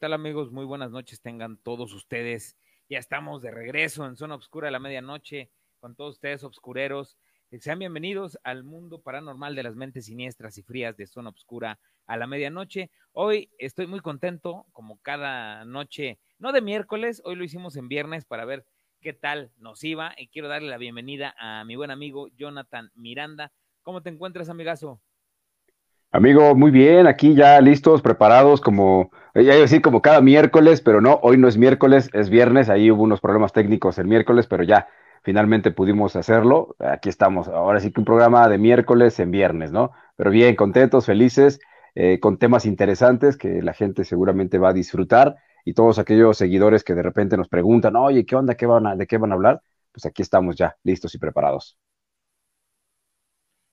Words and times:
¿Qué 0.00 0.06
tal 0.06 0.14
amigos? 0.14 0.50
Muy 0.50 0.64
buenas 0.64 0.90
noches 0.90 1.20
tengan 1.20 1.58
todos 1.58 1.92
ustedes. 1.92 2.56
Ya 2.88 2.96
estamos 2.96 3.42
de 3.42 3.50
regreso 3.50 4.06
en 4.06 4.16
Zona 4.16 4.34
Obscura 4.34 4.68
a 4.68 4.70
la 4.70 4.78
medianoche 4.78 5.50
con 5.78 5.94
todos 5.94 6.14
ustedes 6.14 6.42
obscureros. 6.42 7.18
Sean 7.58 7.80
bienvenidos 7.80 8.38
al 8.42 8.64
mundo 8.64 9.02
paranormal 9.02 9.54
de 9.54 9.62
las 9.62 9.76
mentes 9.76 10.06
siniestras 10.06 10.56
y 10.56 10.62
frías 10.62 10.96
de 10.96 11.06
Zona 11.06 11.28
Obscura 11.28 11.80
a 12.06 12.16
la 12.16 12.26
medianoche. 12.26 12.90
Hoy 13.12 13.50
estoy 13.58 13.86
muy 13.88 14.00
contento, 14.00 14.64
como 14.72 14.96
cada 15.02 15.66
noche, 15.66 16.18
no 16.38 16.52
de 16.52 16.62
miércoles, 16.62 17.20
hoy 17.26 17.36
lo 17.36 17.44
hicimos 17.44 17.76
en 17.76 17.88
viernes 17.88 18.24
para 18.24 18.46
ver 18.46 18.64
qué 19.02 19.12
tal 19.12 19.52
nos 19.58 19.84
iba 19.84 20.14
y 20.16 20.28
quiero 20.28 20.48
darle 20.48 20.70
la 20.70 20.78
bienvenida 20.78 21.34
a 21.38 21.62
mi 21.66 21.76
buen 21.76 21.90
amigo 21.90 22.28
Jonathan 22.28 22.90
Miranda. 22.94 23.52
¿Cómo 23.82 24.02
te 24.02 24.08
encuentras, 24.08 24.48
amigazo? 24.48 25.02
Amigo, 26.12 26.56
muy 26.56 26.72
bien, 26.72 27.06
aquí 27.06 27.34
ya 27.36 27.60
listos, 27.60 28.02
preparados, 28.02 28.60
como, 28.60 29.12
ya 29.32 29.42
iba 29.42 29.54
a 29.54 29.58
decir 29.58 29.80
como 29.80 30.02
cada 30.02 30.20
miércoles, 30.20 30.80
pero 30.80 31.00
no, 31.00 31.20
hoy 31.22 31.38
no 31.38 31.46
es 31.46 31.56
miércoles, 31.56 32.10
es 32.12 32.30
viernes, 32.30 32.68
ahí 32.68 32.90
hubo 32.90 33.04
unos 33.04 33.20
problemas 33.20 33.52
técnicos 33.52 33.96
el 33.98 34.08
miércoles, 34.08 34.48
pero 34.48 34.64
ya 34.64 34.88
finalmente 35.22 35.70
pudimos 35.70 36.16
hacerlo, 36.16 36.74
aquí 36.80 37.08
estamos, 37.08 37.46
ahora 37.46 37.78
sí 37.78 37.92
que 37.92 38.00
un 38.00 38.04
programa 38.06 38.48
de 38.48 38.58
miércoles 38.58 39.20
en 39.20 39.30
viernes, 39.30 39.70
¿no? 39.70 39.92
Pero 40.16 40.32
bien, 40.32 40.56
contentos, 40.56 41.06
felices, 41.06 41.60
eh, 41.94 42.18
con 42.18 42.38
temas 42.38 42.66
interesantes 42.66 43.36
que 43.36 43.62
la 43.62 43.72
gente 43.72 44.04
seguramente 44.04 44.58
va 44.58 44.70
a 44.70 44.72
disfrutar 44.72 45.36
y 45.64 45.74
todos 45.74 46.00
aquellos 46.00 46.36
seguidores 46.36 46.82
que 46.82 46.94
de 46.94 47.02
repente 47.02 47.36
nos 47.36 47.48
preguntan, 47.48 47.94
oye, 47.94 48.26
¿qué 48.26 48.34
onda? 48.34 48.56
¿Qué 48.56 48.66
van 48.66 48.84
a, 48.88 48.96
¿De 48.96 49.06
qué 49.06 49.16
van 49.16 49.30
a 49.30 49.36
hablar? 49.36 49.62
Pues 49.92 50.04
aquí 50.06 50.22
estamos 50.22 50.56
ya, 50.56 50.76
listos 50.82 51.14
y 51.14 51.18
preparados. 51.18 51.78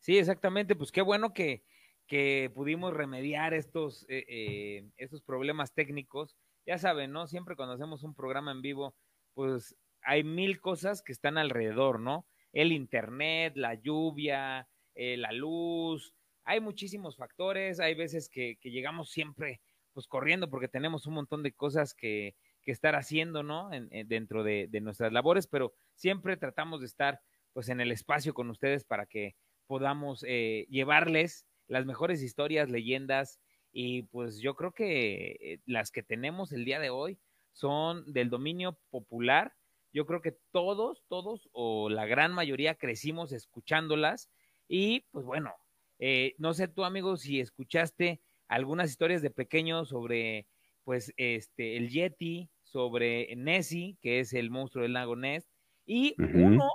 Sí, 0.02 0.20
exactamente, 0.20 0.76
pues 0.76 0.92
qué 0.92 1.02
bueno 1.02 1.34
que 1.34 1.64
que 2.08 2.50
pudimos 2.56 2.94
remediar 2.94 3.54
estos, 3.54 4.06
eh, 4.08 4.26
eh, 4.28 4.90
estos 4.96 5.22
problemas 5.22 5.74
técnicos. 5.74 6.36
Ya 6.66 6.78
saben, 6.78 7.12
¿no? 7.12 7.28
Siempre 7.28 7.56
cuando 7.56 7.76
hacemos 7.76 8.04
un 8.04 8.16
programa 8.16 8.52
en 8.52 8.62
vivo, 8.62 8.96
pues 9.34 9.76
hay 10.02 10.24
mil 10.24 10.62
cosas 10.62 11.02
que 11.04 11.12
están 11.12 11.38
alrededor, 11.38 12.00
¿no? 12.00 12.26
El 12.54 12.72
internet, 12.72 13.54
la 13.56 13.76
lluvia, 13.76 14.68
eh, 14.96 15.18
la 15.18 15.32
luz, 15.34 16.14
hay 16.46 16.62
muchísimos 16.62 17.18
factores, 17.18 17.80
hay 17.82 17.94
veces 17.94 18.30
que, 18.30 18.58
llegamos 18.64 19.12
siempre 19.12 19.62
pues 19.92 20.08
corriendo 20.08 20.50
porque 20.50 20.68
tenemos 20.68 21.08
un 21.08 21.16
montón 21.16 21.44
de 21.44 21.52
cosas 21.52 21.94
que, 21.94 22.36
que 22.62 22.72
estar 22.72 22.96
haciendo, 22.96 23.44
¿no? 23.44 23.74
En, 23.74 23.90
en, 23.92 24.08
dentro 24.08 24.44
de, 24.44 24.70
nuestras 24.82 25.12
labores, 25.12 25.48
pero 25.48 25.74
siempre 25.96 26.38
tratamos 26.38 26.80
de 26.80 26.86
estar 26.86 27.20
pues 27.52 27.68
en 27.70 27.82
el 27.82 27.92
espacio 27.92 28.34
con 28.34 28.50
ustedes 28.50 28.86
para 28.86 29.08
que 29.08 29.36
podamos 29.66 30.22
llevarles 30.22 31.47
las 31.68 31.86
mejores 31.86 32.22
historias, 32.22 32.70
leyendas, 32.70 33.40
y 33.72 34.04
pues 34.04 34.40
yo 34.40 34.56
creo 34.56 34.74
que 34.74 35.38
eh, 35.40 35.60
las 35.66 35.92
que 35.92 36.04
tenemos 36.04 36.52
el 36.52 36.66
día 36.66 36.80
de 36.80 36.90
hoy 36.90 37.20
son 37.52 38.12
del 38.12 38.30
dominio 38.30 38.80
popular. 38.90 39.54
Yo 39.94 40.06
creo 40.06 40.22
que 40.22 40.38
todos, 40.52 41.04
todos 41.08 41.50
o 41.52 41.90
la 41.90 42.06
gran 42.06 42.34
mayoría 42.34 42.76
crecimos 42.76 43.32
escuchándolas 43.32 44.30
y 44.68 45.02
pues 45.12 45.26
bueno, 45.26 45.54
eh, 46.00 46.36
no 46.38 46.54
sé 46.54 46.68
tú 46.68 46.86
amigo 46.86 47.18
si 47.18 47.40
escuchaste 47.40 48.22
algunas 48.48 48.90
historias 48.90 49.22
de 49.22 49.32
pequeños 49.32 49.90
sobre 49.90 50.48
pues 50.84 51.14
este 51.18 51.78
el 51.78 51.90
Yeti, 51.90 52.50
sobre 52.64 53.36
Nessie, 53.36 53.98
que 54.02 54.20
es 54.20 54.34
el 54.34 54.50
monstruo 54.50 54.84
del 54.84 54.94
lago 54.94 55.16
Ness, 55.16 55.48
y 55.86 56.16
uh 56.18 56.24
-huh. 56.24 56.46
uno 56.46 56.70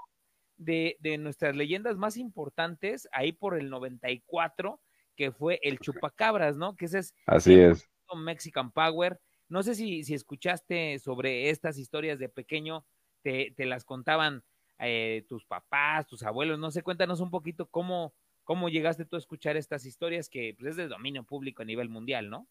de, 0.56 0.96
de, 1.00 1.18
nuestras 1.18 1.56
leyendas 1.56 1.96
más 1.96 2.16
importantes, 2.16 3.08
ahí 3.12 3.32
por 3.32 3.58
el 3.58 3.70
94, 3.70 4.80
que 5.22 5.30
fue 5.30 5.60
el 5.62 5.78
Chupacabras, 5.78 6.56
¿no? 6.56 6.74
Que 6.74 6.86
ese 6.86 6.98
es... 6.98 7.14
Así 7.26 7.54
es. 7.54 7.88
Mexican 8.16 8.72
Power. 8.72 9.20
No 9.48 9.62
sé 9.62 9.76
si, 9.76 10.02
si 10.02 10.14
escuchaste 10.14 10.98
sobre 10.98 11.48
estas 11.50 11.78
historias 11.78 12.18
de 12.18 12.28
pequeño, 12.28 12.84
te, 13.22 13.54
te 13.56 13.66
las 13.66 13.84
contaban 13.84 14.42
eh, 14.80 15.24
tus 15.28 15.44
papás, 15.44 16.08
tus 16.08 16.24
abuelos, 16.24 16.58
no 16.58 16.72
sé, 16.72 16.82
cuéntanos 16.82 17.20
un 17.20 17.30
poquito 17.30 17.66
cómo, 17.66 18.14
cómo 18.42 18.68
llegaste 18.68 19.04
tú 19.04 19.14
a 19.14 19.20
escuchar 19.20 19.56
estas 19.56 19.86
historias 19.86 20.28
que 20.28 20.56
pues, 20.58 20.70
es 20.72 20.76
de 20.76 20.88
dominio 20.88 21.22
público 21.22 21.62
a 21.62 21.66
nivel 21.66 21.88
mundial, 21.88 22.28
¿no? 22.28 22.48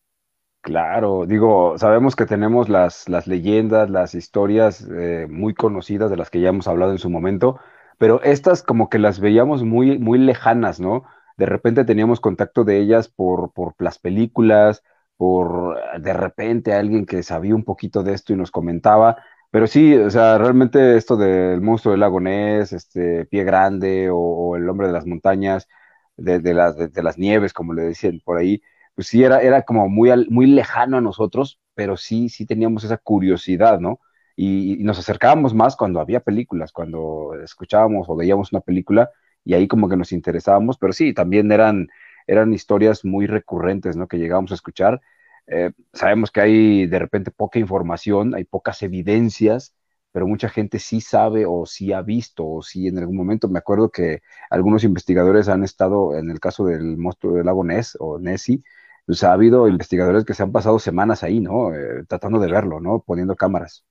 Claro, 0.61 1.25
digo, 1.25 1.77
sabemos 1.77 2.15
que 2.15 2.25
tenemos 2.25 2.69
las, 2.69 3.09
las 3.09 3.27
leyendas, 3.27 3.89
las 3.89 4.15
historias 4.15 4.87
eh, 4.89 5.27
muy 5.29 5.53
conocidas 5.53 6.09
de 6.09 6.15
las 6.15 6.29
que 6.29 6.39
ya 6.39 6.49
hemos 6.49 6.69
hablado 6.69 6.93
en 6.93 6.99
su 6.99 7.09
momento, 7.09 7.59
pero 7.97 8.23
estas 8.23 8.63
como 8.63 8.89
que 8.89 8.99
las 8.99 9.19
veíamos 9.19 9.65
muy, 9.65 9.99
muy 9.99 10.19
lejanas, 10.19 10.79
¿no? 10.79 11.03
De 11.41 11.47
repente 11.47 11.85
teníamos 11.85 12.19
contacto 12.19 12.63
de 12.63 12.77
ellas 12.77 13.07
por, 13.07 13.51
por 13.51 13.73
las 13.79 13.97
películas, 13.97 14.83
por 15.17 15.75
de 15.99 16.13
repente 16.13 16.71
alguien 16.71 17.07
que 17.07 17.23
sabía 17.23 17.55
un 17.55 17.63
poquito 17.63 18.03
de 18.03 18.13
esto 18.13 18.31
y 18.31 18.35
nos 18.35 18.51
comentaba, 18.51 19.17
pero 19.49 19.65
sí, 19.65 19.95
o 19.95 20.11
sea, 20.11 20.37
realmente 20.37 20.95
esto 20.97 21.17
del 21.17 21.59
monstruo 21.61 21.93
del 21.93 22.01
lago 22.01 22.19
Ness, 22.19 22.73
este 22.73 23.25
Pie 23.25 23.43
Grande 23.43 24.09
o, 24.11 24.55
el 24.55 24.69
hombre 24.69 24.85
de 24.85 24.93
las 24.93 25.07
montañas, 25.07 25.67
de, 26.15 26.53
las, 26.53 26.77
de, 26.77 27.03
las 27.03 27.17
nieves, 27.17 27.53
como 27.53 27.73
le 27.73 27.81
decían 27.81 28.21
por 28.23 28.37
ahí, 28.37 28.61
pues 28.93 29.07
sí 29.07 29.23
era, 29.23 29.41
era 29.41 29.63
como 29.63 29.89
muy, 29.89 30.11
muy 30.29 30.45
lejano 30.45 30.97
a 30.97 31.01
nosotros, 31.01 31.59
pero 31.73 31.97
sí, 31.97 32.29
sí 32.29 32.45
teníamos 32.45 32.83
esa 32.83 32.97
curiosidad, 32.97 33.79
¿no? 33.79 33.99
y, 34.35 34.77
nos 34.83 34.99
acercábamos 34.99 35.55
más 35.55 35.75
cuando 35.75 35.99
había 35.99 36.19
películas, 36.19 36.71
cuando 36.71 37.33
escuchábamos 37.43 38.07
o 38.09 38.15
veíamos 38.15 38.51
una 38.53 38.61
película 38.61 39.09
y 39.43 39.53
ahí 39.53 39.67
como 39.67 39.89
que 39.89 39.97
nos 39.97 40.11
interesábamos, 40.11 40.77
pero 40.77 40.93
sí, 40.93 41.13
también 41.13 41.51
eran, 41.51 41.87
eran 42.27 42.53
historias 42.53 43.05
muy 43.05 43.27
recurrentes, 43.27 43.95
¿no? 43.97 44.07
Que 44.07 44.17
llegábamos 44.17 44.51
a 44.51 44.55
escuchar. 44.55 45.01
Eh, 45.47 45.71
sabemos 45.93 46.31
que 46.31 46.41
hay 46.41 46.87
de 46.87 46.99
repente 46.99 47.31
poca 47.31 47.59
información, 47.59 48.35
hay 48.35 48.43
pocas 48.45 48.81
evidencias, 48.83 49.75
pero 50.11 50.27
mucha 50.27 50.49
gente 50.49 50.79
sí 50.79 51.01
sabe 51.01 51.45
o 51.47 51.65
sí 51.65 51.93
ha 51.93 52.01
visto 52.01 52.47
o 52.47 52.61
sí 52.61 52.87
en 52.87 52.97
algún 52.99 53.15
momento, 53.17 53.47
me 53.49 53.59
acuerdo 53.59 53.89
que 53.91 54.21
algunos 54.49 54.83
investigadores 54.83 55.47
han 55.49 55.63
estado, 55.63 56.17
en 56.17 56.29
el 56.29 56.39
caso 56.39 56.65
del 56.65 56.97
monstruo 56.97 57.35
del 57.35 57.45
lago 57.45 57.63
Ness 57.63 57.97
o 57.99 58.19
Nessie, 58.19 58.63
pues 59.05 59.23
ha 59.23 59.33
habido 59.33 59.67
investigadores 59.67 60.25
que 60.25 60.33
se 60.33 60.43
han 60.43 60.51
pasado 60.51 60.79
semanas 60.79 61.23
ahí, 61.23 61.39
¿no? 61.39 61.73
Eh, 61.73 62.05
tratando 62.07 62.39
de 62.39 62.51
verlo, 62.51 62.79
¿no? 62.79 63.01
Poniendo 63.01 63.35
cámaras. 63.35 63.85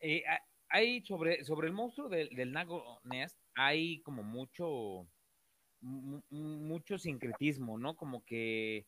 Eh, 0.00 0.22
hay 0.70 1.02
sobre, 1.02 1.44
sobre 1.44 1.68
el 1.68 1.72
monstruo 1.72 2.08
del, 2.08 2.28
del 2.30 2.52
lago 2.52 3.00
Ness, 3.04 3.36
hay 3.54 4.00
como 4.02 4.22
mucho, 4.22 5.06
mucho 5.80 6.98
sincretismo, 6.98 7.78
¿no? 7.78 7.96
Como 7.96 8.24
que 8.24 8.86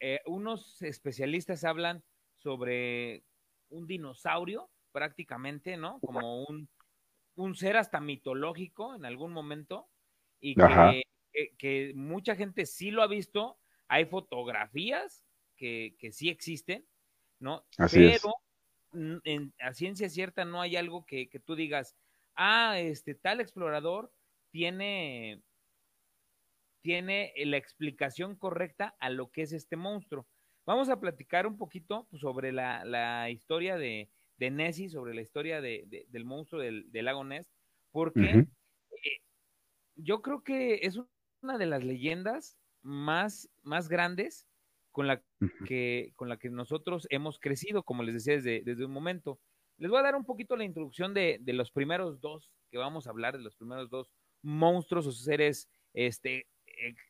eh, 0.00 0.20
unos 0.26 0.82
especialistas 0.82 1.64
hablan 1.64 2.02
sobre 2.38 3.24
un 3.68 3.86
dinosaurio, 3.86 4.70
prácticamente, 4.90 5.76
¿no? 5.76 6.00
Como 6.00 6.44
un, 6.44 6.68
un 7.36 7.54
ser 7.54 7.76
hasta 7.76 8.00
mitológico 8.00 8.94
en 8.94 9.04
algún 9.04 9.32
momento, 9.32 9.88
y 10.40 10.54
que, 10.54 11.02
que, 11.32 11.54
que, 11.56 11.92
mucha 11.94 12.34
gente 12.34 12.66
sí 12.66 12.90
lo 12.90 13.02
ha 13.02 13.06
visto, 13.06 13.58
hay 13.88 14.06
fotografías 14.06 15.24
que, 15.56 15.94
que 15.98 16.10
sí 16.10 16.28
existen, 16.28 16.84
¿no? 17.38 17.64
Así 17.78 17.98
Pero 17.98 18.10
es 18.10 18.24
en, 18.92 19.54
a 19.60 19.74
ciencia 19.74 20.08
cierta 20.08 20.44
no 20.44 20.60
hay 20.60 20.76
algo 20.76 21.04
que, 21.06 21.28
que, 21.28 21.40
tú 21.40 21.54
digas, 21.54 21.96
ah, 22.34 22.78
este 22.78 23.14
tal 23.14 23.40
explorador 23.40 24.12
tiene, 24.50 25.42
tiene 26.82 27.32
la 27.36 27.56
explicación 27.56 28.36
correcta 28.36 28.94
a 29.00 29.10
lo 29.10 29.30
que 29.30 29.42
es 29.42 29.52
este 29.52 29.76
monstruo. 29.76 30.26
Vamos 30.66 30.88
a 30.88 31.00
platicar 31.00 31.46
un 31.46 31.56
poquito 31.56 32.06
sobre 32.12 32.52
la, 32.52 32.84
la 32.84 33.30
historia 33.30 33.76
de, 33.76 34.10
de, 34.36 34.50
Nessie, 34.50 34.88
sobre 34.88 35.14
la 35.14 35.22
historia 35.22 35.60
de, 35.60 35.84
de, 35.86 36.06
del 36.08 36.24
monstruo 36.24 36.60
del, 36.60 36.90
del, 36.92 37.04
lago 37.04 37.24
Ness, 37.24 37.50
porque 37.90 38.20
uh 38.20 38.24
-huh. 38.24 38.48
eh, 39.04 39.18
yo 39.96 40.22
creo 40.22 40.42
que 40.44 40.80
es 40.82 40.98
una 41.42 41.58
de 41.58 41.66
las 41.66 41.82
leyendas 41.84 42.56
más, 42.82 43.48
más 43.62 43.88
grandes 43.88 44.46
con 44.92 45.06
la 45.06 45.22
que, 45.66 46.12
con 46.16 46.28
la 46.28 46.36
que 46.36 46.50
nosotros 46.50 47.06
hemos 47.10 47.38
crecido, 47.38 47.82
como 47.82 48.02
les 48.02 48.14
decía 48.14 48.34
desde, 48.34 48.62
desde 48.64 48.84
un 48.84 48.92
momento. 48.92 49.40
Les 49.78 49.90
voy 49.90 49.98
a 49.98 50.02
dar 50.02 50.14
un 50.14 50.24
poquito 50.24 50.54
la 50.56 50.64
introducción 50.64 51.14
de, 51.14 51.38
de, 51.40 51.52
los 51.54 51.72
primeros 51.72 52.20
dos 52.20 52.52
que 52.70 52.78
vamos 52.78 53.06
a 53.06 53.10
hablar, 53.10 53.36
de 53.36 53.42
los 53.42 53.56
primeros 53.56 53.90
dos 53.90 54.12
monstruos 54.42 55.06
o 55.06 55.12
seres 55.12 55.68
este, 55.94 56.46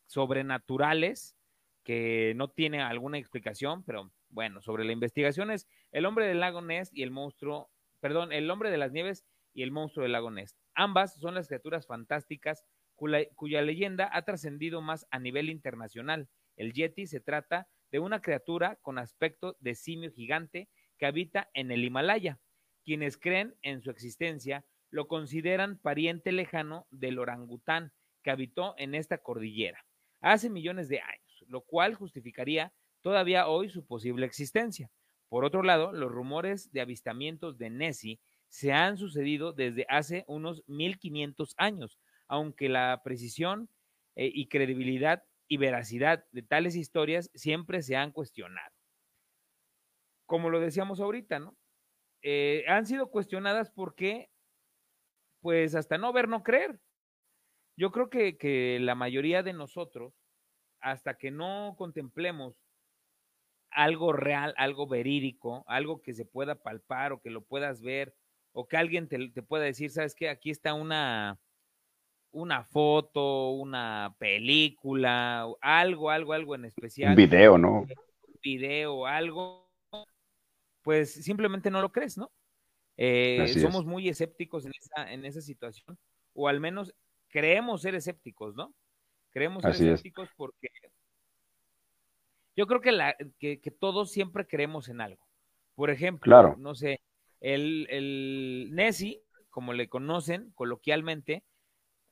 sobrenaturales 0.06 1.36
que 1.84 2.32
no 2.36 2.48
tiene 2.48 2.80
alguna 2.80 3.18
explicación, 3.18 3.82
pero 3.84 4.12
bueno, 4.28 4.62
sobre 4.62 4.84
la 4.84 4.92
investigación 4.92 5.50
es 5.50 5.66
el 5.90 6.06
hombre 6.06 6.26
del 6.26 6.40
lago 6.40 6.62
Ness 6.62 6.90
y 6.92 7.02
el 7.02 7.10
monstruo, 7.10 7.70
perdón, 8.00 8.32
el 8.32 8.50
hombre 8.50 8.70
de 8.70 8.78
las 8.78 8.92
nieves 8.92 9.24
y 9.52 9.62
el 9.62 9.72
monstruo 9.72 10.04
del 10.04 10.12
lago 10.12 10.30
Ness. 10.30 10.56
Ambas 10.74 11.14
son 11.14 11.34
las 11.34 11.48
criaturas 11.48 11.86
fantásticas 11.86 12.64
cuya, 12.94 13.26
cuya 13.34 13.62
leyenda 13.62 14.08
ha 14.12 14.22
trascendido 14.22 14.80
más 14.80 15.06
a 15.10 15.18
nivel 15.18 15.50
internacional 15.50 16.28
el 16.62 16.72
Yeti 16.72 17.06
se 17.06 17.20
trata 17.20 17.68
de 17.90 17.98
una 17.98 18.22
criatura 18.22 18.76
con 18.76 18.98
aspecto 18.98 19.56
de 19.58 19.74
simio 19.74 20.12
gigante 20.12 20.68
que 20.96 21.06
habita 21.06 21.50
en 21.54 21.72
el 21.72 21.84
Himalaya. 21.84 22.38
Quienes 22.84 23.16
creen 23.16 23.56
en 23.62 23.82
su 23.82 23.90
existencia 23.90 24.64
lo 24.90 25.08
consideran 25.08 25.78
pariente 25.78 26.30
lejano 26.30 26.86
del 26.90 27.18
orangután 27.18 27.92
que 28.22 28.30
habitó 28.30 28.74
en 28.78 28.94
esta 28.94 29.18
cordillera 29.18 29.84
hace 30.20 30.48
millones 30.50 30.88
de 30.88 31.00
años, 31.00 31.44
lo 31.48 31.62
cual 31.62 31.94
justificaría 31.94 32.72
todavía 33.00 33.48
hoy 33.48 33.68
su 33.68 33.84
posible 33.84 34.24
existencia. 34.24 34.88
Por 35.28 35.44
otro 35.44 35.64
lado, 35.64 35.92
los 35.92 36.12
rumores 36.12 36.72
de 36.72 36.80
avistamientos 36.80 37.58
de 37.58 37.70
Nessie 37.70 38.20
se 38.48 38.72
han 38.72 38.98
sucedido 38.98 39.52
desde 39.52 39.84
hace 39.88 40.24
unos 40.28 40.62
1500 40.68 41.54
años, 41.56 41.98
aunque 42.28 42.68
la 42.68 43.00
precisión 43.02 43.68
eh, 44.14 44.30
y 44.32 44.46
credibilidad 44.46 45.24
y 45.48 45.56
veracidad 45.58 46.24
de 46.32 46.42
tales 46.42 46.76
historias 46.76 47.30
siempre 47.34 47.82
se 47.82 47.96
han 47.96 48.12
cuestionado. 48.12 48.74
Como 50.26 50.50
lo 50.50 50.60
decíamos 50.60 51.00
ahorita, 51.00 51.38
¿no? 51.38 51.56
Eh, 52.22 52.64
han 52.68 52.86
sido 52.86 53.10
cuestionadas 53.10 53.70
porque, 53.70 54.30
pues 55.40 55.74
hasta 55.74 55.98
no 55.98 56.12
ver, 56.12 56.28
no 56.28 56.42
creer. 56.42 56.80
Yo 57.76 57.90
creo 57.90 58.10
que, 58.10 58.36
que 58.38 58.78
la 58.80 58.94
mayoría 58.94 59.42
de 59.42 59.52
nosotros, 59.52 60.14
hasta 60.80 61.18
que 61.18 61.30
no 61.30 61.74
contemplemos 61.78 62.56
algo 63.70 64.12
real, 64.12 64.54
algo 64.56 64.86
verídico, 64.86 65.64
algo 65.66 66.02
que 66.02 66.12
se 66.12 66.24
pueda 66.24 66.62
palpar 66.62 67.12
o 67.12 67.20
que 67.20 67.30
lo 67.30 67.42
puedas 67.44 67.82
ver, 67.82 68.14
o 68.52 68.68
que 68.68 68.76
alguien 68.76 69.08
te, 69.08 69.30
te 69.30 69.42
pueda 69.42 69.64
decir, 69.64 69.90
sabes 69.90 70.14
qué, 70.14 70.28
aquí 70.28 70.50
está 70.50 70.74
una, 70.74 71.40
una 72.32 72.64
foto, 72.64 73.50
una 73.50 74.14
película, 74.18 75.46
algo, 75.60 76.10
algo, 76.10 76.32
algo 76.32 76.54
en 76.54 76.64
especial. 76.64 77.10
Un 77.10 77.16
video, 77.16 77.58
¿no? 77.58 77.80
Un 77.80 78.38
video, 78.42 79.06
algo, 79.06 79.70
pues 80.82 81.12
simplemente 81.12 81.70
no 81.70 81.80
lo 81.80 81.92
crees, 81.92 82.18
¿no? 82.18 82.32
Eh, 82.96 83.54
somos 83.60 83.84
muy 83.84 84.08
escépticos 84.08 84.66
en 84.66 84.72
esa, 84.78 85.12
en 85.12 85.24
esa 85.24 85.40
situación, 85.40 85.98
o 86.34 86.48
al 86.48 86.60
menos 86.60 86.94
creemos 87.28 87.82
ser 87.82 87.94
escépticos, 87.94 88.54
¿no? 88.54 88.74
Creemos 89.30 89.62
ser 89.62 89.72
escépticos 89.72 90.28
porque 90.36 90.68
yo 92.54 92.66
creo 92.66 92.80
que, 92.80 92.92
la, 92.92 93.16
que, 93.38 93.58
todos 93.78 94.10
siempre 94.10 94.46
creemos 94.46 94.88
en 94.88 95.00
algo. 95.00 95.26
Por 95.74 95.90
ejemplo, 95.90 96.56
no 96.56 96.74
sé, 96.74 97.00
el, 97.40 97.86
el 97.90 98.70
Nessie, 98.72 99.22
como 99.48 99.72
le 99.72 99.88
conocen 99.88 100.50
coloquialmente, 100.52 101.44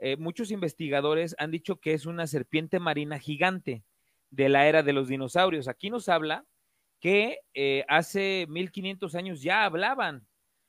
eh, 0.00 0.16
muchos 0.16 0.50
investigadores 0.50 1.34
han 1.38 1.50
dicho 1.50 1.76
que 1.76 1.94
es 1.94 2.06
una 2.06 2.26
serpiente 2.26 2.80
marina 2.80 3.18
gigante 3.18 3.84
de 4.30 4.48
la 4.48 4.66
era 4.66 4.82
de 4.82 4.92
los 4.92 5.08
dinosaurios. 5.08 5.68
Aquí 5.68 5.90
nos 5.90 6.08
habla 6.08 6.46
que 7.00 7.40
eh, 7.54 7.84
hace 7.88 8.46
1500 8.48 9.14
años 9.14 9.42
ya 9.42 9.64
hablaban 9.64 10.26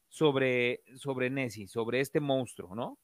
sobre, 0.08 0.82
sobre 0.96 1.30
Nessie, 1.30 1.68
sobre 1.68 2.00
este 2.00 2.20
monstruo, 2.20 2.76
¿no? 2.76 3.00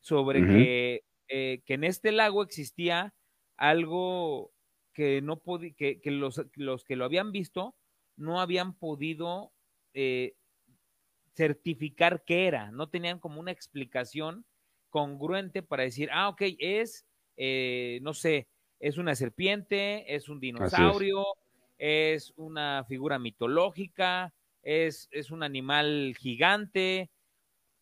Sobre 0.00 0.46
que, 0.46 1.04
eh, 1.28 1.62
que, 1.64 1.74
en 1.74 1.84
este 1.84 2.10
lago 2.10 2.42
existía 2.42 3.14
algo 3.56 4.52
que 4.94 5.20
no 5.20 5.40
que, 5.76 6.00
que 6.00 6.10
los, 6.10 6.42
los, 6.54 6.84
que 6.84 6.96
lo 6.96 7.04
habían 7.04 7.32
visto 7.32 7.76
no 8.16 8.40
habían 8.40 8.74
podido 8.74 9.52
eh, 9.94 10.34
certificar 11.34 12.24
qué 12.24 12.46
era, 12.46 12.70
no 12.70 12.88
tenían 12.88 13.18
como 13.18 13.40
una 13.40 13.50
explicación 13.50 14.44
congruente 14.90 15.62
para 15.62 15.84
decir, 15.84 16.10
ah, 16.12 16.28
ok, 16.28 16.42
es, 16.58 17.06
eh, 17.36 17.98
no 18.02 18.12
sé, 18.12 18.48
es 18.78 18.98
una 18.98 19.14
serpiente, 19.14 20.14
es 20.14 20.28
un 20.28 20.40
dinosaurio, 20.40 21.24
es. 21.78 22.32
una 22.36 22.84
figura 22.86 23.18
mitológica, 23.18 24.34
es, 24.62 25.08
es 25.10 25.30
un 25.30 25.42
animal 25.42 26.14
gigante, 26.18 27.10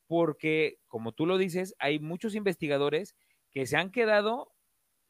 porque, 0.07 0.79
como 0.89 1.13
tú 1.13 1.27
lo 1.27 1.39
dices, 1.39 1.75
hay 1.79 1.99
muchos 1.99 2.35
investigadores 2.35 3.15
que 3.51 3.67
se 3.67 3.77
han 3.77 3.91
quedado 3.91 4.53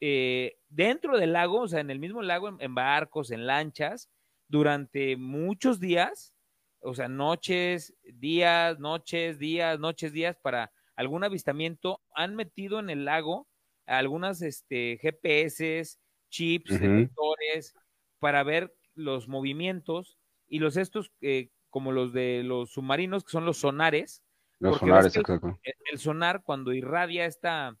eh, 0.01 0.57
dentro 0.69 1.17
del 1.17 1.33
lago, 1.33 1.61
o 1.61 1.67
sea, 1.67 1.79
en 1.79 1.89
el 1.89 1.99
mismo 1.99 2.21
lago, 2.21 2.57
en, 2.59 2.75
barcos, 2.75 3.31
en 3.31 3.45
lanchas, 3.47 4.09
durante 4.47 5.15
muchos 5.17 5.79
días, 5.79 6.33
o 6.81 6.93
sea, 6.93 7.07
noches, 7.07 7.93
días, 8.03 8.79
noches, 8.79 9.39
días, 9.39 9.79
noches, 9.79 10.13
días, 10.13 10.37
para 10.41 10.71
algún 10.99 11.23
avistamiento, 11.23 12.01
han 12.13 12.35
metido 12.35 12.77
en 12.77 12.89
el 12.89 13.05
lago 13.05 13.47
algunas 13.85 14.41
este, 14.41 14.99
GPS, 15.01 15.97
chips, 16.29 16.77
detectores, 16.77 17.73
para 18.19 18.43
ver 18.43 18.75
los 18.95 19.29
movimientos 19.29 20.17
y 20.45 20.59
los 20.59 20.75
estos, 20.75 21.13
eh, 21.21 21.51
como 21.69 21.93
los 21.93 22.11
de 22.11 22.43
los 22.43 22.73
submarinos, 22.73 23.23
que 23.23 23.31
son 23.31 23.45
los 23.45 23.59
sonares. 23.59 24.25
Los 24.59 24.79
sonares, 24.79 25.15
exacto. 25.15 25.57
el, 25.63 25.99
sonar, 25.99 26.43
cuando 26.43 26.73
irradia 26.73 27.25
esta 27.25 27.77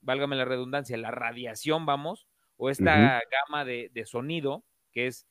válgame 0.00 0.34
la 0.34 0.46
redundancia, 0.46 0.96
la 0.96 1.10
radiación, 1.10 1.84
vamos, 1.84 2.26
o 2.56 2.70
esta 2.70 3.20
gama 3.30 3.66
de, 3.66 3.90
sonido 4.06 4.64
que 4.90 5.08
es 5.08 5.26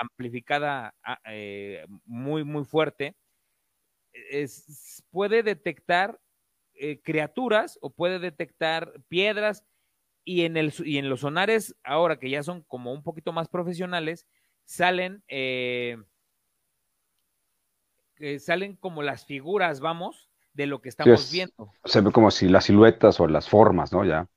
amplificada 0.00 0.96
ah, 1.04 1.20
eh, 1.26 1.86
muy, 2.06 2.42
muy 2.42 2.64
fuerte, 2.64 3.14
es, 4.12 5.04
puede 5.12 5.44
detectar 5.44 6.18
eh, 6.84 7.00
criaturas 7.00 7.78
o 7.80 7.90
puede 7.90 8.18
detectar 8.18 8.92
piedras 9.06 9.64
y 10.24 10.44
en, 10.44 10.56
el, 10.56 10.74
y 10.84 10.98
en 10.98 11.08
los 11.08 11.20
sonares, 11.20 11.76
ahora 11.84 12.18
que 12.18 12.28
ya 12.28 12.42
son 12.42 12.62
como 12.62 12.92
un 12.92 13.04
poquito 13.04 13.32
más 13.32 13.48
profesionales, 13.48 14.26
salen, 14.64 15.22
eh, 15.28 15.96
salen 18.40 18.74
como 18.74 19.04
las 19.04 19.24
figuras, 19.26 19.78
vamos, 19.78 20.28
de 20.54 20.66
lo 20.66 20.82
que 20.82 20.88
estamos 20.88 21.30
viendo. 21.30 21.70
Se 21.84 22.00
ve 22.00 22.10
como 22.10 22.32
si 22.32 22.48
las 22.48 22.64
siluetas 22.64 23.20
o 23.20 23.28
las 23.28 23.48
formas, 23.48 23.92
¿no? 23.92 24.04
Ya. 24.04 24.28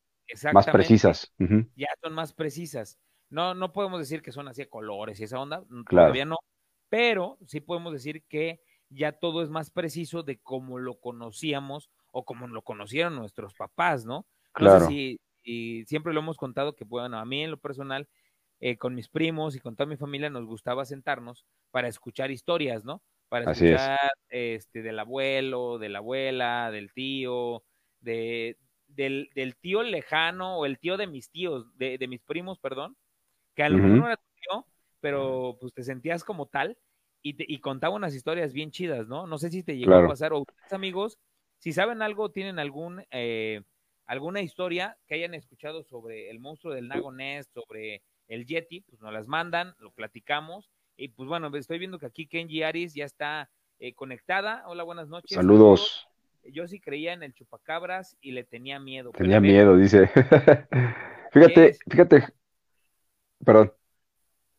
Más 0.53 0.67
precisas. 0.67 1.33
Ya 1.75 1.87
son 1.99 2.13
más 2.13 2.31
precisas. 2.31 2.99
No, 3.31 3.55
no 3.55 3.73
podemos 3.73 3.99
decir 3.99 4.21
que 4.21 4.31
son 4.31 4.47
así 4.47 4.61
de 4.61 4.69
colores 4.69 5.19
y 5.19 5.23
esa 5.23 5.39
onda, 5.39 5.63
todavía 5.89 6.25
no, 6.25 6.37
pero 6.89 7.39
sí 7.47 7.59
podemos 7.59 7.91
decir 7.91 8.23
que 8.29 8.61
ya 8.89 9.13
todo 9.13 9.41
es 9.41 9.49
más 9.49 9.71
preciso 9.71 10.21
de 10.21 10.37
cómo 10.37 10.77
lo 10.77 10.99
conocíamos 10.99 11.89
o 12.15 12.23
como 12.23 12.47
lo 12.47 12.61
conocieron 12.61 13.15
nuestros 13.15 13.53
papás, 13.53 14.05
¿no? 14.05 14.25
Claro. 14.53 14.87
si, 14.87 15.19
y 15.43 15.83
siempre 15.85 16.13
lo 16.13 16.21
hemos 16.21 16.37
contado 16.37 16.73
que, 16.73 16.85
bueno, 16.85 17.19
a 17.19 17.25
mí 17.25 17.43
en 17.43 17.51
lo 17.51 17.57
personal, 17.57 18.07
eh, 18.61 18.77
con 18.77 18.95
mis 18.95 19.09
primos 19.09 19.55
y 19.55 19.59
con 19.59 19.75
toda 19.75 19.89
mi 19.89 19.97
familia 19.97 20.29
nos 20.29 20.45
gustaba 20.45 20.85
sentarnos 20.85 21.45
para 21.71 21.89
escuchar 21.89 22.31
historias, 22.31 22.85
¿no? 22.85 23.01
para 23.27 23.51
escuchar 23.51 24.11
este, 24.29 24.81
del 24.81 24.99
abuelo, 24.99 25.77
de 25.77 25.89
la 25.89 25.99
abuela, 25.99 26.71
del 26.71 26.93
tío, 26.93 27.63
de, 27.99 28.57
del, 28.87 29.29
del, 29.35 29.57
tío 29.57 29.83
lejano 29.83 30.57
o 30.57 30.65
el 30.65 30.79
tío 30.79 30.95
de 30.95 31.07
mis 31.07 31.29
tíos, 31.29 31.75
de, 31.77 31.97
de 31.97 32.07
mis 32.07 32.21
primos, 32.21 32.59
perdón, 32.59 32.95
que 33.55 33.63
a 33.63 33.69
lo 33.69 33.77
mejor 33.77 33.97
no 33.97 34.05
era 34.05 34.17
tu 34.17 34.29
tío, 34.39 34.65
pero 35.01 35.57
pues 35.59 35.73
te 35.73 35.83
sentías 35.83 36.23
como 36.23 36.45
tal 36.45 36.77
y, 37.21 37.33
te, 37.33 37.45
y 37.47 37.59
contaba 37.59 37.95
unas 37.95 38.15
historias 38.15 38.53
bien 38.53 38.71
chidas, 38.71 39.07
¿no? 39.07 39.27
No 39.27 39.37
sé 39.37 39.49
si 39.49 39.63
te 39.63 39.77
llegó 39.77 39.95
a 39.95 40.07
pasar 40.07 40.33
o 40.33 40.39
ustedes 40.39 40.73
amigos, 40.73 41.17
si 41.65 41.73
saben 41.73 42.03
algo, 42.03 42.29
tienen 42.29 42.59
algún... 42.59 43.03
Eh, 43.09 43.63
alguna 44.05 44.39
historia 44.41 44.99
que 45.07 45.15
hayan 45.15 45.33
escuchado 45.33 45.81
sobre 45.81 46.29
el 46.29 46.37
monstruo 46.37 46.75
del 46.75 46.87
lago 46.87 47.11
Ness, 47.11 47.47
sobre 47.47 48.03
el 48.27 48.45
Yeti, 48.45 48.81
pues 48.81 49.01
nos 49.01 49.11
las 49.11 49.27
mandan, 49.27 49.73
lo 49.79 49.89
platicamos 49.89 50.69
y 50.95 51.07
pues 51.07 51.27
bueno, 51.27 51.49
estoy 51.55 51.79
viendo 51.79 51.97
que 51.97 52.05
aquí 52.05 52.27
Kenji 52.27 52.61
Aris 52.61 52.93
ya 52.93 53.05
está 53.05 53.49
eh, 53.79 53.95
conectada. 53.95 54.63
Hola, 54.67 54.83
buenas 54.83 55.07
noches. 55.07 55.33
Saludos. 55.33 56.07
Yo 56.43 56.67
sí 56.67 56.79
creía 56.79 57.13
en 57.13 57.23
el 57.23 57.33
chupacabras 57.33 58.15
y 58.21 58.33
le 58.33 58.43
tenía 58.43 58.79
miedo. 58.79 59.09
Tenía 59.09 59.39
miedo, 59.39 59.75
dice. 59.75 60.05
fíjate, 61.31 61.77
fíjate. 61.89 62.27
Perdón. 63.43 63.73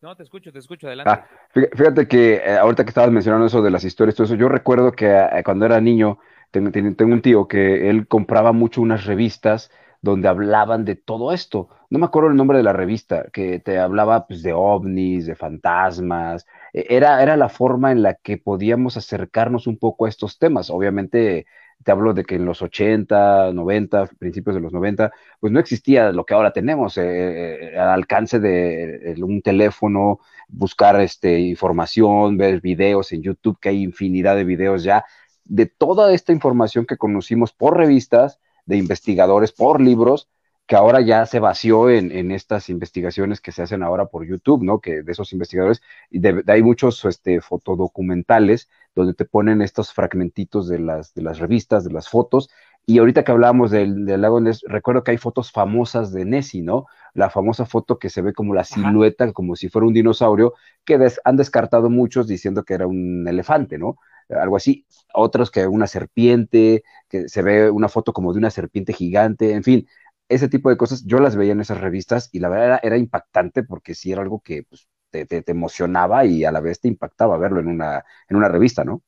No, 0.02 0.16
te 0.16 0.25
escucho, 0.25 0.52
te 0.52 0.58
escucho, 0.58 0.88
adelante. 0.88 1.12
Ah, 1.12 1.28
fíjate 1.52 2.08
que 2.08 2.34
eh, 2.34 2.58
ahorita 2.58 2.82
que 2.82 2.90
estabas 2.90 3.12
mencionando 3.12 3.46
eso 3.46 3.62
de 3.62 3.70
las 3.70 3.84
historias, 3.84 4.16
todo 4.16 4.25
eso, 4.25 4.34
yo 4.34 4.48
recuerdo 4.48 4.90
que 4.90 5.06
eh, 5.06 5.42
cuando 5.44 5.66
era 5.66 5.80
niño, 5.80 6.18
tengo, 6.60 7.14
un 7.14 7.22
tío 7.22 7.48
que 7.48 7.88
él 7.90 8.06
compraba 8.06 8.52
mucho 8.52 8.80
unas 8.80 9.04
revistas 9.04 9.70
donde 10.02 10.28
hablaban 10.28 10.84
de 10.84 10.94
todo 10.94 11.32
esto. 11.32 11.68
No 11.90 11.98
me 11.98 12.06
acuerdo 12.06 12.30
el 12.30 12.36
nombre 12.36 12.58
de 12.58 12.64
la 12.64 12.72
revista, 12.72 13.26
que 13.32 13.58
te 13.60 13.78
hablaba 13.78 14.26
pues, 14.26 14.42
de 14.42 14.52
ovnis, 14.52 15.26
de 15.26 15.34
fantasmas. 15.34 16.46
E, 16.72 16.86
era, 16.90 17.22
era 17.22 17.36
la 17.36 17.48
forma 17.48 17.92
en 17.92 18.02
la 18.02 18.14
que 18.14 18.38
podíamos 18.38 18.96
acercarnos 18.96 19.66
un 19.66 19.78
poco 19.78 20.06
a 20.06 20.08
estos 20.08 20.38
temas. 20.38 20.70
Obviamente, 20.70 21.46
te 21.82 21.92
hablo 21.92 22.14
de 22.14 22.25
que 22.25 22.36
en 22.36 22.44
los 22.44 22.62
80, 22.62 23.52
90, 23.52 24.06
principios 24.18 24.56
de 24.56 24.62
los 24.62 24.72
90, 24.72 25.12
pues 25.40 25.52
no 25.52 25.60
existía 25.60 26.12
lo 26.12 26.25
que 26.25 26.34
ahora 26.34 26.52
tenemos, 26.52 26.98
eh, 26.98 27.72
eh, 27.75 27.78
al 27.78 27.90
alcance 27.90 28.38
de 28.40 29.14
un 29.22 29.42
teléfono, 29.42 30.20
buscar 30.48 31.00
este, 31.00 31.38
información, 31.40 32.36
ver 32.36 32.60
videos 32.60 33.12
en 33.12 33.22
YouTube, 33.22 33.58
que 33.60 33.70
hay 33.70 33.82
infinidad 33.82 34.36
de 34.36 34.44
videos 34.44 34.82
ya, 34.82 35.04
de 35.48 35.66
toda 35.66 36.12
esta 36.12 36.32
información 36.32 36.86
que 36.86 36.96
conocimos 36.96 37.52
por 37.52 37.76
revistas, 37.76 38.40
de 38.66 38.76
investigadores 38.76 39.52
por 39.52 39.80
libros, 39.80 40.28
que 40.66 40.74
ahora 40.74 41.00
ya 41.00 41.24
se 41.26 41.38
vació 41.38 41.90
en, 41.90 42.32
estas 42.32 42.68
investigaciones 42.68 43.40
que 43.40 43.52
se 43.52 43.62
hacen 43.62 43.84
ahora 43.84 44.06
por 44.06 44.26
YouTube, 44.26 44.64
¿no? 44.64 44.80
Que 44.80 45.02
de 45.02 45.12
esos 45.12 45.32
investigadores, 45.32 45.80
y 46.10 46.18
de, 46.18 46.42
hay 46.48 46.62
muchos 46.62 47.04
este, 47.04 47.40
fotodocumentales 47.40 48.68
donde 48.94 49.14
te 49.14 49.24
ponen 49.24 49.62
estos 49.62 49.92
fragmentitos 49.92 50.68
de 50.68 50.80
las, 50.80 51.14
de 51.14 51.22
las 51.22 51.38
revistas, 51.38 51.84
de 51.84 51.92
las 51.92 52.08
fotos, 52.08 52.50
Y 52.88 52.98
ahorita 52.98 53.24
que 53.24 53.32
hablábamos 53.32 53.70
del, 53.72 54.06
del 54.06 54.20
lago 54.20 54.40
Ness, 54.40 54.62
recuerdo 54.66 55.02
que 55.02 55.10
hay 55.12 55.18
fotos 55.18 55.50
famosas 55.50 56.12
de 56.12 56.24
Nessie, 56.24 56.62
¿no? 56.62 56.86
La 57.14 57.30
famosa 57.30 57.66
foto 57.66 57.98
que 57.98 58.10
se 58.10 58.22
ve 58.22 58.32
como 58.32 58.54
la 58.54 58.64
silueta, 58.64 59.32
como 59.32 59.56
si 59.56 59.68
fuera 59.68 59.86
un 59.86 59.94
dinosaurio, 59.94 60.54
que 60.84 60.98
han 61.24 61.36
descartado 61.36 61.90
muchos 61.90 62.28
diciendo 62.28 62.64
que 62.64 62.74
era 62.74 62.86
un 62.86 63.26
elefante, 63.28 63.78
¿no? 63.78 63.98
Algo 64.28 64.56
así. 64.56 64.87
Otros 65.14 65.50
que 65.50 65.66
una 65.66 65.87
serpiente, 65.87 66.83
que 67.09 67.28
se 67.28 67.42
ve 67.42 67.71
una 67.71 67.88
foto 67.88 68.12
como 68.12 68.33
de 68.33 68.38
una 68.38 68.50
serpiente 68.50 68.92
gigante, 68.92 69.52
en 69.52 69.62
fin, 69.62 69.88
ese 70.28 70.49
tipo 70.49 70.71
de 70.71 70.76
cosas, 70.76 71.04
yo 71.06 71.18
las 71.21 71.37
veía 71.37 71.52
en 71.52 71.61
esas 71.61 71.80
revistas 71.80 72.28
y 72.33 72.40
la 72.40 72.49
verdad 72.49 72.80
era, 72.83 72.97
impactante 72.97 73.62
porque 73.62 73.95
sí 73.95 74.12
era 74.12 74.23
algo 74.23 74.40
que 74.40 74.64
pues, 74.64 74.88
te, 75.11 75.25
te, 75.26 75.45
emocionaba 75.50 76.25
y 76.25 76.45
a 76.45 76.52
la 76.52 76.61
vez 76.61 76.80
te 76.80 76.88
impactaba 76.88 77.38
verlo 77.38 77.61
en 77.61 77.68
una, 77.68 78.04
en 78.28 78.37
una 78.37 78.49
revista, 78.49 78.85
¿no? 78.85 79.02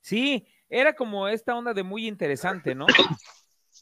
Sí, 0.00 0.46
era 0.68 0.94
como 0.94 1.28
esta 1.28 1.56
onda 1.56 1.72
de 1.72 1.82
muy 1.82 2.06
interesante, 2.06 2.74
¿no? 2.74 2.86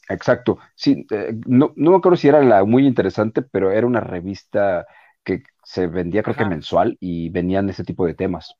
Exacto. 0.09 0.59
Sí, 0.75 1.05
eh, 1.11 1.33
no, 1.47 1.73
no 1.75 1.91
me 1.91 1.97
acuerdo 1.97 2.17
si 2.17 2.27
era 2.27 2.41
la 2.41 2.63
muy 2.63 2.85
interesante, 2.85 3.41
pero 3.41 3.71
era 3.71 3.87
una 3.87 4.01
revista 4.01 4.85
que 5.23 5.43
se 5.63 5.87
vendía 5.87 6.23
creo 6.23 6.35
que 6.35 6.45
mensual 6.45 6.97
y 6.99 7.29
venían 7.29 7.69
ese 7.69 7.83
tipo 7.83 8.05
de 8.05 8.15
temas. 8.15 8.55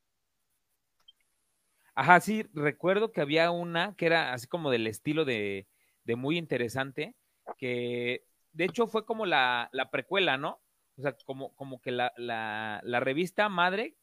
Ajá, 1.95 2.19
sí, 2.21 2.45
recuerdo 2.53 3.11
que 3.11 3.21
había 3.21 3.51
una 3.51 3.95
que 3.95 4.05
era 4.05 4.33
así 4.33 4.47
como 4.47 4.71
del 4.71 4.87
estilo 4.87 5.25
de, 5.25 5.67
de 6.05 6.15
muy 6.15 6.37
interesante, 6.37 7.15
que 7.57 8.25
de 8.53 8.65
hecho 8.65 8.87
fue 8.87 9.05
como 9.05 9.25
la, 9.25 9.69
la 9.73 9.91
precuela, 9.91 10.37
¿no? 10.37 10.61
O 10.97 11.01
sea, 11.01 11.15
como, 11.25 11.53
como 11.55 11.81
que 11.81 11.91
la, 11.91 12.13
la, 12.17 12.81
la 12.83 12.99
revista 12.99 13.49
madre, 13.49 13.97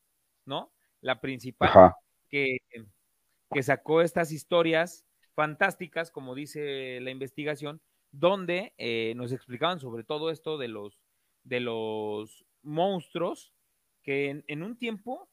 ¿no? 0.44 0.72
La 1.00 1.20
principal, 1.20 1.94
que 2.28 2.58
que 3.52 3.62
sacó 3.62 4.02
estas 4.02 4.32
historias 4.32 5.06
fantásticas, 5.34 6.10
como 6.10 6.34
dice 6.34 7.00
la 7.00 7.10
investigación, 7.10 7.80
donde 8.10 8.74
eh, 8.78 9.14
nos 9.16 9.32
explicaban 9.32 9.80
sobre 9.80 10.04
todo 10.04 10.30
esto 10.30 10.58
de 10.58 10.68
los, 10.68 10.98
de 11.44 11.60
los 11.60 12.44
monstruos, 12.68 13.52
que 14.02 14.42
en, 14.46 14.62
un 14.62 14.76
tiempo 14.76 15.28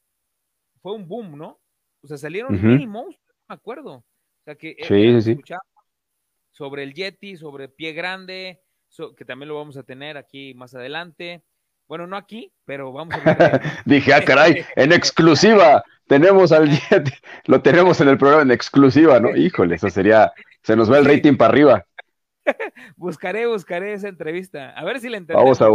fue 0.82 0.94
un 0.94 1.08
boom, 1.08 1.38
¿no? 1.38 1.60
O 2.01 2.08
sea, 2.08 2.18
salieron 2.18 2.54
mil 2.62 2.88
monstruos, 2.88 3.36
no 3.38 3.46
me 3.50 3.56
acuerdo. 3.56 3.94
O 3.96 4.44
sea, 4.44 4.56
que 4.56 4.75
sí, 4.82 5.38
sobre 6.51 6.84
el 6.84 6.94
Yeti, 6.94 7.36
sobre 7.36 7.68
Pie 7.68 7.94
Grande, 7.94 8.62
que 9.18 9.25
también 9.25 9.50
lo 9.50 9.56
vamos 9.56 9.77
a 9.77 9.84
tener 9.84 10.18
aquí 10.18 10.54
más 10.54 10.74
adelante. 10.74 11.44
Bueno, 11.88 12.08
no 12.08 12.15
aquí, 12.15 12.51
pero 12.63 12.92
vamos 12.92 13.15
a 13.15 13.34
ver. 13.34 13.62
Dije, 13.86 14.13
ah, 14.13 14.24
caray, 14.24 14.65
en 14.75 14.92
exclusiva. 14.94 15.84
Tenemos 16.08 16.51
al 16.51 16.70
Yeti, 16.70 17.12
lo 17.46 17.62
tenemos 17.62 18.00
en 18.01 18.10
el 18.10 18.18
programa 18.18 18.44
en 18.44 18.51
exclusiva, 18.51 19.20
¿no? 19.20 19.36
Híjole, 19.36 19.75
eso 19.75 19.89
sería, 19.89 20.32
se 20.62 20.75
nos 20.75 20.92
va 20.92 21.00
el 21.00 21.06
rating 21.06 21.36
para 21.36 21.51
arriba. 21.51 21.86
buscaré, 22.96 23.48
buscaré 23.48 23.94
esa 23.94 24.08
entrevista. 24.08 24.72
A 24.72 24.84
ver 24.86 25.00
si 25.00 25.10
la 25.10 25.18
entendemos. 25.18 25.60
Vamos 25.60 25.62
a 25.62 25.70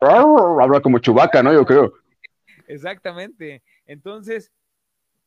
habla 0.00 0.80
como 0.80 0.98
chubaca, 0.98 1.42
¿no? 1.42 1.52
Yo 1.52 1.64
creo. 1.64 1.92
Exactamente. 2.68 3.62
Entonces, 3.86 4.52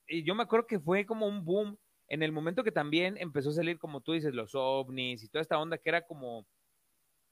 y 0.08 0.24
yo 0.24 0.36
me 0.36 0.44
acuerdo 0.44 0.68
que 0.68 0.80
fue 0.80 1.06
como 1.06 1.28
un 1.28 1.46
boom 1.46 1.78
en 2.08 2.24
el 2.24 2.32
momento 2.32 2.64
que 2.64 2.72
también 2.72 3.18
empezó 3.18 3.50
a 3.50 3.54
salir, 3.54 3.78
como 3.78 4.02
tú 4.02 4.14
dices, 4.14 4.34
los 4.34 4.56
ovnis 4.56 5.24
y 5.24 5.30
toda 5.30 5.42
esta 5.42 5.60
onda 5.60 5.78
que 5.78 5.90
era 5.90 6.02
como, 6.02 6.46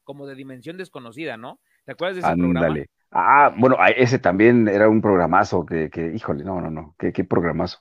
como 0.04 0.28
de 0.28 0.36
dimensión 0.36 0.78
desconocida, 0.78 1.36
¿no? 1.36 1.60
¿Te 1.86 1.94
acuerdas 1.94 2.16
de 2.16 2.22
ese 2.22 2.38
programa? 2.38 2.76
Ah, 3.12 3.54
bueno, 3.58 3.78
ese 3.96 4.20
también 4.20 4.68
era 4.68 4.90
un 4.90 5.02
programazo 5.02 5.66
que, 5.66 5.90
que 5.90 6.14
híjole, 6.14 6.44
no, 6.44 6.62
no, 6.62 6.70
no, 6.70 6.96
qué, 7.00 7.12
qué 7.12 7.24
programazo. 7.24 7.80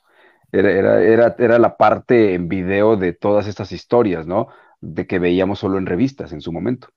Era, 0.53 0.71
era, 0.71 1.03
era, 1.03 1.37
era 1.39 1.59
la 1.59 1.77
parte 1.77 2.35
en 2.35 2.49
video 2.49 2.97
de 2.97 3.13
todas 3.13 3.47
estas 3.49 3.73
historias, 3.73 4.27
¿no? 4.27 4.49
De 4.81 5.07
que 5.07 5.19
veíamos 5.19 5.59
solo 5.59 5.79
en 5.79 5.87
revistas 5.87 6.33
en 6.33 6.41
su 6.41 6.53
momento. 6.53 6.89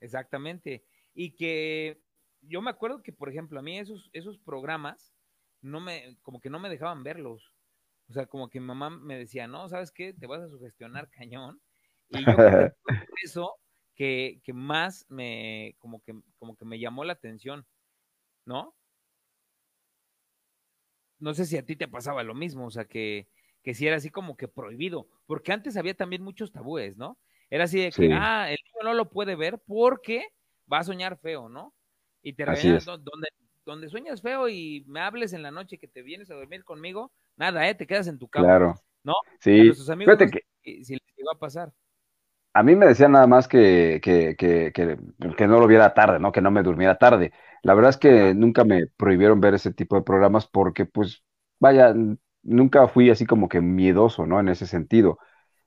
Exactamente. 0.00 0.84
Y 1.14 1.32
que 1.32 2.00
yo 2.40 2.62
me 2.62 2.70
acuerdo 2.70 3.02
que, 3.02 3.12
por 3.12 3.28
ejemplo, 3.28 3.58
a 3.58 3.62
mí 3.62 3.78
esos, 3.78 4.10
esos 4.12 4.38
programas 4.38 5.12
no 5.60 5.80
me, 5.80 6.16
como 6.22 6.40
que 6.40 6.50
no 6.50 6.58
me 6.58 6.68
dejaban 6.68 7.02
verlos. 7.02 7.52
O 8.08 8.12
sea, 8.12 8.26
como 8.26 8.48
que 8.48 8.60
mi 8.60 8.66
mamá 8.66 8.90
me 8.90 9.16
decía, 9.16 9.46
no, 9.46 9.68
¿sabes 9.68 9.92
qué? 9.92 10.12
Te 10.12 10.26
vas 10.26 10.42
a 10.42 10.48
sugestionar 10.48 11.08
cañón. 11.10 11.60
Y 12.08 12.24
yo 12.24 12.32
eso 13.22 13.54
que, 13.94 14.40
que, 14.42 14.52
más 14.52 15.06
me, 15.08 15.76
como 15.78 16.02
que, 16.02 16.14
como 16.38 16.56
que 16.56 16.64
me 16.64 16.78
llamó 16.78 17.04
la 17.04 17.14
atención. 17.14 17.66
¿no? 18.44 18.74
No 21.18 21.34
sé 21.34 21.46
si 21.46 21.56
a 21.56 21.64
ti 21.64 21.76
te 21.76 21.88
pasaba 21.88 22.22
lo 22.22 22.34
mismo, 22.34 22.66
o 22.66 22.70
sea, 22.70 22.84
que, 22.84 23.28
que 23.62 23.74
si 23.74 23.86
era 23.86 23.96
así 23.96 24.10
como 24.10 24.36
que 24.36 24.48
prohibido, 24.48 25.06
porque 25.26 25.52
antes 25.52 25.76
había 25.76 25.94
también 25.94 26.22
muchos 26.22 26.50
tabúes, 26.50 26.96
¿no? 26.96 27.18
Era 27.48 27.64
así 27.64 27.80
de 27.80 27.90
que, 27.90 28.12
ah, 28.12 28.50
el 28.50 28.58
niño 28.64 28.84
no 28.84 28.94
lo 28.94 29.10
puede 29.10 29.36
ver 29.36 29.60
porque 29.64 30.26
va 30.70 30.78
a 30.78 30.84
soñar 30.84 31.18
feo, 31.18 31.48
¿no? 31.48 31.72
Y 32.22 32.34
te 32.34 32.44
regañan 32.44 32.80
donde, 32.84 33.28
donde 33.64 33.88
sueñas 33.88 34.22
feo 34.22 34.48
y 34.48 34.84
me 34.86 35.00
hables 35.00 35.32
en 35.32 35.42
la 35.42 35.50
noche 35.50 35.78
que 35.78 35.88
te 35.88 36.02
vienes 36.02 36.30
a 36.30 36.34
dormir 36.34 36.64
conmigo, 36.64 37.12
nada, 37.36 37.68
¿eh? 37.68 37.74
Te 37.74 37.86
quedas 37.86 38.06
en 38.06 38.18
tu 38.18 38.28
cama. 38.28 38.46
Claro. 38.46 38.74
¿No? 39.04 39.14
Sí. 39.40 39.72
A 39.88 39.92
amigos, 39.92 40.16
que... 40.16 40.84
si 40.84 40.94
les 40.94 41.18
iba 41.18 41.32
a 41.34 41.38
pasar. 41.38 41.72
A 42.54 42.62
mí 42.62 42.76
me 42.76 42.86
decían 42.86 43.12
nada 43.12 43.26
más 43.26 43.48
que, 43.48 44.00
que, 44.02 44.36
que, 44.36 44.72
que, 44.72 45.46
no 45.46 45.58
lo 45.58 45.66
viera 45.66 45.94
tarde, 45.94 46.18
¿no? 46.18 46.32
Que 46.32 46.42
no 46.42 46.50
me 46.50 46.62
durmiera 46.62 46.98
tarde. 46.98 47.32
La 47.62 47.74
verdad 47.74 47.90
es 47.90 47.96
que 47.96 48.34
nunca 48.34 48.64
me 48.64 48.86
prohibieron 48.88 49.40
ver 49.40 49.54
ese 49.54 49.72
tipo 49.72 49.96
de 49.96 50.02
programas 50.02 50.46
porque, 50.46 50.84
pues, 50.84 51.24
vaya, 51.58 51.94
nunca 52.42 52.88
fui 52.88 53.08
así 53.08 53.24
como 53.24 53.48
que 53.48 53.62
miedoso, 53.62 54.26
¿no? 54.26 54.38
En 54.38 54.48
ese 54.48 54.66
sentido, 54.66 55.18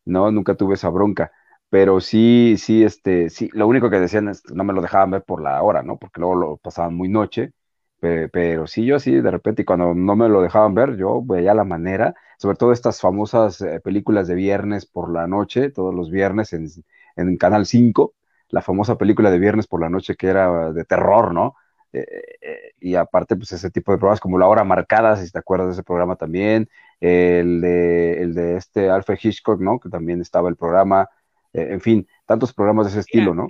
¿no? 0.06 0.32
Nunca 0.32 0.56
tuve 0.56 0.75
esa 0.75 0.90
bronca. 0.90 1.32
Pero 1.69 2.00
sí, 2.00 2.55
sí, 2.57 2.84
este, 2.84 3.29
sí, 3.29 3.50
lo 3.53 3.67
único 3.67 3.89
que 3.89 4.00
decían 4.00 4.29
es 4.29 4.41
que 4.41 4.53
no 4.53 4.63
me 4.63 4.74
lo 4.74 4.81
dejaban 4.81 5.12
ver 5.12 5.24
por 5.24 5.41
la 5.41 5.62
hora, 5.62 5.84
¿no? 5.84 5.98
Porque 5.98 6.22
luego 6.22 6.36
lo 6.36 6.57
pasaban 6.57 6.95
muy 6.95 7.10
noche. 7.10 7.51
Pero, 8.00 8.67
sí, 8.67 8.86
yo 8.86 9.00
sí, 9.00 9.13
de 9.19 9.31
repente, 9.31 9.65
cuando 9.65 9.95
no 9.95 10.15
me 10.15 10.29
lo 10.29 10.41
dejaban 10.41 10.75
ver, 10.75 10.95
yo 10.95 11.24
veía 11.24 11.55
la 11.55 11.63
manera, 11.63 12.13
sobre 12.38 12.55
todo 12.55 12.72
estas 12.72 13.01
famosas 13.01 13.62
eh, 13.62 13.79
películas 13.84 14.27
de 14.27 14.36
viernes 14.36 14.86
por 14.86 15.12
la 15.12 15.25
noche, 15.27 15.72
todos 15.72 15.93
los 15.95 16.12
viernes 16.12 16.53
en, 16.53 16.67
en 17.15 17.38
Canal 17.38 17.65
5, 17.65 18.13
la 18.50 18.62
famosa 18.62 18.98
película 18.98 19.31
de 19.31 19.39
viernes 19.39 19.65
por 19.67 19.81
la 19.81 19.89
noche 19.89 20.15
que 20.15 20.27
era 20.27 20.72
de 20.72 20.86
terror, 20.86 21.34
¿no? 21.34 21.55
Eh, 21.93 22.74
y 22.79 22.95
aparte, 22.95 23.36
pues 23.36 23.51
ese 23.51 23.72
tipo 23.72 23.91
de 23.91 23.98
programas 23.98 24.19
como 24.19 24.38
La 24.38 24.48
Hora 24.48 24.63
Marcada, 24.63 25.15
si 25.17 25.31
te 25.31 25.39
acuerdas 25.39 25.67
de 25.67 25.74
ese 25.74 25.84
programa 25.84 26.15
también, 26.15 26.69
el 27.00 27.62
de, 27.62 28.22
el 28.22 28.34
de 28.34 28.57
este 28.57 28.89
Alfred 28.89 29.17
Hitchcock, 29.22 29.60
¿no? 29.62 29.79
Que 29.79 29.89
también 29.89 30.22
estaba 30.22 30.50
el 30.50 30.55
programa, 30.55 31.10
eh, 31.55 31.67
en 31.71 31.81
fin, 31.81 32.07
tantos 32.25 32.53
programas 32.53 32.85
de 32.85 32.91
ese 32.91 33.00
estilo, 33.01 33.33
¿no? 33.33 33.47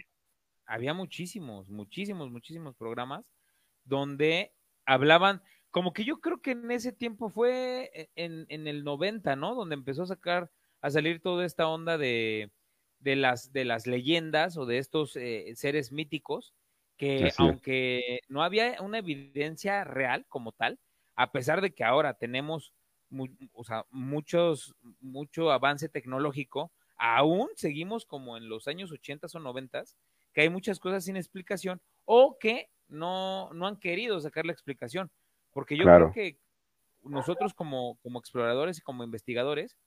Había 0.65 0.93
muchísimos, 0.93 1.69
muchísimos, 1.69 2.31
muchísimos 2.31 2.75
programas 2.75 3.25
donde 3.83 4.53
hablaban, 4.85 5.41
como 5.71 5.93
que 5.93 6.03
yo 6.03 6.19
creo 6.19 6.41
que 6.41 6.51
en 6.51 6.71
ese 6.71 6.91
tiempo 6.91 7.29
fue 7.29 7.91
e, 7.93 8.09
en, 8.15 8.45
en 8.49 8.67
el 8.67 8.83
90, 8.83 9.35
¿no? 9.35 9.55
Donde 9.55 9.75
empezó 9.75 10.03
a 10.03 10.07
sacar, 10.07 10.51
a 10.81 10.89
salir 10.89 11.21
toda 11.21 11.45
esta 11.45 11.67
onda 11.67 11.97
de, 11.97 12.51
de, 12.99 13.15
las, 13.15 13.51
de 13.51 13.65
las 13.65 13.87
leyendas 13.87 14.57
o 14.57 14.65
de 14.65 14.77
estos 14.77 15.15
eh, 15.15 15.53
seres 15.55 15.91
míticos 15.91 16.53
que 16.97 17.31
aunque 17.37 18.21
no 18.29 18.41
había 18.41 18.81
una 18.81 18.99
evidencia 18.99 19.83
real 19.83 20.25
como 20.29 20.53
tal, 20.53 20.79
a 21.15 21.31
pesar 21.31 21.61
de 21.61 21.73
que 21.73 21.83
ahora 21.83 22.13
tenemos 22.13 22.73
o 23.53 23.63
sea, 23.63 23.85
muchos, 23.91 24.75
mucho 24.99 25.51
avance 25.51 25.89
tecnológico, 25.89 26.71
aún 26.97 27.49
seguimos 27.55 28.05
como 28.05 28.37
en 28.37 28.49
los 28.49 28.67
años 28.67 28.91
80 28.91 29.27
o 29.33 29.39
90, 29.39 29.83
que 30.33 30.41
hay 30.41 30.49
muchas 30.49 30.79
cosas 30.79 31.05
sin 31.05 31.17
explicación 31.17 31.81
o 32.05 32.37
que 32.39 32.69
no, 32.87 33.51
no 33.53 33.67
han 33.67 33.77
querido 33.77 34.19
sacar 34.19 34.45
la 34.45 34.53
explicación. 34.53 35.11
Porque 35.51 35.77
yo 35.77 35.85
creo 35.85 36.11
que 36.11 36.37
nosotros 37.03 37.53
como, 37.53 37.97
como 38.01 38.19
exploradores 38.19 38.77
y 38.77 38.81
como 38.81 39.03
investigadores, 39.03 39.77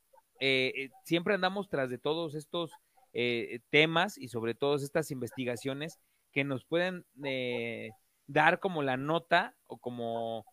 eh, 0.41 0.73
eh, 0.77 0.91
siempre 1.05 1.35
andamos 1.35 1.69
tras 1.69 1.91
de 1.91 1.99
todos 1.99 2.35
estos 2.35 2.73
eh, 3.13 3.61
temas 3.71 4.19
y 4.19 4.29
sobre 4.29 4.55
todo 4.55 4.77
estas 4.77 5.11
investigaciones 5.11 5.99
que 6.33 6.45
nos 6.45 6.65
pueden 6.65 7.05
eh, 7.25 7.91
dar 8.27 8.61
como 8.61 8.83
la 8.83 8.97
nota 8.97 9.57
o 9.67 9.79
como, 9.79 10.45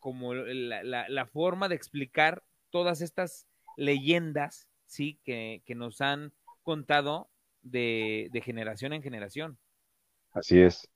como 0.00 0.34
la, 0.34 1.08
la, 1.08 1.26
forma 1.26 1.68
de 1.68 1.74
explicar 1.74 2.42
todas 2.70 3.02
estas 3.02 3.46
leyendas, 3.76 4.66
¿sí? 4.90 5.18
Que, 5.24 5.62
que 5.64 5.74
nos 5.74 6.00
han 6.00 6.32
contado 6.62 7.28
de, 7.62 8.28
de, 8.32 8.40
generación 8.40 8.92
en 8.92 9.02
generación. 9.02 9.58
Así 10.32 10.60
es. 10.60 10.88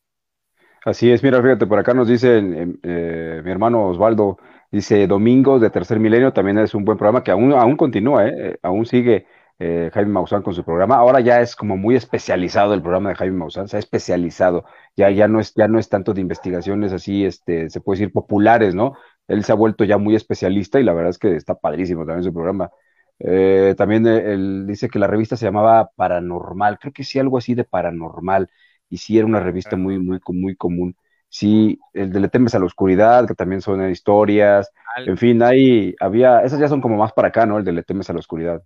Así 0.84 1.10
es, 1.10 1.22
mira, 1.22 1.40
fíjate, 1.40 1.66
por 1.66 1.78
acá 1.78 1.94
nos 1.94 2.08
dice 2.08 2.38
eh, 2.38 3.40
mi 3.42 3.50
hermano 3.50 3.86
Osvaldo, 3.88 4.36
dice 4.70 5.06
Domingos 5.06 5.62
de 5.62 5.70
Tercer 5.70 5.98
Milenio, 5.98 6.34
también 6.34 6.58
es 6.58 6.74
un 6.74 6.84
buen 6.84 6.98
programa 6.98 7.24
que 7.24 7.30
aún, 7.30 7.54
aún 7.54 7.76
continúa, 7.76 8.28
¿eh? 8.28 8.58
aún 8.62 8.84
sigue 8.84 9.26
eh, 9.58 9.90
Jaime 9.94 10.12
Maussan 10.12 10.42
con 10.42 10.52
su 10.52 10.62
programa. 10.62 10.96
Ahora 10.96 11.20
ya 11.20 11.40
es 11.40 11.56
como 11.56 11.78
muy 11.78 11.96
especializado 11.96 12.74
el 12.74 12.82
programa 12.82 13.08
de 13.10 13.14
Jaime 13.14 13.38
Maussan, 13.38 13.68
se 13.68 13.76
ha 13.76 13.80
especializado. 13.80 14.66
Ya, 14.94 15.10
ya, 15.10 15.26
no 15.26 15.40
es, 15.40 15.54
ya 15.54 15.68
no 15.68 15.78
es 15.78 15.88
tanto 15.88 16.12
de 16.12 16.20
investigaciones 16.20 16.92
así, 16.92 17.24
este, 17.24 17.70
se 17.70 17.80
puede 17.80 18.00
decir 18.00 18.12
populares, 18.12 18.74
¿no? 18.74 18.94
Él 19.26 19.42
se 19.44 19.52
ha 19.52 19.54
vuelto 19.54 19.84
ya 19.84 19.96
muy 19.96 20.14
especialista 20.16 20.80
y 20.80 20.84
la 20.84 20.92
verdad 20.92 21.10
es 21.10 21.18
que 21.18 21.34
está 21.34 21.54
padrísimo 21.54 22.04
también 22.04 22.24
su 22.24 22.32
programa. 22.34 22.70
Eh, 23.18 23.74
también 23.78 24.06
él 24.06 24.66
dice 24.66 24.88
que 24.88 24.98
la 24.98 25.06
revista 25.06 25.36
se 25.36 25.46
llamaba 25.46 25.90
Paranormal, 25.96 26.78
creo 26.78 26.92
que 26.92 27.04
sí, 27.04 27.18
algo 27.18 27.38
así 27.38 27.54
de 27.54 27.64
Paranormal, 27.64 28.50
y 28.88 28.98
sí 28.98 29.16
era 29.18 29.26
una 29.26 29.40
revista 29.40 29.76
muy, 29.76 29.98
muy, 29.98 30.20
muy 30.28 30.56
común. 30.56 30.96
Sí, 31.28 31.78
el 31.92 32.12
de 32.12 32.20
Le 32.20 32.28
temes 32.28 32.54
a 32.54 32.58
la 32.58 32.66
oscuridad, 32.66 33.26
que 33.26 33.34
también 33.34 33.60
son 33.62 33.90
historias, 33.90 34.70
en 35.04 35.16
fin, 35.18 35.42
ahí 35.42 35.94
había, 36.00 36.40
esas 36.42 36.60
ya 36.60 36.68
son 36.68 36.80
como 36.80 36.96
más 36.96 37.12
para 37.12 37.28
acá, 37.28 37.46
¿no? 37.46 37.58
El 37.58 37.64
de 37.64 37.72
Le 37.72 37.82
temes 37.82 38.10
a 38.10 38.12
la 38.12 38.20
oscuridad. 38.20 38.62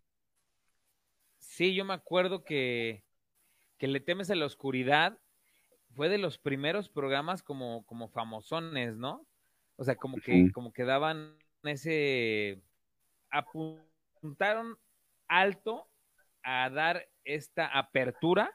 Sí, 1.38 1.74
yo 1.74 1.84
me 1.84 1.94
acuerdo 1.94 2.44
que, 2.44 3.04
que 3.78 3.88
Le 3.88 4.00
temes 4.00 4.30
a 4.30 4.34
la 4.34 4.46
oscuridad 4.46 5.18
fue 5.94 6.08
de 6.08 6.18
los 6.18 6.38
primeros 6.38 6.88
programas 6.90 7.42
como, 7.42 7.84
como 7.86 8.08
famosones, 8.08 8.96
¿no? 8.96 9.26
O 9.76 9.84
sea, 9.84 9.96
como 9.96 10.20
que, 10.22 10.50
como 10.52 10.72
que 10.72 10.84
daban 10.84 11.38
ese 11.64 12.62
apuntaron 14.18 14.76
alto 15.28 15.88
a 16.42 16.68
dar 16.70 17.08
esta 17.25 17.66
apertura 17.66 18.52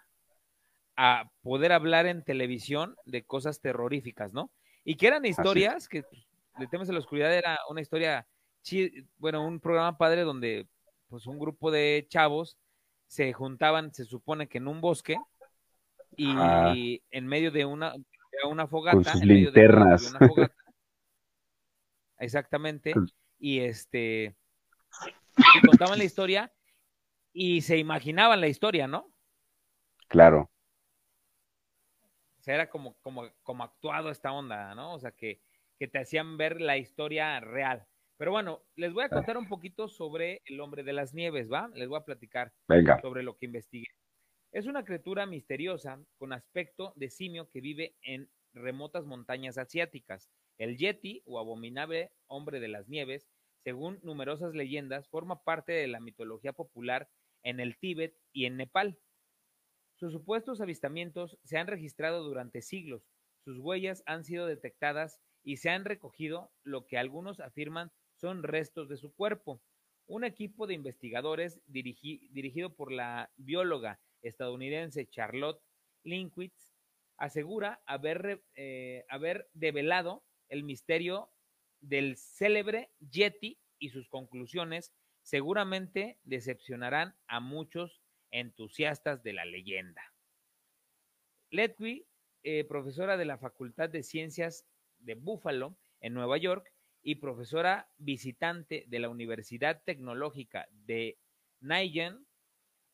a 0.95 1.31
poder 1.41 1.71
hablar 1.71 2.05
en 2.05 2.23
televisión 2.23 2.95
de 3.05 3.23
cosas 3.23 3.61
terroríficas, 3.61 4.33
¿no? 4.33 4.51
Y 4.83 4.95
que 4.95 5.07
eran 5.07 5.25
historias, 5.25 5.87
que 5.87 6.03
de 6.59 6.67
temas 6.67 6.87
de 6.87 6.93
la 6.93 6.99
oscuridad 6.99 7.33
era 7.33 7.57
una 7.69 7.81
historia, 7.81 8.27
bueno, 9.17 9.45
un 9.45 9.59
programa 9.59 9.97
padre 9.97 10.21
donde 10.21 10.67
pues 11.07 11.25
un 11.25 11.39
grupo 11.39 11.71
de 11.71 12.05
chavos 12.09 12.57
se 13.07 13.33
juntaban, 13.33 13.93
se 13.93 14.05
supone 14.05 14.47
que 14.47 14.57
en 14.57 14.67
un 14.67 14.81
bosque, 14.81 15.17
y 16.15 17.01
en 17.09 17.27
medio 17.27 17.51
de 17.51 17.65
una, 17.65 17.95
una 18.49 18.67
fogata, 18.67 19.13
en 19.13 19.27
medio 19.27 19.51
de 19.51 19.67
una, 19.67 19.97
fogata, 19.97 20.55
exactamente, 22.19 22.93
y 23.39 23.59
este 23.59 24.35
y 25.37 25.67
contaban 25.67 25.97
la 25.97 26.03
historia 26.03 26.53
y 27.31 27.61
se 27.61 27.77
imaginaban 27.77 28.41
la 28.41 28.47
historia, 28.47 28.87
¿no? 28.87 29.11
Claro. 30.07 30.51
O 32.39 32.43
sea, 32.43 32.55
era 32.55 32.69
como, 32.69 32.95
como, 33.01 33.29
como 33.41 33.63
actuado 33.63 34.09
esta 34.09 34.31
onda, 34.31 34.75
¿no? 34.75 34.93
O 34.93 34.99
sea, 34.99 35.11
que, 35.11 35.41
que 35.79 35.87
te 35.87 35.99
hacían 35.99 36.37
ver 36.37 36.61
la 36.61 36.77
historia 36.77 37.39
real. 37.39 37.87
Pero 38.17 38.31
bueno, 38.31 38.61
les 38.75 38.93
voy 38.93 39.05
a 39.05 39.09
contar 39.09 39.37
un 39.37 39.47
poquito 39.47 39.87
sobre 39.87 40.41
el 40.45 40.59
hombre 40.61 40.83
de 40.83 40.93
las 40.93 41.13
nieves, 41.13 41.51
¿va? 41.51 41.69
Les 41.73 41.87
voy 41.87 41.97
a 41.97 42.05
platicar 42.05 42.53
sobre 43.01 43.23
lo 43.23 43.37
que 43.37 43.47
investigué. 43.47 43.87
Es 44.51 44.67
una 44.67 44.85
criatura 44.85 45.25
misteriosa 45.25 45.99
con 46.17 46.31
aspecto 46.31 46.93
de 46.95 47.09
simio 47.09 47.49
que 47.49 47.59
vive 47.59 47.95
en 48.03 48.29
remotas 48.53 49.05
montañas 49.05 49.57
asiáticas. 49.57 50.29
El 50.57 50.77
Yeti, 50.77 51.23
o 51.25 51.39
abominable 51.39 52.11
hombre 52.27 52.59
de 52.59 52.67
las 52.67 52.87
nieves, 52.87 53.27
según 53.63 53.99
numerosas 54.03 54.53
leyendas, 54.53 55.07
forma 55.09 55.43
parte 55.43 55.71
de 55.71 55.87
la 55.87 55.99
mitología 55.99 56.53
popular 56.53 57.09
en 57.43 57.59
el 57.59 57.77
Tíbet 57.77 58.15
y 58.31 58.45
en 58.45 58.57
Nepal. 58.57 58.99
Sus 59.95 60.11
supuestos 60.11 60.59
avistamientos 60.59 61.37
se 61.43 61.57
han 61.57 61.67
registrado 61.67 62.23
durante 62.23 62.61
siglos, 62.61 63.07
sus 63.43 63.59
huellas 63.59 64.03
han 64.05 64.23
sido 64.23 64.47
detectadas 64.47 65.21
y 65.43 65.57
se 65.57 65.69
han 65.69 65.85
recogido 65.85 66.51
lo 66.63 66.87
que 66.87 66.97
algunos 66.97 67.39
afirman 67.39 67.91
son 68.15 68.43
restos 68.43 68.87
de 68.87 68.97
su 68.97 69.13
cuerpo. 69.13 69.61
Un 70.05 70.23
equipo 70.23 70.67
de 70.67 70.73
investigadores 70.73 71.61
dirigido 71.65 72.73
por 72.75 72.91
la 72.91 73.31
bióloga 73.35 73.99
estadounidense 74.21 75.07
Charlotte 75.07 75.61
Linkwitz 76.03 76.73
asegura 77.17 77.81
haber, 77.85 78.43
eh, 78.55 79.05
haber 79.09 79.49
develado 79.53 80.23
el 80.49 80.63
misterio 80.63 81.29
del 81.83 82.17
célebre 82.17 82.91
Yeti 82.99 83.59
y 83.77 83.89
sus 83.89 84.07
conclusiones 84.07 84.93
seguramente 85.21 86.17
decepcionarán 86.23 87.15
a 87.27 87.39
muchos 87.39 88.01
entusiastas 88.31 89.23
de 89.23 89.33
la 89.33 89.45
leyenda. 89.45 90.01
Letwy, 91.49 92.07
eh, 92.43 92.63
profesora 92.63 93.15
de 93.15 93.25
la 93.25 93.37
Facultad 93.37 93.89
de 93.89 94.03
Ciencias 94.03 94.65
de 94.99 95.15
Buffalo 95.15 95.77
en 95.99 96.13
Nueva 96.13 96.37
York 96.37 96.73
y 97.01 97.15
profesora 97.15 97.91
visitante 97.97 98.85
de 98.87 98.99
la 98.99 99.09
Universidad 99.09 99.83
Tecnológica 99.83 100.67
de 100.71 101.19
Nanyang 101.59 102.25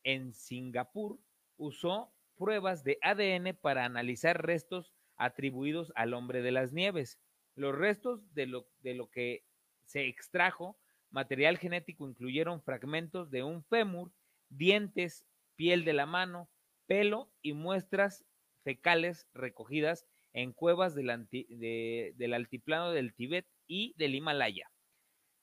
en 0.02 0.34
Singapur, 0.34 1.20
usó 1.56 2.12
pruebas 2.36 2.84
de 2.84 2.98
ADN 3.02 3.54
para 3.54 3.84
analizar 3.84 4.44
restos 4.44 4.92
atribuidos 5.16 5.92
al 5.94 6.14
hombre 6.14 6.42
de 6.42 6.52
las 6.52 6.72
nieves. 6.72 7.20
Los 7.54 7.74
restos 7.74 8.32
de 8.34 8.46
lo, 8.46 8.68
de 8.80 8.94
lo 8.94 9.10
que 9.10 9.44
se 9.84 10.06
extrajo, 10.06 10.78
material 11.10 11.58
genético, 11.58 12.08
incluyeron 12.08 12.62
fragmentos 12.62 13.30
de 13.30 13.42
un 13.42 13.64
fémur, 13.64 14.12
dientes, 14.48 15.26
piel 15.56 15.84
de 15.84 15.92
la 15.92 16.06
mano, 16.06 16.48
pelo 16.86 17.32
y 17.42 17.52
muestras 17.52 18.24
fecales 18.62 19.28
recogidas 19.34 20.06
en 20.32 20.52
cuevas 20.52 20.94
del, 20.94 21.28
del 21.28 22.34
altiplano 22.34 22.92
del 22.92 23.14
Tíbet 23.14 23.46
y 23.66 23.94
del 23.96 24.14
Himalaya. 24.14 24.70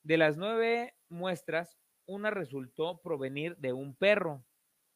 De 0.04 0.17
las 0.17 0.38
nueve 0.38 0.96
muestras, 1.10 1.78
una 2.06 2.32
resultó 2.32 3.02
provenir 3.02 3.58
de 3.58 3.74
un 3.74 3.96
perro, 3.96 4.46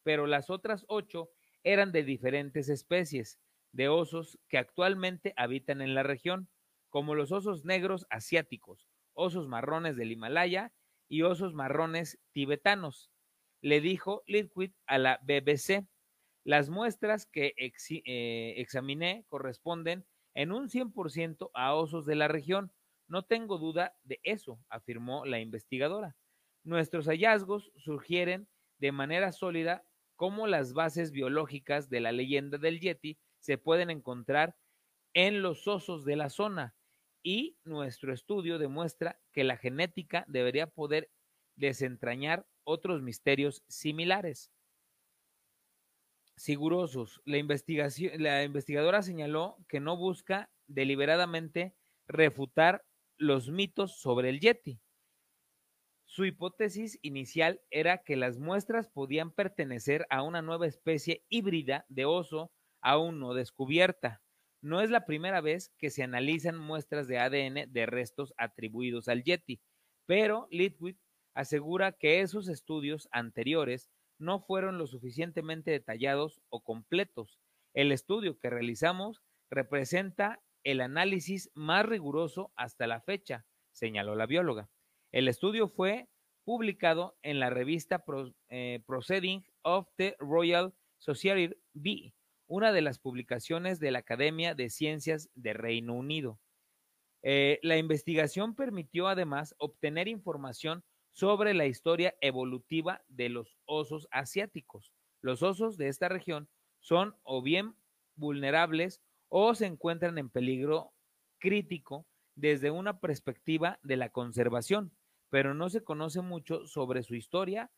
pero 0.03 0.27
las 0.27 0.49
otras 0.49 0.85
ocho 0.87 1.29
eran 1.63 1.91
de 1.91 2.03
diferentes 2.03 2.69
especies 2.69 3.39
de 3.71 3.89
osos 3.89 4.39
que 4.47 4.57
actualmente 4.57 5.33
habitan 5.35 5.81
en 5.81 5.93
la 5.93 6.03
región 6.03 6.49
como 6.91 7.15
los 7.15 7.31
osos 7.31 7.65
negros 7.65 8.05
asiáticos, 8.11 8.87
osos 9.13 9.47
marrones 9.47 9.95
del 9.95 10.11
Himalaya 10.11 10.71
y 11.07 11.23
osos 11.23 11.55
marrones 11.55 12.19
tibetanos. 12.33 13.09
Le 13.61 13.81
dijo 13.81 14.23
Litquid 14.27 14.73
a 14.85 14.99
la 14.99 15.19
BBC, 15.23 15.87
las 16.43 16.69
muestras 16.69 17.25
que 17.25 17.53
eh, 17.57 18.53
examiné 18.57 19.25
corresponden 19.29 20.05
en 20.33 20.51
un 20.51 20.69
100% 20.69 21.49
a 21.53 21.73
osos 21.73 22.05
de 22.05 22.15
la 22.15 22.27
región. 22.27 22.71
No 23.07 23.23
tengo 23.23 23.57
duda 23.57 23.95
de 24.03 24.19
eso, 24.23 24.59
afirmó 24.69 25.25
la 25.25 25.39
investigadora. 25.39 26.15
Nuestros 26.63 27.07
hallazgos 27.07 27.71
sugieren 27.75 28.47
de 28.79 28.91
manera 28.91 29.31
sólida 29.31 29.85
cómo 30.15 30.45
las 30.45 30.73
bases 30.73 31.11
biológicas 31.11 31.89
de 31.89 32.01
la 32.01 32.11
leyenda 32.11 32.57
del 32.57 32.79
Yeti 32.79 33.17
se 33.39 33.57
pueden 33.57 33.89
encontrar 33.89 34.55
en 35.13 35.41
los 35.41 35.67
osos 35.67 36.05
de 36.05 36.15
la 36.15 36.29
zona, 36.29 36.75
y 37.23 37.57
nuestro 37.63 38.13
estudio 38.13 38.57
demuestra 38.57 39.19
que 39.31 39.43
la 39.43 39.57
genética 39.57 40.25
debería 40.27 40.67
poder 40.67 41.11
desentrañar 41.55 42.47
otros 42.63 43.01
misterios 43.01 43.63
similares. 43.67 44.51
Sigurosos, 46.35 47.21
la, 47.25 47.37
la 48.17 48.43
investigadora 48.43 49.01
señaló 49.03 49.57
que 49.67 49.79
no 49.79 49.97
busca 49.97 50.49
deliberadamente 50.67 51.75
refutar 52.07 52.85
los 53.17 53.49
mitos 53.49 53.99
sobre 53.99 54.29
el 54.29 54.39
Yeti. 54.39 54.81
Su 56.05 56.25
hipótesis 56.25 56.99
inicial 57.03 57.61
era 57.69 57.99
que 58.03 58.17
las 58.17 58.37
muestras 58.37 58.89
podían 58.89 59.31
pertenecer 59.31 60.05
a 60.09 60.23
una 60.23 60.41
nueva 60.41 60.67
especie 60.67 61.23
híbrida 61.29 61.85
de 61.87 62.05
oso 62.05 62.51
aún 62.81 63.19
no 63.19 63.33
descubierta. 63.33 64.21
No 64.61 64.81
es 64.81 64.91
la 64.91 65.05
primera 65.05 65.41
vez 65.41 65.73
que 65.79 65.89
se 65.89 66.03
analizan 66.03 66.57
muestras 66.57 67.07
de 67.07 67.17
ADN 67.17 67.71
de 67.71 67.85
restos 67.87 68.33
atribuidos 68.37 69.07
al 69.07 69.23
Yeti, 69.23 69.59
pero 70.05 70.47
Litwit 70.51 70.99
asegura 71.33 71.93
que 71.93 72.21
esos 72.21 72.47
estudios 72.47 73.09
anteriores 73.11 73.89
no 74.19 74.39
fueron 74.39 74.77
lo 74.77 74.85
suficientemente 74.85 75.71
detallados 75.71 76.41
o 76.49 76.63
completos. 76.63 77.39
El 77.73 77.91
estudio 77.91 78.37
que 78.37 78.51
realizamos 78.51 79.23
representa 79.49 80.43
el 80.63 80.81
análisis 80.81 81.49
más 81.55 81.85
riguroso 81.87 82.51
hasta 82.55 82.85
la 82.85 83.01
fecha, 83.01 83.47
señaló 83.71 84.15
la 84.15 84.27
bióloga. 84.27 84.69
El 85.11 85.27
estudio 85.27 85.69
fue 85.69 86.07
publicado 86.43 87.17
en 87.23 87.39
la 87.39 87.49
revista 87.49 88.03
eh, 88.49 88.83
Proceeding 88.85 89.43
of 89.63 89.87
the 89.97 90.15
Royal 90.19 90.75
Society 90.99 91.55
B 91.73 92.13
una 92.51 92.73
de 92.73 92.81
las 92.81 92.99
publicaciones 92.99 93.79
de 93.79 93.91
la 93.91 93.99
Academia 93.99 94.55
de 94.55 94.69
Ciencias 94.69 95.29
de 95.35 95.53
Reino 95.53 95.93
Unido. 95.93 96.37
Eh, 97.23 97.59
la 97.63 97.77
investigación 97.77 98.55
permitió 98.55 99.07
además 99.07 99.55
obtener 99.57 100.09
información 100.09 100.83
sobre 101.11 101.53
la 101.53 101.65
historia 101.65 102.13
evolutiva 102.19 103.05
de 103.07 103.29
los 103.29 103.57
osos 103.63 104.09
asiáticos. 104.11 104.91
Los 105.21 105.43
osos 105.43 105.77
de 105.77 105.87
esta 105.87 106.09
región 106.09 106.49
son 106.81 107.15
o 107.23 107.41
bien 107.41 107.73
vulnerables 108.15 109.01
o 109.29 109.55
se 109.55 109.65
encuentran 109.65 110.17
en 110.17 110.29
peligro 110.29 110.91
crítico 111.39 112.05
desde 112.35 112.69
una 112.69 112.99
perspectiva 112.99 113.79
de 113.81 113.95
la 113.95 114.09
conservación, 114.09 114.91
pero 115.29 115.53
no 115.53 115.69
se 115.69 115.85
conoce 115.85 116.19
mucho 116.19 116.67
sobre 116.67 117.03
su 117.03 117.15
historia 117.15 117.71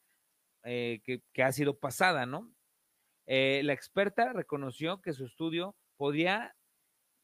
eh, 0.63 1.01
que, 1.03 1.21
que, 1.31 1.43
ha 1.43 1.51
sido 1.51 1.77
pasada, 1.77 2.25
¿no? 2.25 2.51
Eh, 3.25 3.61
la 3.63 3.73
experta 3.73 4.33
reconoció 4.33 5.01
que 5.01 5.13
su 5.13 5.25
estudio 5.25 5.75
podía 5.97 6.55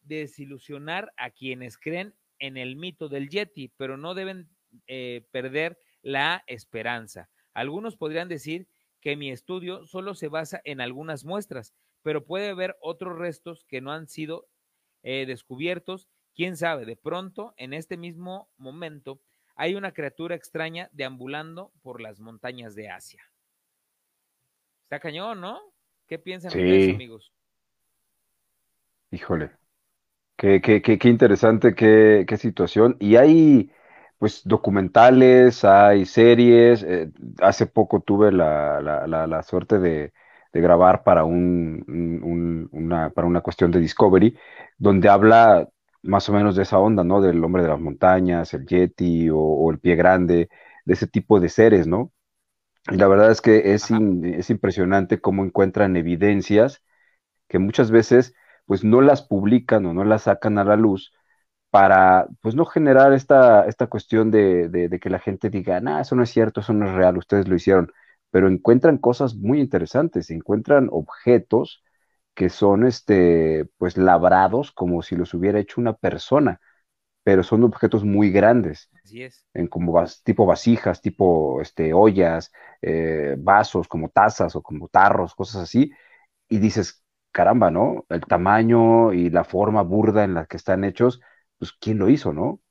desilusionar 0.01 1.11
a 1.17 1.29
quienes 1.31 1.77
creen 1.77 2.15
en 2.39 2.57
el 2.57 2.75
mito 2.75 3.09
del 3.09 3.29
Yeti, 3.29 3.69
pero 3.77 3.97
no 3.97 4.13
deben 4.13 4.49
eh, 4.87 5.25
perder 5.31 5.77
la 6.01 6.43
esperanza. 6.47 7.29
Algunos 7.53 7.97
podrían 7.97 8.29
decir 8.29 8.67
que 9.01 9.15
mi 9.15 9.31
estudio 9.31 9.85
solo 9.85 10.13
se 10.13 10.27
basa 10.27 10.61
en 10.63 10.81
algunas 10.81 11.25
muestras, 11.25 11.73
pero 12.01 12.25
puede 12.25 12.49
haber 12.49 12.77
otros 12.81 13.17
restos 13.17 13.65
que 13.65 13.81
no 13.81 13.91
han 13.91 14.07
sido 14.07 14.47
eh, 15.03 15.25
descubiertos. 15.25 16.07
Quién 16.33 16.55
sabe, 16.55 16.85
de 16.85 16.95
pronto, 16.95 17.53
en 17.57 17.73
este 17.73 17.97
mismo 17.97 18.49
momento, 18.57 19.21
hay 19.55 19.75
una 19.75 19.91
criatura 19.91 20.35
extraña 20.35 20.89
deambulando 20.93 21.73
por 21.81 21.99
las 21.99 22.19
montañas 22.19 22.75
de 22.75 22.89
Asia. 22.89 23.23
Está 24.83 24.99
cañón, 24.99 25.41
¿no? 25.41 25.59
¿Qué 26.09 26.17
piensan 26.17 26.49
ustedes, 26.49 26.95
amigos? 26.95 27.31
Híjole, 29.11 29.51
qué, 30.37 30.59
qué, 30.59 30.81
qué, 30.81 30.97
qué 30.97 31.07
interesante, 31.09 31.75
qué, 31.75 32.25
qué 32.27 32.37
situación. 32.37 32.97
Y 32.99 33.15
hay, 33.15 33.71
pues 34.17 34.41
documentales, 34.43 35.63
hay 35.63 36.05
series. 36.05 36.81
Eh, 36.83 37.11
hace 37.41 37.67
poco 37.67 38.01
tuve 38.01 38.31
la, 38.31 38.81
la, 38.81 39.27
la, 39.27 39.43
suerte 39.43 39.77
de, 39.77 40.11
de, 40.51 40.61
grabar 40.61 41.03
para, 41.03 41.25
un, 41.25 42.69
una, 42.71 43.11
para 43.11 43.27
una 43.27 43.41
cuestión 43.41 43.71
de 43.71 43.79
Discovery, 43.79 44.35
donde 44.79 45.09
habla 45.09 45.69
más 46.01 46.27
o 46.29 46.33
menos 46.33 46.55
de 46.55 46.63
esa 46.63 46.79
onda, 46.79 47.03
¿no? 47.03 47.21
Del 47.21 47.43
hombre 47.43 47.61
de 47.63 47.69
las 47.69 47.79
montañas, 47.79 48.53
el 48.55 48.65
Yeti 48.65 49.29
o, 49.31 49.69
el 49.71 49.79
pie 49.79 49.95
grande, 49.95 50.49
de 50.85 50.93
ese 50.93 51.07
tipo 51.07 51.39
de 51.39 51.49
seres, 51.49 51.85
¿no? 51.87 52.11
Y 52.87 52.95
la 52.97 53.07
verdad 53.07 53.31
es 53.31 53.41
que 53.41 53.73
es, 53.73 53.89
es 53.91 54.49
impresionante 54.49 55.21
cómo 55.21 55.43
encuentran 55.45 55.95
evidencias 55.95 56.83
que 57.47 57.59
muchas 57.59 57.91
veces 57.91 58.35
pues 58.65 58.83
no 58.83 59.01
las 59.01 59.23
publican 59.23 59.85
o 59.85 59.93
no 59.93 60.05
las 60.05 60.23
sacan 60.23 60.57
a 60.59 60.63
la 60.63 60.75
luz 60.77 61.13
para 61.71 62.27
pues 62.41 62.55
no 62.55 62.65
generar 62.65 63.13
esta, 63.13 63.65
esta 63.67 63.87
cuestión 63.87 64.31
de, 64.31 64.99
que 65.01 65.09
la 65.09 65.19
gente 65.19 65.49
diga, 65.49 65.81
no, 65.81 65.99
eso 65.99 66.15
no 66.15 66.23
es 66.23 66.31
cierto, 66.31 66.61
eso 66.61 66.73
no 66.73 66.87
es 66.87 66.93
real, 66.93 67.17
ustedes 67.17 67.47
lo 67.47 67.55
hicieron, 67.55 67.91
pero 68.31 68.47
encuentran 68.49 68.97
cosas 68.97 69.35
muy 69.35 69.59
interesantes, 69.61 70.31
encuentran 70.31 70.89
objetos 70.91 71.83
que 72.35 72.49
son 72.49 72.85
este, 72.87 73.65
pues 73.77 73.97
labrados 73.97 74.71
como 74.71 75.01
si 75.03 75.15
los 75.15 75.33
hubiera 75.33 75.59
hecho 75.59 75.81
una 75.81 75.93
persona, 75.93 76.61
pero 77.29 77.43
son 77.43 77.63
objetos 77.63 78.03
muy 78.03 78.31
grandes. 78.31 78.89
Así 79.03 79.21
es. 79.21 79.45
En 79.53 79.67
como 79.67 80.03
tipo 80.23 80.47
vasijas, 80.47 80.99
tipo 80.99 81.61
este, 81.61 81.93
ollas, 81.93 82.51
eh, 82.81 83.35
vasos, 83.37 83.87
como 83.87 84.09
tazas 84.09 84.55
o 84.55 84.63
como 84.63 84.87
tarros, 84.87 85.35
cosas 85.35 85.61
así. 85.61 85.91
Y 86.47 86.57
dices, 86.57 87.05
caramba, 87.31 87.69
¿no? 87.69 88.07
El 88.09 88.21
tamaño 88.21 89.13
y 89.13 89.29
la 89.29 89.43
forma 89.43 89.83
burda 89.83 90.23
en 90.23 90.33
la 90.33 90.47
que 90.47 90.57
están 90.57 90.83
hechos, 90.83 91.21
pues 91.59 91.71
quién 91.71 91.99
lo 91.99 92.09
hizo, 92.09 92.33
¿no? 92.33 92.61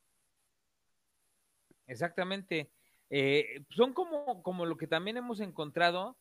Exactamente. 1.87 2.73
Eh, 3.11 3.65
son 3.71 3.93
como, 3.93 4.43
como 4.43 4.67
lo 4.67 4.77
que 4.77 4.89
también 4.89 5.19
hemos 5.19 5.39
encontrado, 5.39 6.19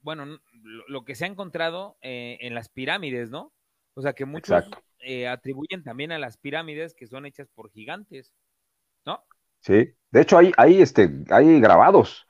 bueno, 0.00 0.40
lo, 0.88 1.04
que 1.04 1.14
se 1.14 1.26
ha 1.26 1.28
encontrado 1.28 1.96
eh, 2.00 2.38
en 2.40 2.56
las 2.56 2.70
pirámides, 2.70 3.30
¿no? 3.30 3.52
O 3.94 4.02
sea, 4.02 4.14
que 4.14 4.24
muchos 4.24 4.68
eh, 5.08 5.26
atribuyen 5.26 5.82
también 5.82 6.12
a 6.12 6.18
las 6.18 6.36
pirámides 6.36 6.94
que 6.94 7.06
son 7.06 7.24
hechas 7.26 7.48
por 7.48 7.70
gigantes, 7.70 8.34
¿no? 9.06 9.24
Sí, 9.60 9.94
de 10.10 10.20
hecho 10.20 10.38
hay, 10.38 10.82
este, 10.82 11.10
hay 11.30 11.60
grabados. 11.60 12.26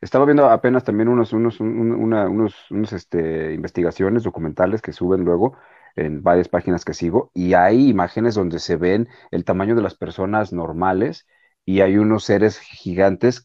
Estaba 0.00 0.26
viendo 0.26 0.48
apenas 0.48 0.84
también 0.84 1.08
unos, 1.08 1.32
unos, 1.32 1.58
unos, 1.60 2.54
unos 2.70 2.92
este, 2.92 3.54
investigaciones 3.54 4.22
documentales 4.24 4.82
que 4.82 4.92
suben 4.92 5.24
luego 5.24 5.56
en 5.96 6.22
varias 6.22 6.48
páginas 6.48 6.84
que 6.84 6.94
sigo, 6.94 7.32
y 7.34 7.54
hay 7.54 7.88
imágenes 7.88 8.36
donde 8.36 8.60
se 8.60 8.76
ven 8.76 9.08
el 9.32 9.44
tamaño 9.44 9.74
de 9.74 9.82
las 9.82 9.96
personas 9.96 10.52
normales 10.52 11.26
y 11.64 11.80
hay 11.80 11.96
unos 11.98 12.24
seres 12.24 12.60
gigantes 12.60 13.44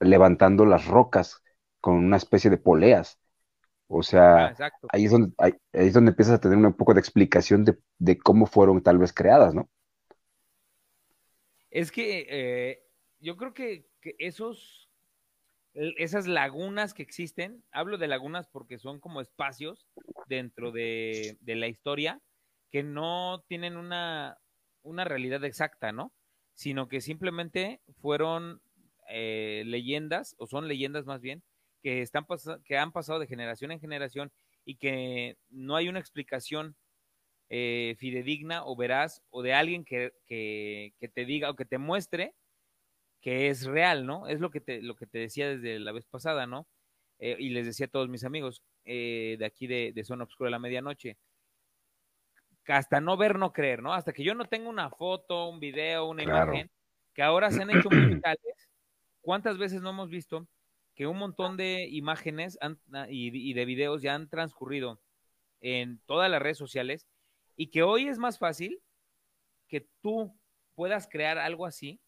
levantando 0.00 0.64
las 0.64 0.86
rocas 0.86 1.42
con 1.80 1.96
una 1.96 2.16
especie 2.16 2.50
de 2.50 2.58
poleas. 2.58 3.19
O 3.92 4.04
sea, 4.04 4.54
ah, 4.56 4.70
ahí, 4.90 5.06
es 5.06 5.10
donde, 5.10 5.34
ahí, 5.36 5.52
es 5.72 5.92
donde 5.92 6.10
empiezas 6.10 6.34
a 6.34 6.40
tener 6.40 6.56
un 6.56 6.72
poco 6.74 6.94
de 6.94 7.00
explicación 7.00 7.64
de, 7.64 8.18
cómo 8.18 8.46
fueron 8.46 8.80
tal 8.84 8.98
vez 8.98 9.12
creadas, 9.12 9.52
¿no? 9.52 9.68
Es 11.70 11.90
que 11.90 12.26
eh, 12.30 12.84
yo 13.18 13.36
creo 13.36 13.52
que, 13.52 13.88
que 14.00 14.14
esos 14.20 14.88
esas 15.74 16.28
lagunas 16.28 16.94
que 16.94 17.02
existen, 17.02 17.64
hablo 17.72 17.98
de 17.98 18.06
lagunas 18.06 18.46
porque 18.46 18.78
son 18.78 19.00
como 19.00 19.20
espacios 19.20 19.88
dentro 20.28 20.70
de, 20.70 21.36
la 21.44 21.66
historia 21.66 22.20
que 22.70 22.84
no 22.84 23.42
tienen 23.48 23.76
una, 23.76 24.38
una, 24.82 25.04
realidad 25.04 25.44
exacta, 25.44 25.90
¿no? 25.90 26.12
Sino 26.54 26.86
que 26.86 27.00
simplemente 27.00 27.80
fueron 28.00 28.60
eh, 29.08 29.64
leyendas, 29.66 30.36
o 30.38 30.46
son 30.46 30.68
leyendas 30.68 31.06
más 31.06 31.20
bien, 31.20 31.42
que, 31.82 32.02
están 32.02 32.26
que 32.64 32.78
han 32.78 32.92
pasado 32.92 33.18
de 33.18 33.26
generación 33.26 33.70
en 33.72 33.80
generación 33.80 34.32
y 34.64 34.76
que 34.76 35.36
no 35.48 35.76
hay 35.76 35.88
una 35.88 36.00
explicación 36.00 36.76
eh, 37.48 37.96
fidedigna 37.98 38.64
o 38.64 38.76
veraz 38.76 39.22
o 39.30 39.42
de 39.42 39.54
alguien 39.54 39.84
que, 39.84 40.12
que, 40.26 40.94
que 40.98 41.08
te 41.08 41.24
diga 41.24 41.50
o 41.50 41.56
que 41.56 41.64
te 41.64 41.78
muestre 41.78 42.34
que 43.20 43.48
es 43.48 43.64
real, 43.64 44.06
¿no? 44.06 44.26
Es 44.26 44.40
lo 44.40 44.50
que 44.50 44.60
te, 44.60 44.82
lo 44.82 44.96
que 44.96 45.06
te 45.06 45.18
decía 45.18 45.48
desde 45.48 45.78
la 45.78 45.92
vez 45.92 46.06
pasada, 46.06 46.46
¿no? 46.46 46.66
Eh, 47.18 47.36
y 47.38 47.50
les 47.50 47.66
decía 47.66 47.86
a 47.86 47.90
todos 47.90 48.08
mis 48.08 48.24
amigos 48.24 48.62
eh, 48.84 49.36
de 49.38 49.44
aquí 49.44 49.66
de, 49.66 49.92
Zona 50.04 50.24
Obscura 50.24 50.48
de 50.48 50.52
la 50.52 50.58
Medianoche, 50.58 51.18
hasta 52.66 53.00
no 53.00 53.16
ver, 53.16 53.38
no 53.38 53.52
creer, 53.52 53.82
¿no? 53.82 53.92
Hasta 53.92 54.12
que 54.12 54.24
yo 54.24 54.34
no 54.34 54.46
tenga 54.46 54.68
una 54.68 54.90
foto, 54.90 55.48
un 55.48 55.60
video, 55.60 56.06
una 56.08 56.22
imagen, 56.22 56.70
que 57.12 57.22
ahora 57.22 57.50
se 57.50 57.62
han 57.62 57.70
hecho 57.70 57.90
muy 57.90 58.14
virales, 58.14 58.70
¿cuántas 59.20 59.58
veces 59.58 59.82
no 59.82 59.90
hemos 59.90 60.08
visto 60.08 60.46
que 60.94 61.06
un 61.06 61.18
montón 61.18 61.56
de 61.56 61.88
imágenes 61.90 62.58
ah, 62.60 63.06
y, 63.08 63.50
y 63.50 63.52
de 63.54 63.64
videos 63.64 64.02
ya 64.02 64.14
han 64.14 64.28
transcurrido 64.28 65.00
en 65.60 65.98
todas 66.06 66.30
las 66.30 66.42
redes 66.42 66.58
sociales 66.58 67.06
y 67.56 67.68
que 67.68 67.82
hoy 67.82 68.08
es 68.08 68.18
más 68.18 68.38
fácil 68.38 68.82
que 69.68 69.86
tú 70.00 70.34
puedas 70.74 71.08
crear 71.08 71.38
algo 71.38 71.66
así 71.66 72.00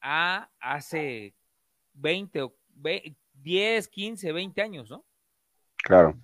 a 0.00 0.50
hace 0.60 1.34
20 1.94 2.42
o 2.42 2.56
10, 3.34 3.88
15, 3.88 4.32
20 4.32 4.62
años, 4.62 4.90
¿no? 4.90 5.04
Claro. 5.76 6.18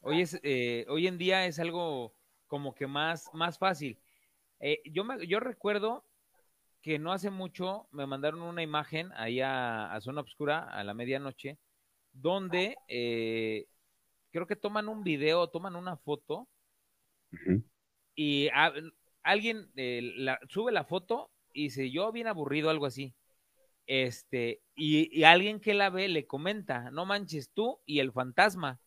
Hoy, 0.00 0.20
es, 0.20 0.38
eh, 0.42 0.84
hoy 0.88 1.06
en 1.06 1.18
día 1.18 1.46
es 1.46 1.58
algo 1.58 2.14
como 2.46 2.74
que 2.74 2.86
más, 2.86 3.30
más 3.32 3.58
fácil. 3.58 3.98
Eh, 4.60 4.80
yo, 4.84 5.02
me, 5.04 5.26
yo 5.26 5.40
recuerdo 5.40 6.04
que 6.84 6.98
no 6.98 7.12
hace 7.12 7.30
mucho 7.30 7.88
me 7.92 8.06
mandaron 8.06 8.42
una 8.42 8.62
imagen 8.62 9.10
ahí 9.14 9.40
a, 9.40 9.98
Zona 10.02 10.20
Obscura 10.20 10.64
a 10.64 10.84
la 10.84 10.92
medianoche, 10.92 11.56
donde 12.12 12.76
eh, 12.88 13.64
creo 14.30 14.46
que 14.46 14.54
toman 14.54 14.90
un 14.90 15.02
video, 15.02 15.48
toman 15.48 15.76
una 15.76 15.96
foto 15.96 16.46
y 18.14 18.50
alguien 19.22 19.70
eh, 19.76 20.12
la, 20.16 20.38
sube 20.50 20.72
la 20.72 20.84
foto 20.84 21.30
y 21.54 21.64
dice, 21.64 21.90
yo 21.90 22.12
bien 22.12 22.26
aburrido, 22.26 22.68
algo 22.68 22.84
así. 22.84 23.14
Este, 23.86 24.60
y, 24.74 25.24
alguien 25.24 25.60
que 25.60 25.72
la 25.72 25.88
ve 25.88 26.08
le 26.08 26.26
comenta, 26.26 26.90
no 26.90 27.06
manches 27.06 27.48
tú 27.54 27.80
y 27.86 28.00
el 28.00 28.12
fantasma. 28.12 28.78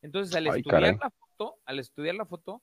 Entonces, 0.00 0.36
al 0.36 0.46
estudiar 0.46 0.96
la 0.96 1.10
foto, 1.10 1.58
al 1.64 1.80
estudiar 1.80 2.14
la 2.14 2.24
foto, 2.24 2.62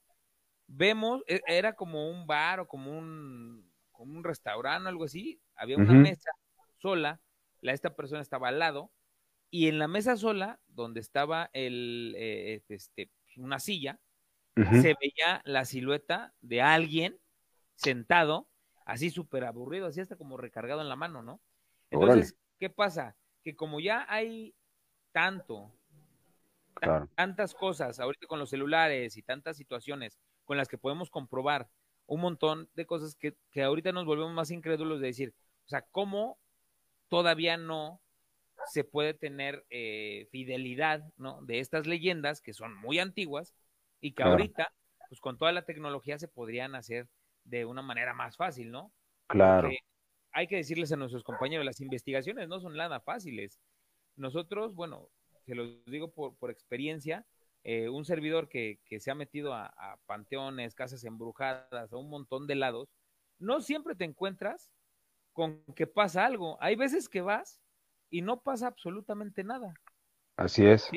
vemos, 0.67 1.21
e, 1.27 1.41
era 1.47 1.73
como 1.73 2.09
un 2.09 2.25
bar 2.25 2.61
o 2.61 2.67
como 2.67 2.97
un, 2.97 3.66
como 3.97 4.17
un 4.17 4.23
restaurante 4.23 4.85
o 4.85 4.89
algo 4.89 5.05
así, 5.05 5.41
había 5.55 5.77
una 5.77 5.93
mesa 5.93 6.31
sola, 6.77 7.19
la, 7.61 7.73
esta 7.73 7.95
persona 7.95 8.21
estaba 8.21 8.47
al 8.49 8.59
lado, 8.59 8.91
y 9.49 9.67
en 9.67 9.79
la 9.79 9.87
mesa 9.87 10.15
sola, 10.15 10.59
donde 10.67 10.99
estaba 10.99 11.49
el, 11.53 12.13
eh, 12.17 12.61
este, 12.69 13.11
una 13.35 13.59
silla, 13.59 13.99
se 14.55 14.95
veía 14.99 15.41
la 15.45 15.65
silueta 15.65 16.33
de 16.41 16.63
alguien 16.63 17.19
sentado, 17.75 18.47
así 18.85 19.11
súper 19.11 19.43
aburrido, 19.43 19.85
así 19.85 20.01
hasta 20.01 20.15
como 20.15 20.35
recargado 20.35 20.81
en 20.81 20.89
la 20.89 20.95
mano, 20.95 21.21
¿no? 21.21 21.41
Entonces, 21.91 22.35
¿qué 22.57 22.71
pasa? 22.71 23.15
Que 23.43 23.55
como 23.55 23.79
ya 23.79 24.07
hay 24.09 24.55
tanto, 25.11 25.71
tantas 27.15 27.53
cosas, 27.53 27.99
ahorita 27.99 28.25
con 28.25 28.39
los 28.39 28.49
celulares 28.49 29.15
y 29.17 29.21
tantas 29.21 29.57
situaciones 29.57 30.17
con 30.43 30.57
las 30.57 30.67
que 30.67 30.79
podemos 30.79 31.11
comprobar 31.11 31.69
un 32.07 32.21
montón 32.21 32.69
de 32.73 32.85
cosas 32.85 33.15
que, 33.15 33.35
que 33.51 33.63
ahorita 33.63 33.91
nos 33.91 34.05
volvemos 34.05 34.33
más 34.33 34.49
incrédulos 34.49 34.99
de 34.99 35.07
decir, 35.07 35.33
o 35.65 35.69
sea, 35.69 35.81
¿cómo 35.91 36.39
todavía 37.09 37.57
no 37.57 38.01
se 38.65 38.83
puede 38.83 39.13
tener 39.13 39.65
eh, 39.69 40.27
fidelidad, 40.31 41.03
¿no? 41.17 41.41
De 41.43 41.59
estas 41.59 41.85
leyendas 41.85 42.41
que 42.41 42.53
son 42.53 42.75
muy 42.75 42.99
antiguas 42.99 43.53
y 44.01 44.13
que 44.13 44.23
ahorita, 44.23 44.73
pues 45.09 45.21
con 45.21 45.37
toda 45.37 45.51
la 45.51 45.63
tecnología 45.63 46.17
se 46.17 46.27
podrían 46.27 46.75
hacer 46.75 47.07
de 47.43 47.65
una 47.65 47.81
manera 47.81 48.13
más 48.13 48.35
fácil, 48.35 48.71
¿no? 48.71 48.91
Claro. 49.27 49.69
hay 50.31 50.47
que 50.47 50.55
decirles 50.55 50.91
a 50.91 50.95
nuestros 50.95 51.23
compañeros, 51.23 51.65
las 51.65 51.81
investigaciones 51.81 52.47
no 52.47 52.59
son 52.59 52.75
nada 52.75 52.99
fáciles. 53.01 53.59
Nosotros, 54.15 54.73
bueno, 54.73 55.09
se 55.45 55.55
los 55.55 55.83
digo 55.85 56.11
por, 56.11 56.35
por 56.37 56.51
experiencia, 56.51 57.25
eh, 57.69 57.89
un 57.89 58.05
servidor 58.05 58.47
que, 58.47 58.79
que, 58.85 59.01
se 59.01 59.11
ha 59.11 59.15
metido 59.15 59.53
a, 59.53 59.65
a, 59.65 59.97
panteones, 60.05 60.73
casas 60.73 61.03
embrujadas, 61.03 61.91
a 61.91 61.97
un 61.97 62.09
montón 62.09 62.47
de 62.47 62.55
lados, 62.55 62.87
no 63.39 63.59
siempre 63.59 63.93
te 63.93 64.05
encuentras 64.05 64.71
con 65.33 65.61
que 65.75 65.85
pasa 65.85 66.25
algo. 66.25 66.57
Hay 66.61 66.77
veces 66.77 67.09
que 67.09 67.19
vas 67.19 67.59
y 68.09 68.21
no 68.21 68.39
pasa 68.39 68.67
absolutamente 68.67 69.43
nada. 69.43 69.73
Así 70.37 70.65
es. 70.65 70.89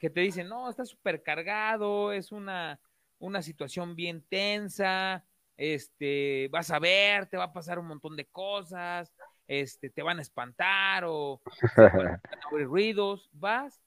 Que 0.00 0.10
te 0.10 0.22
dicen, 0.22 0.48
no, 0.48 0.68
está 0.68 0.84
súper 0.84 1.22
cargado, 1.22 2.10
es 2.10 2.32
una, 2.32 2.80
una 3.20 3.40
situación 3.40 3.94
bien 3.94 4.26
tensa, 4.28 5.24
este, 5.56 6.48
vas 6.50 6.72
a 6.72 6.80
ver, 6.80 7.26
te 7.26 7.36
va 7.36 7.44
a 7.44 7.52
pasar 7.52 7.78
un 7.78 7.86
montón 7.86 8.16
de 8.16 8.26
cosas, 8.26 9.14
este, 9.46 9.88
te 9.88 10.02
van 10.02 10.18
a 10.18 10.22
espantar 10.22 11.04
o 11.06 11.40
van 11.76 11.86
a 12.20 12.20
ruidos, 12.50 13.30
vas. 13.32 13.80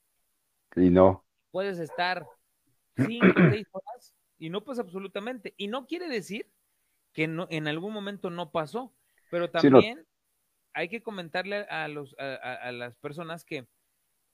Y 0.77 0.89
no. 0.89 1.24
Puedes 1.55 1.79
estar 1.79 2.27
cinco, 2.97 3.27
seis 3.49 3.65
horas 3.71 4.13
y 4.37 4.49
no 4.49 4.65
pasa 4.65 4.81
absolutamente. 4.81 5.53
Y 5.55 5.67
no 5.69 5.87
quiere 5.87 6.09
decir 6.09 6.51
que 7.13 7.29
no, 7.29 7.47
en 7.49 7.69
algún 7.69 7.93
momento 7.93 8.29
no 8.29 8.51
pasó, 8.51 8.93
pero 9.31 9.49
también 9.49 10.05
hay 10.73 10.89
que 10.89 11.01
comentarle 11.01 11.59
a, 11.69 11.87
los, 11.87 12.13
a, 12.19 12.73
las 12.73 12.97
personas 12.97 13.45
que 13.45 13.69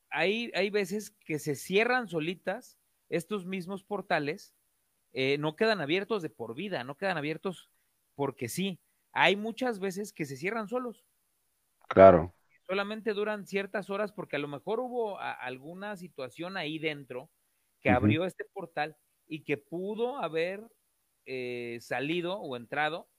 hay, 0.10 0.50
hay 0.56 0.72
veces 0.72 1.12
que 1.12 1.38
se 1.38 1.54
cierran 1.54 2.08
solitas 2.08 2.80
estos 3.08 3.46
mismos 3.46 3.84
portales, 3.84 4.56
eh, 5.14 5.38
no 5.38 5.56
quedan 5.56 5.80
abiertos 5.80 6.24
de 6.24 6.32
por 6.32 6.56
vida, 6.56 6.84
no 6.84 6.98
quedan 6.98 7.18
abiertos 7.18 7.70
porque 8.16 8.50
sí. 8.50 8.80
Hay 9.12 9.36
muchas 9.36 9.80
veces 9.80 10.12
que 10.12 10.26
se 10.26 10.38
cierran 10.38 10.68
solos. 10.68 11.06
Claro. 11.88 12.34
Solamente 12.72 13.14
duran 13.14 13.46
ciertas 13.46 13.90
horas 13.90 14.14
porque 14.14 14.38
a 14.38 14.40
lo 14.40 14.48
mejor 14.48 14.80
hubo 14.80 15.20
alguna 15.20 15.98
situación 15.98 16.56
ahí 16.56 16.80
dentro 16.80 17.30
que 17.82 17.90
abrió 17.90 18.24
este 18.24 18.46
portal 18.46 18.96
y 19.28 19.44
que 19.44 19.58
pudo 19.58 20.20
haber 20.20 20.64
eh, 21.26 21.80
salido 21.82 22.40
o 22.40 22.56
entrado 22.56 23.10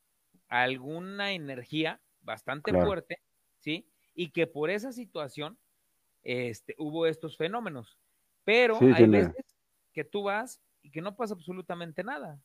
alguna 0.49 1.33
energía 1.33 2.01
bastante 2.23 2.73
fuerte, 2.73 3.19
¿sí? 3.59 3.87
Y 4.15 4.31
que 4.31 4.47
por 4.47 4.71
esa 4.71 4.91
situación 4.91 5.59
este, 6.23 6.75
hubo 6.79 7.07
estos 7.07 7.37
fenómenos. 7.37 7.99
Pero 8.45 8.79
hay 8.81 9.07
veces 9.07 9.45
que 9.93 10.05
tú 10.05 10.23
vas 10.23 10.63
y 10.81 10.91
que 10.91 11.03
no 11.03 11.15
pasa 11.15 11.35
absolutamente 11.35 12.03
nada. 12.03 12.41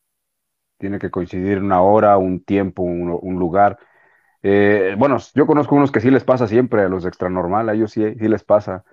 Tiene 0.76 0.98
que 0.98 1.10
coincidir 1.10 1.58
una 1.58 1.80
hora, 1.80 2.18
un 2.18 2.44
tiempo, 2.44 2.82
un, 2.82 3.38
lugar. 3.38 3.78
Eh, 4.42 4.94
bueno, 4.98 5.18
yo 5.34 5.46
conozco 5.46 5.74
unos 5.74 5.90
que 5.90 6.00
sí 6.00 6.10
les 6.10 6.24
pasa 6.24 6.46
siempre, 6.46 6.82
a 6.82 6.88
los 6.88 7.04
extranormal, 7.04 7.68
a 7.68 7.74
ellos 7.74 7.92
sí, 7.92 8.02
sí 8.18 8.28
les 8.28 8.44
pasa. 8.44 8.84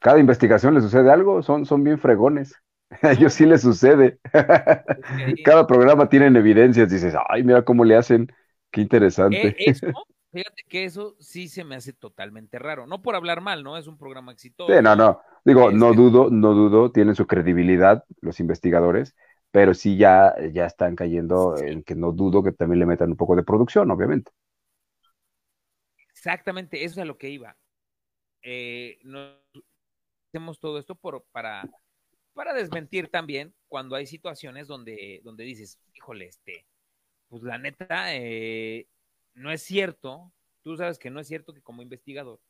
Cada 0.00 0.18
investigación 0.18 0.74
les 0.74 0.84
sucede 0.84 1.10
algo, 1.10 1.42
son, 1.42 1.66
son 1.66 1.84
bien 1.84 1.98
fregones. 1.98 2.54
A 3.02 3.12
ellos 3.12 3.32
sí 3.32 3.46
les 3.46 3.62
sucede. 3.62 4.18
Cada 5.44 5.66
programa 5.66 6.08
tienen 6.08 6.36
evidencias, 6.36 6.90
dices, 6.90 7.14
ay, 7.28 7.42
mira 7.42 7.64
cómo 7.64 7.84
le 7.84 7.96
hacen, 7.96 8.30
qué 8.70 8.82
interesante. 8.82 9.48
Eh, 9.48 9.54
eso, 9.58 9.86
fíjate 10.32 10.62
que 10.68 10.84
eso 10.84 11.16
sí 11.18 11.48
se 11.48 11.64
me 11.64 11.76
hace 11.76 11.92
totalmente 11.92 12.58
raro. 12.58 12.86
No 12.86 13.02
por 13.02 13.16
hablar 13.16 13.40
mal, 13.40 13.64
¿no? 13.64 13.76
Es 13.76 13.86
un 13.86 13.96
programa 13.96 14.32
exitoso. 14.32 14.72
Sí, 14.72 14.82
no, 14.82 14.94
no. 14.94 15.20
Digo, 15.44 15.70
no 15.70 15.88
este 15.88 15.96
dudo, 15.96 16.30
no 16.30 16.54
dudo, 16.54 16.92
tienen 16.92 17.14
su 17.14 17.26
credibilidad 17.26 18.04
los 18.20 18.40
investigadores, 18.40 19.14
pero 19.50 19.74
sí 19.74 19.96
ya, 19.96 20.34
ya 20.52 20.66
están 20.66 20.96
cayendo 20.96 21.56
en 21.58 21.82
que 21.82 21.94
no 21.94 22.12
dudo 22.12 22.42
que 22.42 22.52
también 22.52 22.80
le 22.80 22.86
metan 22.86 23.10
un 23.10 23.16
poco 23.16 23.36
de 23.36 23.42
producción, 23.42 23.90
obviamente. 23.90 24.30
Exactamente, 26.24 26.84
eso 26.84 26.94
es 26.94 26.98
a 26.98 27.04
lo 27.04 27.18
que 27.18 27.28
iba. 27.28 27.56
Eh, 28.42 28.98
hacemos 30.28 30.58
todo 30.58 30.78
esto 30.78 30.94
por, 30.94 31.24
para 31.32 31.68
para 32.34 32.52
desmentir 32.52 33.08
también 33.08 33.54
cuando 33.68 33.96
hay 33.96 34.06
situaciones 34.06 34.66
donde, 34.66 35.20
donde 35.24 35.44
dices, 35.44 35.78
híjole, 35.94 36.26
este, 36.26 36.66
pues 37.28 37.42
la 37.42 37.58
neta, 37.58 38.14
eh, 38.14 38.88
no 39.34 39.50
es 39.50 39.62
cierto, 39.62 40.32
tú 40.62 40.76
sabes 40.76 40.98
que 40.98 41.10
no 41.10 41.20
es 41.20 41.28
cierto 41.28 41.54
que 41.54 41.62
como 41.62 41.80
investigador 41.80 42.40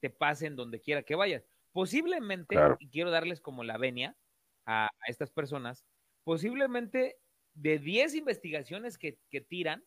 te 0.00 0.10
pasen 0.10 0.56
donde 0.56 0.80
quiera 0.80 1.02
que 1.02 1.14
vayas. 1.14 1.46
Posiblemente, 1.72 2.56
y 2.78 2.88
quiero 2.88 3.10
darles 3.10 3.40
como 3.40 3.62
la 3.62 3.76
venia 3.76 4.16
a, 4.64 4.88
estas 5.06 5.30
personas, 5.30 5.84
posiblemente 6.24 7.18
de 7.52 7.78
10 7.78 8.14
investigaciones 8.14 8.96
que, 8.96 9.18
que 9.30 9.42
tiran, 9.42 9.84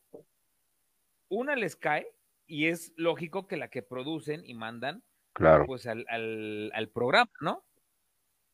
una 1.28 1.56
les 1.56 1.74
cae 1.76 2.06
y 2.50 2.66
es 2.66 2.92
lógico 2.96 3.46
que 3.46 3.56
la 3.56 3.68
que 3.68 3.82
producen 3.82 4.44
y 4.44 4.54
mandan 4.54 5.02
claro. 5.32 5.66
pues 5.66 5.86
al, 5.86 6.04
al, 6.08 6.72
al 6.74 6.88
programa, 6.88 7.30
¿no? 7.40 7.64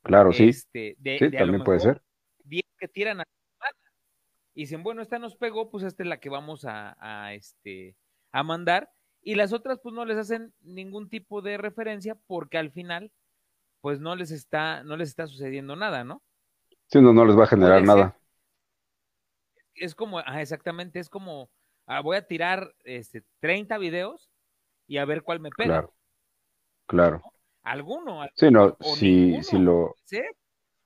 Claro, 0.03 0.33
sí. 0.33 0.51
Este, 0.51 0.97
sí, 1.19 1.31
también 1.31 1.65
puede 1.65 1.81
ser. 1.81 2.03
Bien 2.45 2.63
que 2.79 2.89
tiran 2.89 3.21
a 3.21 3.25
y 4.55 4.61
dicen, 4.63 4.83
bueno, 4.83 5.03
esta 5.03 5.19
nos 5.19 5.37
pegó, 5.37 5.71
pues 5.71 5.85
esta 5.85 6.03
es 6.03 6.09
la 6.09 6.19
que 6.19 6.31
vamos 6.31 6.65
a, 6.67 7.35
este, 7.35 7.95
a 8.33 8.43
mandar. 8.43 8.91
Y 9.21 9.35
las 9.35 9.53
otras, 9.53 9.79
pues 9.83 9.95
no 9.95 10.07
les 10.07 10.17
hacen 10.17 10.55
ningún 10.63 11.11
tipo 11.11 11.43
de 11.43 11.59
referencia 11.59 12.17
porque 12.27 12.57
al 12.57 12.71
final, 12.73 13.13
pues 13.83 14.01
no 14.01 14.17
les 14.17 14.31
está, 14.31 14.83
no 14.83 14.97
les 14.97 15.11
está 15.11 15.27
sucediendo 15.27 15.77
nada, 15.77 16.05
¿no? 16.05 16.23
Sí, 16.87 17.03
no, 17.03 17.13
no 17.13 17.27
les 17.27 17.39
va 17.39 17.45
a 17.45 17.49
generar 17.49 17.83
nada. 17.83 18.19
Es 19.75 19.95
como, 19.95 20.21
exactamente, 20.21 21.01
es 21.01 21.11
como, 21.11 21.51
ah, 21.87 22.01
voy 22.01 22.17
a 22.17 22.27
tirar 22.27 22.75
este, 22.85 23.23
30 23.41 23.79
videos 23.79 24.31
y 24.87 24.99
a 24.99 25.05
ver 25.05 25.23
cuál 25.23 25.41
me 25.41 25.51
pega. 25.51 25.69
Claro, 25.69 25.95
claro 26.87 27.23
alguno. 27.67 28.25
Sí, 28.35 28.51
no, 28.51 28.77
si, 28.81 29.43
si, 29.43 29.59
lo, 29.59 29.95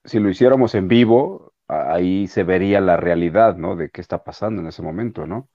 si 0.04 0.18
lo 0.18 0.30
hiciéramos 0.30 0.74
en 0.74 0.88
vivo, 0.88 1.52
ahí 1.68 2.26
se 2.26 2.42
vería 2.42 2.80
la 2.80 2.96
realidad, 2.96 3.56
¿no? 3.56 3.76
De 3.76 3.90
qué 3.90 4.00
está 4.00 4.24
pasando 4.24 4.62
en 4.62 4.68
ese 4.68 4.82
momento, 4.82 5.26
¿no? 5.26 5.48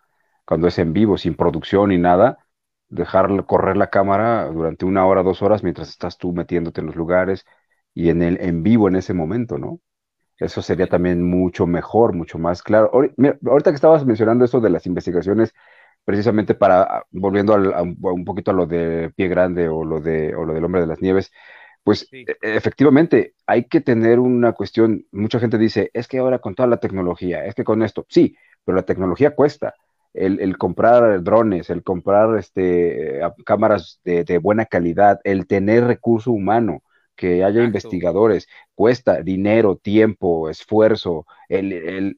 Cuando 0.46 0.68
es 0.68 0.78
en 0.80 0.94
vivo, 0.94 1.18
sin 1.18 1.36
producción 1.36 1.90
ni 1.90 1.98
nada, 1.98 2.38
dejar 2.88 3.46
correr 3.46 3.76
la 3.76 3.90
cámara 3.90 4.46
durante 4.46 4.86
una 4.86 5.06
hora, 5.08 5.24
dos 5.24 5.42
horas, 5.42 5.64
mientras 5.64 5.90
estás 5.90 6.18
tú 6.18 6.32
metiéndote 6.32 6.82
en 6.82 6.88
los 6.88 6.96
lugares 6.96 7.46
y 7.94 8.10
en 8.10 8.22
el 8.22 8.40
en 8.40 8.62
vivo 8.62 8.88
en 8.88 8.96
ese 8.96 9.14
momento, 9.14 9.58
¿no? 9.58 9.80
Eso 10.38 10.62
sería 10.62 10.88
también 10.88 11.24
mucho 11.24 11.66
mejor, 11.66 12.14
mucho 12.14 12.38
más 12.38 12.62
claro. 12.62 12.92
ahorita 12.94 13.72
que 13.72 13.76
estabas 13.76 14.06
mencionando 14.06 14.44
eso 14.46 14.60
de 14.60 14.70
las 14.70 14.86
investigaciones 14.86 15.54
precisamente 16.06 16.54
para, 16.54 16.84
ah, 16.84 17.06
volviendo 17.12 17.54
a, 17.54 17.82
un 17.82 18.26
poquito 18.26 18.52
a 18.52 18.54
lo 18.54 18.68
de 18.68 19.12
Pie 19.16 19.28
Grande 19.28 19.68
o 19.68 19.84
lo, 19.84 20.00
de, 20.00 20.36
o 20.36 20.46
lo 20.46 20.54
del 20.54 20.64
Hombre 20.64 20.82
de 20.82 20.88
las 20.88 21.02
Nieves, 21.02 21.32
pues 21.84 22.08
e, 22.12 22.26
efectivamente 22.42 23.34
hay 23.46 23.66
que 23.66 23.82
tener 23.82 24.20
una 24.20 24.54
cuestión, 24.54 25.06
mucha 25.12 25.40
gente 25.40 25.58
dice, 25.58 25.90
es 25.94 26.08
que 26.08 26.20
ahora 26.20 26.40
con 26.40 26.56
toda 26.56 26.68
la 26.68 26.78
tecnología, 26.78 27.46
es 27.46 27.56
que 27.56 27.64
con 27.64 27.82
esto, 27.84 28.06
sí, 28.10 28.38
pero 28.64 28.76
la 28.78 28.84
tecnología 28.84 29.36
cuesta. 29.36 29.76
El, 30.14 30.58
comprar 30.58 31.22
drones, 31.24 31.70
el 31.70 31.84
comprar 31.84 32.38
este, 32.38 33.20
cámaras 33.46 34.00
de, 34.06 34.24
de, 34.24 34.38
buena 34.38 34.66
calidad, 34.66 35.20
el 35.26 35.46
tener 35.46 35.84
recurso 35.84 36.32
humano, 36.32 36.84
que 37.16 37.44
haya 37.44 37.64
investigadores, 37.64 38.48
cuesta 38.76 39.22
dinero, 39.22 39.78
tiempo, 39.78 40.50
esfuerzo, 40.50 41.26
el, 41.50 42.16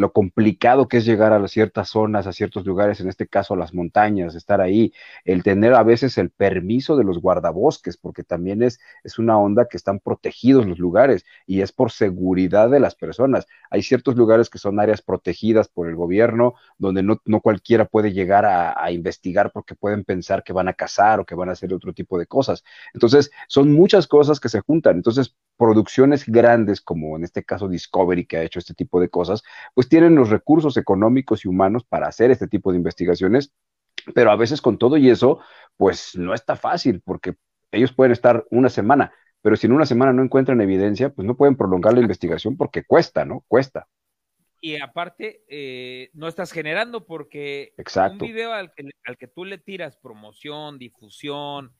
lo 0.00 0.12
complicado 0.12 0.88
que 0.88 0.98
es 0.98 1.04
llegar 1.04 1.32
a 1.32 1.48
ciertas 1.48 1.88
zonas, 1.88 2.26
a 2.26 2.32
ciertos 2.32 2.64
lugares, 2.66 3.00
en 3.00 3.08
este 3.08 3.26
caso 3.26 3.54
a 3.54 3.56
las 3.56 3.74
montañas, 3.74 4.34
estar 4.34 4.60
ahí, 4.60 4.92
el 5.24 5.42
tener 5.42 5.74
a 5.74 5.82
veces 5.82 6.18
el 6.18 6.30
permiso 6.30 6.96
de 6.96 7.04
los 7.04 7.18
guardabosques, 7.20 7.96
porque 7.96 8.22
también 8.24 8.62
es, 8.62 8.80
es 9.04 9.18
una 9.18 9.38
onda 9.38 9.66
que 9.68 9.76
están 9.76 9.98
protegidos 10.00 10.66
los 10.66 10.78
lugares 10.78 11.24
y 11.46 11.60
es 11.62 11.72
por 11.72 11.90
seguridad 11.90 12.70
de 12.70 12.80
las 12.80 12.94
personas. 12.94 13.46
Hay 13.70 13.82
ciertos 13.82 14.16
lugares 14.16 14.50
que 14.50 14.58
son 14.58 14.80
áreas 14.80 15.02
protegidas 15.02 15.68
por 15.68 15.88
el 15.88 15.96
gobierno, 15.96 16.54
donde 16.78 17.02
no, 17.02 17.20
no 17.24 17.40
cualquiera 17.40 17.84
puede 17.86 18.12
llegar 18.12 18.44
a, 18.44 18.82
a 18.82 18.90
investigar 18.92 19.50
porque 19.52 19.74
pueden 19.74 20.04
pensar 20.04 20.44
que 20.44 20.52
van 20.52 20.68
a 20.68 20.74
cazar 20.74 21.20
o 21.20 21.26
que 21.26 21.34
van 21.34 21.48
a 21.48 21.52
hacer 21.52 21.72
otro 21.74 21.92
tipo 21.92 22.18
de 22.18 22.26
cosas. 22.26 22.64
Entonces, 22.94 23.30
son 23.48 23.72
muchas 23.72 24.06
cosas 24.12 24.40
que 24.40 24.50
se 24.50 24.60
juntan. 24.60 24.96
Entonces, 24.96 25.34
producciones 25.56 26.26
grandes, 26.26 26.82
como 26.82 27.16
en 27.16 27.24
este 27.24 27.44
caso 27.44 27.66
Discovery, 27.66 28.26
que 28.26 28.36
ha 28.36 28.42
hecho 28.42 28.58
este 28.58 28.74
tipo 28.74 29.00
de 29.00 29.08
cosas, 29.08 29.42
pues 29.72 29.88
tienen 29.88 30.14
los 30.16 30.28
recursos 30.28 30.76
económicos 30.76 31.46
y 31.46 31.48
humanos 31.48 31.82
para 31.88 32.08
hacer 32.08 32.30
este 32.30 32.46
tipo 32.46 32.72
de 32.72 32.76
investigaciones, 32.76 33.54
pero 34.14 34.30
a 34.30 34.36
veces 34.36 34.60
con 34.60 34.76
todo 34.76 34.98
y 34.98 35.08
eso, 35.08 35.40
pues 35.78 36.14
no 36.14 36.34
está 36.34 36.56
fácil, 36.56 37.00
porque 37.00 37.36
ellos 37.70 37.94
pueden 37.94 38.12
estar 38.12 38.44
una 38.50 38.68
semana, 38.68 39.14
pero 39.40 39.56
si 39.56 39.66
en 39.66 39.72
una 39.72 39.86
semana 39.86 40.12
no 40.12 40.22
encuentran 40.22 40.60
evidencia, 40.60 41.08
pues 41.08 41.26
no 41.26 41.34
pueden 41.34 41.56
prolongar 41.56 41.94
la 41.94 42.00
investigación 42.00 42.58
porque 42.58 42.84
cuesta, 42.84 43.24
¿no? 43.24 43.46
Cuesta. 43.48 43.88
Y 44.60 44.78
aparte, 44.78 45.42
eh, 45.48 46.10
no 46.12 46.28
estás 46.28 46.52
generando 46.52 47.06
porque 47.06 47.72
Exacto. 47.78 48.26
un 48.26 48.30
video 48.30 48.52
al 48.52 48.74
que, 48.74 48.90
al 49.06 49.16
que 49.16 49.26
tú 49.26 49.46
le 49.46 49.56
tiras 49.56 49.96
promoción, 49.96 50.78
difusión, 50.78 51.72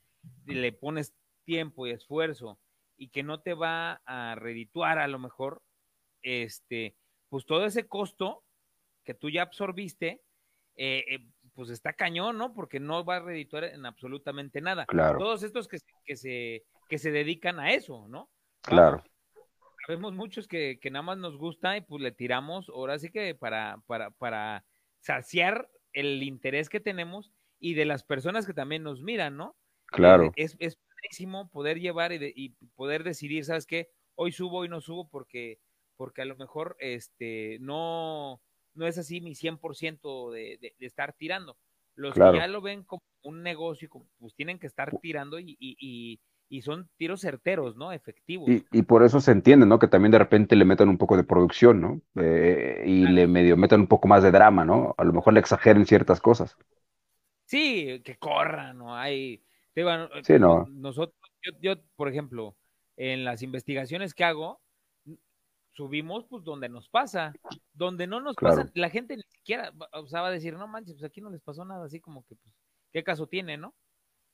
le 0.47 0.73
pones 0.73 1.12
tiempo 1.45 1.87
y 1.87 1.91
esfuerzo 1.91 2.59
y 2.97 3.09
que 3.09 3.23
no 3.23 3.41
te 3.41 3.55
va 3.55 4.01
a 4.07 4.35
redituar 4.35 4.99
a 4.99 5.09
lo 5.09 5.19
mejor, 5.19 5.63
este, 6.23 6.97
pues 7.29 7.45
todo 7.47 7.65
ese 7.65 7.87
costo 7.89 8.45
que 9.05 9.15
tú 9.15 9.31
ya 9.31 9.43
absorbiste, 9.43 10.23
eh, 10.77 11.05
eh, 11.09 11.27
pues 11.55 11.71
está 11.71 11.93
cañón, 11.93 12.39
¿no? 12.39 12.55
Porque 12.55 12.81
no 12.81 13.05
va 13.05 13.17
a 13.17 13.21
redituar 13.21 13.65
en 13.65 13.85
absolutamente 13.85 14.61
nada. 14.61 14.87
Claro. 14.87 15.19
Todos 15.19 15.43
estos 15.43 15.69
que, 15.69 15.79
que, 16.05 16.17
se, 16.17 16.65
que 16.89 16.99
se 16.99 17.11
dedican 17.11 17.59
a 17.59 17.73
eso, 17.73 18.07
¿no? 18.09 18.31
Claro. 18.63 19.03
Sabemos 19.87 20.15
muchos 20.15 20.47
que, 20.47 20.79
que, 20.81 20.91
nada 20.91 21.03
más 21.03 21.19
nos 21.19 21.37
gusta 21.37 21.77
y 21.77 21.81
pues 21.81 22.01
le 22.01 22.13
tiramos, 22.13 22.69
ahora 22.69 22.99
sí 22.99 23.11
que 23.11 23.35
para, 23.35 23.83
para, 23.87 24.11
para 24.13 24.65
saciar 25.01 25.69
el 25.93 26.23
interés 26.23 26.69
que 26.69 26.79
tenemos 26.79 27.33
y 27.59 27.75
de 27.75 27.85
las 27.85 28.05
personas 28.05 28.47
que 28.47 28.55
también 28.55 28.85
nos 28.85 29.03
miran, 29.03 29.37
¿no? 29.37 29.57
Claro. 29.87 30.33
Es, 30.37 30.57
es 30.61 30.79
padrísimo 31.03 31.51
poder 31.51 31.81
llevar 31.81 32.12
y, 32.12 32.33
y, 32.35 32.51
poder 32.77 33.05
decidir, 33.05 33.45
¿sabes 33.45 33.67
qué? 33.67 33.88
Hoy 34.15 34.33
subo, 34.33 34.59
hoy 34.59 34.69
no 34.69 34.81
subo 34.81 35.09
porque, 35.09 35.59
porque 35.97 36.23
a 36.23 36.25
lo 36.25 36.37
mejor 36.37 36.77
este, 36.79 37.59
no, 37.61 38.41
no 38.75 38.87
es 38.87 38.99
así 38.99 39.21
mi 39.21 39.35
100% 39.35 40.31
de, 40.33 40.59
de, 40.61 40.75
de 40.79 40.87
estar 40.87 41.12
tirando. 41.15 41.57
Los 41.95 42.15
Claro. 42.15 42.33
que 42.33 42.38
ya 42.38 42.47
lo 42.47 42.62
ven 42.62 42.85
como 42.85 43.03
un 43.23 43.43
negocio, 43.43 43.88
pues 44.19 44.35
tienen 44.35 44.59
que 44.59 44.67
estar 44.67 44.97
tirando 45.01 45.38
y, 45.38 45.57
y, 45.59 45.77
y, 45.79 46.21
y 46.49 46.62
son 46.62 46.88
tiros 46.97 47.21
certeros, 47.21 47.77
¿no? 47.77 47.93
Efectivos. 47.93 48.49
Y, 48.51 48.65
y 48.73 48.83
por 48.83 49.03
eso 49.05 49.21
se 49.21 49.33
entiende, 49.33 49.67
¿no? 49.67 49.79
Que 49.79 49.88
también 49.88 50.12
de 50.12 50.19
repente 50.19 50.57
le 50.57 50.65
metan 50.65 50.88
un 50.88 50.99
poco 50.99 51.17
de 51.17 51.25
producción, 51.25 51.81
¿no? 51.81 52.01
Eh, 52.17 52.83
y 52.87 53.07
le 53.07 53.27
medio 53.27 53.57
metan 53.57 53.81
un 53.81 53.87
poco 53.88 54.09
más 54.09 54.23
de 54.23 54.31
drama, 54.31 54.65
¿no? 54.65 54.95
A 54.99 55.05
lo 55.05 55.12
mejor 55.12 55.35
le 55.35 55.41
exageren 55.41 55.87
ciertas 55.87 56.21
cosas. 56.21 56.57
Sí, 57.47 58.01
que 58.05 58.17
corran, 58.19 58.79
¿no? 58.79 58.97
Hay, 58.97 59.45
Sí, 59.75 60.39
no. 60.39 60.67
nosotros, 60.71 61.17
yo, 61.43 61.53
yo, 61.61 61.83
por 61.97 62.09
ejemplo, 62.09 62.57
en 62.97 63.25
las 63.25 63.43
investigaciones 63.43 64.15
que 64.15 64.25
hago, 64.25 64.61
subimos 65.71 66.27
pues 66.27 66.45
donde 66.45 66.69
nos 66.69 66.89
pasa, 66.91 67.33
donde 67.73 68.07
no 68.07 68.21
nos 68.21 68.37
Claro. 68.37 68.57
pasa, 68.57 68.71
la 68.75 68.91
gente 68.91 69.17
ni 69.17 69.23
siquiera, 69.23 69.73
o 69.93 70.07
sea, 70.07 70.21
va 70.21 70.29
a 70.29 70.33
decir, 70.33 70.55
no 70.55 70.67
manches, 70.69 70.95
pues 70.97 71.05
aquí 71.05 71.21
no 71.23 71.31
les 71.31 71.41
pasó 71.41 71.65
nada, 71.65 71.87
así 71.87 72.01
como 72.01 72.25
que, 72.27 72.37
pues, 72.37 72.55
¿qué 72.93 73.03
caso 73.03 73.27
tiene, 73.27 73.57
no? 73.57 73.75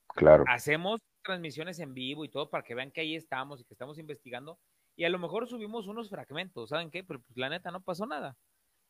Claro. 0.09 0.43
Hacemos 0.49 1.01
transmisiones 1.23 1.79
en 1.79 1.95
vivo 1.95 2.25
y 2.25 2.29
todo 2.29 2.51
para 2.51 2.65
que 2.65 2.75
vean 2.75 2.91
que 2.91 3.03
ahí 3.03 3.15
estamos 3.15 3.61
y 3.61 3.65
que 3.65 3.75
estamos 3.75 3.99
investigando, 3.99 4.59
y 4.97 5.05
a 5.05 5.11
lo 5.11 5.19
mejor 5.21 5.47
subimos 5.47 5.87
unos 5.87 6.11
fragmentos, 6.11 6.71
¿saben 6.71 6.91
qué? 6.91 7.05
Pero 7.05 7.21
pues 7.21 7.37
la 7.37 7.49
neta 7.49 7.71
no 7.71 7.81
pasó 7.83 8.05
nada, 8.07 8.37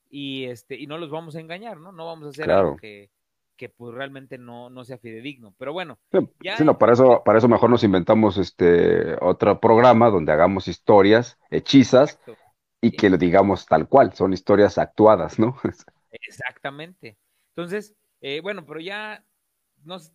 y 0.08 0.44
este, 0.44 0.76
y 0.76 0.86
no 0.86 0.96
los 0.96 1.10
vamos 1.10 1.36
a 1.36 1.40
engañar, 1.40 1.78
¿no? 1.78 1.92
No 1.92 2.06
vamos 2.06 2.28
a 2.28 2.30
hacer 2.30 2.46
Claro. 2.46 2.68
algo 2.68 2.76
que, 2.78 3.10
que 3.58 3.68
pues 3.68 3.94
realmente 3.94 4.38
no, 4.38 4.70
no 4.70 4.84
sea 4.86 4.96
fidedigno, 4.96 5.54
pero 5.58 5.74
bueno, 5.74 5.98
Sí, 6.12 6.18
Ya 6.42 6.56
sí, 6.56 6.64
no, 6.64 6.78
para 6.78 6.94
eso, 6.94 7.22
para 7.24 7.36
eso 7.38 7.48
mejor 7.48 7.68
nos 7.68 7.84
inventamos 7.84 8.38
este 8.38 9.16
otro 9.20 9.60
programa 9.60 10.08
donde 10.08 10.32
hagamos 10.32 10.68
historias 10.68 11.38
hechizas 11.50 12.12
exacto. 12.12 12.36
y 12.80 12.92
que 12.92 13.10
lo 13.10 13.18
digamos 13.18 13.66
tal 13.66 13.86
cual, 13.88 14.14
son 14.14 14.32
historias 14.32 14.78
actuadas, 14.78 15.38
¿no? 15.38 15.56
Exactamente. 16.10 17.18
Entonces, 17.54 17.94
eh, 18.20 18.40
bueno, 18.40 18.64
pero 18.64 18.80
ya 18.80 19.24
nos, 19.84 20.12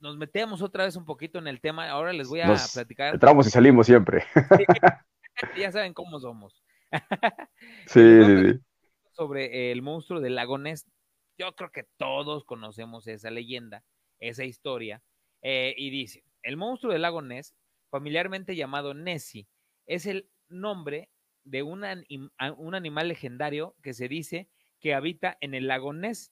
nos 0.00 0.16
metemos 0.16 0.60
otra 0.60 0.84
vez 0.84 0.96
un 0.96 1.04
poquito 1.04 1.38
en 1.38 1.46
el 1.46 1.60
tema. 1.60 1.88
Ahora 1.88 2.12
les 2.12 2.28
voy 2.28 2.40
a 2.40 2.48
Nos 2.48 2.72
platicar. 2.72 3.14
entramos 3.14 3.46
y 3.46 3.50
salimos 3.50 3.86
siempre. 3.86 4.24
Ya 5.56 5.72
saben 5.72 5.94
cómo 5.94 6.20
somos. 6.20 6.62
Sí, 7.86 8.00
sí, 8.24 8.52
sí. 8.52 8.60
Sobre 9.12 9.72
el 9.72 9.80
monstruo 9.80 10.20
del 10.20 10.34
lago 10.34 10.58
Ness. 10.58 10.86
Yo 11.40 11.56
creo 11.56 11.72
que 11.72 11.84
todos 11.96 12.44
conocemos 12.44 13.06
esa 13.06 13.30
leyenda, 13.30 13.82
esa 14.18 14.44
historia. 14.44 15.02
Eh, 15.40 15.74
y 15.78 15.88
dice, 15.88 16.22
el 16.42 16.58
monstruo 16.58 16.92
del 16.92 17.00
lago 17.00 17.22
Ness, 17.22 17.56
familiarmente 17.88 18.56
llamado 18.56 18.92
Nessie, 18.92 19.48
es 19.86 20.04
el 20.04 20.28
nombre 20.50 21.08
de 21.44 21.62
un, 21.62 21.82
un 22.58 22.74
animal 22.74 23.08
legendario 23.08 23.74
que 23.82 23.94
se 23.94 24.06
dice 24.06 24.50
que 24.80 24.92
habita 24.92 25.38
en 25.40 25.54
el 25.54 25.66
lago 25.66 25.94
Ness, 25.94 26.30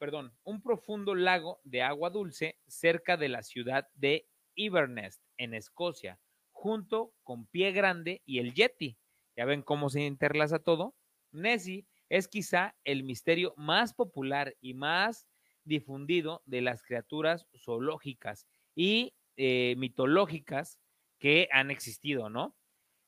perdón, 0.00 0.36
un 0.42 0.62
profundo 0.62 1.14
lago 1.14 1.60
de 1.62 1.82
agua 1.82 2.10
dulce 2.10 2.58
cerca 2.66 3.16
de 3.16 3.28
la 3.28 3.44
ciudad 3.44 3.86
de 3.94 4.28
Inverness, 4.56 5.22
en 5.36 5.54
Escocia, 5.54 6.18
junto 6.50 7.14
con 7.22 7.46
Pie 7.46 7.70
Grande 7.70 8.20
y 8.26 8.40
el 8.40 8.52
Yeti. 8.52 8.98
Ya 9.36 9.44
ven 9.44 9.62
cómo 9.62 9.90
se 9.90 10.00
interlaza 10.00 10.58
todo. 10.58 10.96
Nessie 11.30 11.86
es 12.08 12.28
quizá 12.28 12.76
el 12.84 13.02
misterio 13.04 13.54
más 13.56 13.94
popular 13.94 14.56
y 14.60 14.74
más 14.74 15.28
difundido 15.64 16.42
de 16.46 16.62
las 16.62 16.82
criaturas 16.82 17.46
zoológicas 17.56 18.46
y 18.74 19.14
eh, 19.36 19.74
mitológicas 19.76 20.78
que 21.18 21.48
han 21.50 21.70
existido, 21.70 22.30
¿no? 22.30 22.56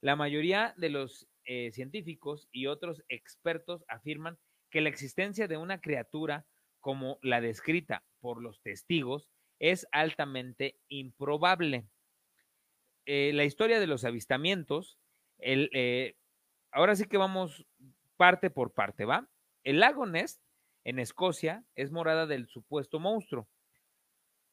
La 0.01 0.17
mayoría 0.17 0.75
de 0.77 0.91
los 0.91 1.29
eh, 1.45 1.71
científicos 1.73 2.49
y 2.53 2.67
otros 2.67 3.03
expertos 3.09 3.85
afirman 3.89 4.39
que 4.71 4.81
la 4.81 4.89
existencia 4.89 5.49
de 5.49 5.57
una 5.57 5.81
criatura 5.81 6.47
como 6.81 7.19
la 7.23 7.41
descrita 7.41 8.05
por 8.21 8.43
los 8.43 8.61
testigos 8.63 9.31
es 9.59 9.87
altamente 9.93 10.79
improbable. 10.89 11.89
Eh, 13.07 13.33
la 13.35 13.45
historia 13.45 13.81
de 13.81 13.87
los 13.87 14.05
avistamientos, 14.05 14.99
el, 15.39 16.15
ahora 16.71 16.97
sí 16.97 17.07
que 17.07 17.17
vamos 17.17 17.67
parte 18.19 18.51
por 18.51 18.75
parte, 18.75 19.07
¿va? 19.07 19.31
El 19.65 19.81
lago 19.81 20.05
Ness 20.05 20.43
en 20.85 20.99
Escocia 20.99 21.65
es 21.75 21.91
morada 21.91 22.27
del 22.27 22.49
supuesto 22.49 22.99
monstruo. 23.01 23.49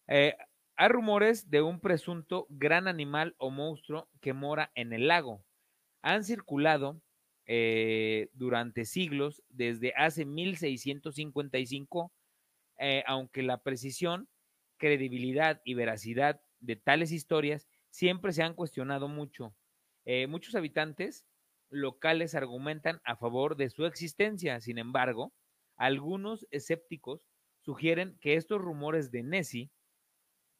Eh, 0.07 0.37
hay 0.77 0.87
rumores 0.89 1.49
de 1.49 1.61
un 1.61 1.79
presunto 1.79 2.45
gran 2.49 2.87
animal 2.87 3.35
o 3.37 3.49
monstruo 3.49 4.09
que 4.21 4.33
mora 4.33 4.71
en 4.75 4.93
el 4.93 5.07
lago. 5.07 5.43
Han 6.01 6.23
circulado 6.23 7.01
eh, 7.47 8.29
durante 8.33 8.85
siglos, 8.85 9.43
desde 9.49 9.93
hace 9.95 10.25
1655, 10.25 12.13
eh, 12.77 13.03
aunque 13.07 13.41
la 13.41 13.63
precisión, 13.63 14.29
credibilidad 14.77 15.61
y 15.63 15.73
veracidad 15.73 16.41
de 16.59 16.75
tales 16.75 17.11
historias 17.11 17.67
siempre 17.89 18.31
se 18.33 18.43
han 18.43 18.53
cuestionado 18.53 19.07
mucho. 19.07 19.55
Muchos 20.27 20.53
habitantes 20.53 21.25
locales 21.69 22.35
argumentan 22.35 23.01
a 23.03 23.15
favor 23.15 23.55
de 23.55 23.69
su 23.69 23.85
existencia, 23.85 24.61
sin 24.61 24.77
embargo, 24.77 25.33
algunos 25.75 26.47
escépticos 26.51 27.27
sugieren 27.61 28.17
que 28.21 28.35
estos 28.35 28.61
rumores 28.61 29.11
de 29.11 29.23
Nessie, 29.23 29.71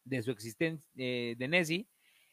de 0.03 0.21
su 0.23 0.35
eh, 0.97 1.35
de 1.37 1.47
Nessie, 1.47 1.87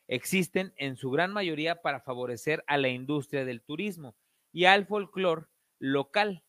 existen 0.09 0.73
en 0.77 0.97
su 0.97 1.11
gran 1.11 1.33
mayoría 1.33 1.81
para 1.83 2.01
favorecer 2.01 2.65
a 2.67 2.77
la 2.79 2.89
industria 2.89 3.45
del 3.45 3.63
turismo 3.63 4.17
y 4.53 4.65
al 4.65 4.87
folclore 4.87 5.47
local. 5.79 6.45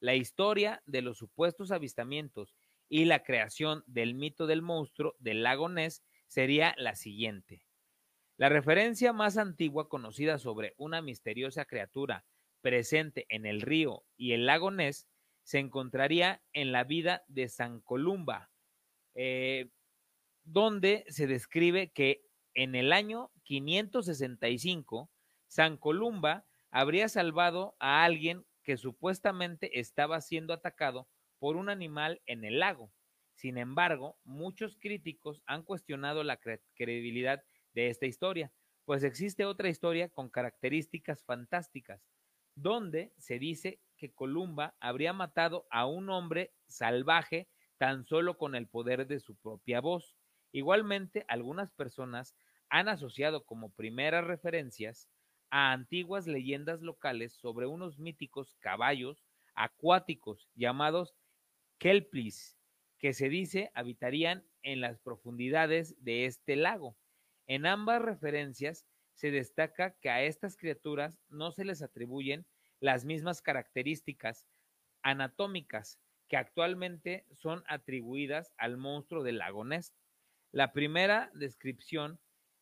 La 0.00 0.14
historia 0.14 0.82
de 0.86 1.02
los 1.02 1.18
supuestos 1.18 1.70
avistamientos 1.70 2.54
y 2.88 3.04
la 3.04 3.22
creación 3.22 3.82
del 3.86 4.14
mito 4.14 4.46
del 4.46 4.62
monstruo 4.62 5.14
del 5.18 5.42
lago 5.42 5.68
Ness 5.68 6.02
sería 6.26 6.74
la 6.78 6.94
siguiente. 6.94 7.66
La 8.38 8.50
referencia 8.50 9.14
más 9.14 9.38
antigua 9.38 9.88
conocida 9.88 10.38
sobre 10.38 10.74
una 10.76 11.00
misteriosa 11.00 11.64
criatura 11.64 12.26
presente 12.60 13.24
en 13.30 13.46
el 13.46 13.62
río 13.62 14.04
y 14.18 14.32
el 14.32 14.44
lago 14.44 14.70
Ness 14.70 15.08
se 15.42 15.58
encontraría 15.58 16.42
en 16.52 16.70
la 16.70 16.84
vida 16.84 17.24
de 17.28 17.48
San 17.48 17.80
Columba, 17.80 18.50
eh, 19.14 19.70
donde 20.44 21.04
se 21.08 21.26
describe 21.26 21.92
que 21.92 22.26
en 22.52 22.74
el 22.74 22.92
año 22.92 23.30
565 23.44 25.10
San 25.46 25.78
Columba 25.78 26.44
habría 26.70 27.08
salvado 27.08 27.74
a 27.78 28.04
alguien 28.04 28.44
que 28.64 28.76
supuestamente 28.76 29.80
estaba 29.80 30.20
siendo 30.20 30.52
atacado 30.52 31.08
por 31.38 31.56
un 31.56 31.70
animal 31.70 32.20
en 32.26 32.44
el 32.44 32.58
lago. 32.58 32.92
Sin 33.34 33.56
embargo, 33.56 34.18
muchos 34.24 34.76
críticos 34.76 35.42
han 35.46 35.62
cuestionado 35.62 36.22
la 36.22 36.36
cre 36.38 36.62
credibilidad 36.74 37.42
de 37.76 37.88
esta 37.90 38.06
historia, 38.06 38.52
pues 38.86 39.04
existe 39.04 39.44
otra 39.44 39.68
historia 39.68 40.08
con 40.08 40.30
características 40.30 41.24
fantásticas, 41.24 42.10
donde 42.56 43.12
se 43.18 43.38
dice 43.38 43.82
que 43.96 44.12
Columba 44.14 44.76
habría 44.80 45.12
matado 45.12 45.68
a 45.70 45.86
un 45.86 46.10
hombre 46.10 46.54
salvaje 46.66 47.48
tan 47.78 48.06
solo 48.06 48.38
con 48.38 48.54
el 48.56 48.66
poder 48.68 49.06
de 49.06 49.20
su 49.20 49.36
propia 49.36 49.80
voz. 49.80 50.16
Igualmente, 50.52 51.24
algunas 51.28 51.70
personas 51.72 52.34
han 52.70 52.88
asociado 52.88 53.44
como 53.44 53.72
primeras 53.74 54.24
referencias 54.24 55.10
a 55.50 55.72
antiguas 55.72 56.26
leyendas 56.26 56.80
locales 56.80 57.34
sobre 57.34 57.66
unos 57.66 57.98
míticos 57.98 58.56
caballos 58.58 59.24
acuáticos 59.54 60.48
llamados 60.54 61.14
kelpis, 61.78 62.58
que 62.98 63.12
se 63.14 63.28
dice 63.28 63.70
habitarían 63.74 64.46
en 64.62 64.80
las 64.80 64.98
profundidades 65.00 65.96
de 66.02 66.26
este 66.26 66.56
lago. 66.56 66.96
En 67.46 67.66
ambas 67.66 68.02
referencias 68.02 68.86
se 69.14 69.30
destaca 69.30 69.92
que 70.00 70.10
a 70.10 70.22
estas 70.22 70.56
criaturas 70.56 71.18
no 71.28 71.52
se 71.52 71.64
les 71.64 71.82
atribuyen 71.82 72.46
las 72.80 73.04
mismas 73.04 73.40
características 73.40 74.46
anatómicas 75.02 75.98
que 76.28 76.36
actualmente 76.36 77.24
son 77.32 77.62
atribuidas 77.68 78.52
al 78.58 78.76
monstruo 78.76 79.22
del 79.22 79.38
lago 79.38 79.64
Ness. 79.64 79.94
La 80.50 80.72
primera 80.72 81.30
descripción 81.34 82.18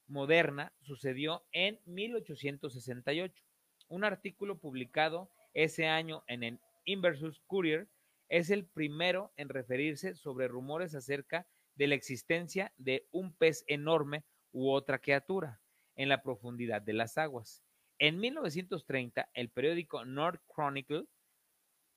moderna 0.07 0.73
sucedió 0.83 1.45
en 1.53 1.81
1868. 1.87 3.43
Un 3.89 4.05
artículo 4.05 4.59
publicado 4.59 5.31
ese 5.55 5.87
año 5.87 6.25
en 6.27 6.43
el 6.43 6.61
Inversus 6.85 7.41
Courier 7.47 7.89
es 8.29 8.51
el 8.51 8.67
primero 8.67 9.33
en 9.37 9.49
referirse 9.49 10.15
sobre 10.15 10.49
rumores 10.49 10.95
acerca 10.95 11.47
de 11.75 11.87
la 11.87 11.95
existencia 11.95 12.73
de 12.77 13.09
un 13.11 13.35
pez 13.35 13.65
enorme 13.67 14.25
u 14.55 14.71
otra 14.71 15.01
criatura 15.01 15.61
en 15.97 16.09
la 16.09 16.23
profundidad 16.23 16.81
de 16.81 16.93
las 16.95 17.19
aguas. 17.19 17.63
En 17.99 18.19
1930, 18.19 19.29
el 19.35 19.51
periódico 19.51 20.05
North 20.05 20.41
Chronicle 20.47 21.07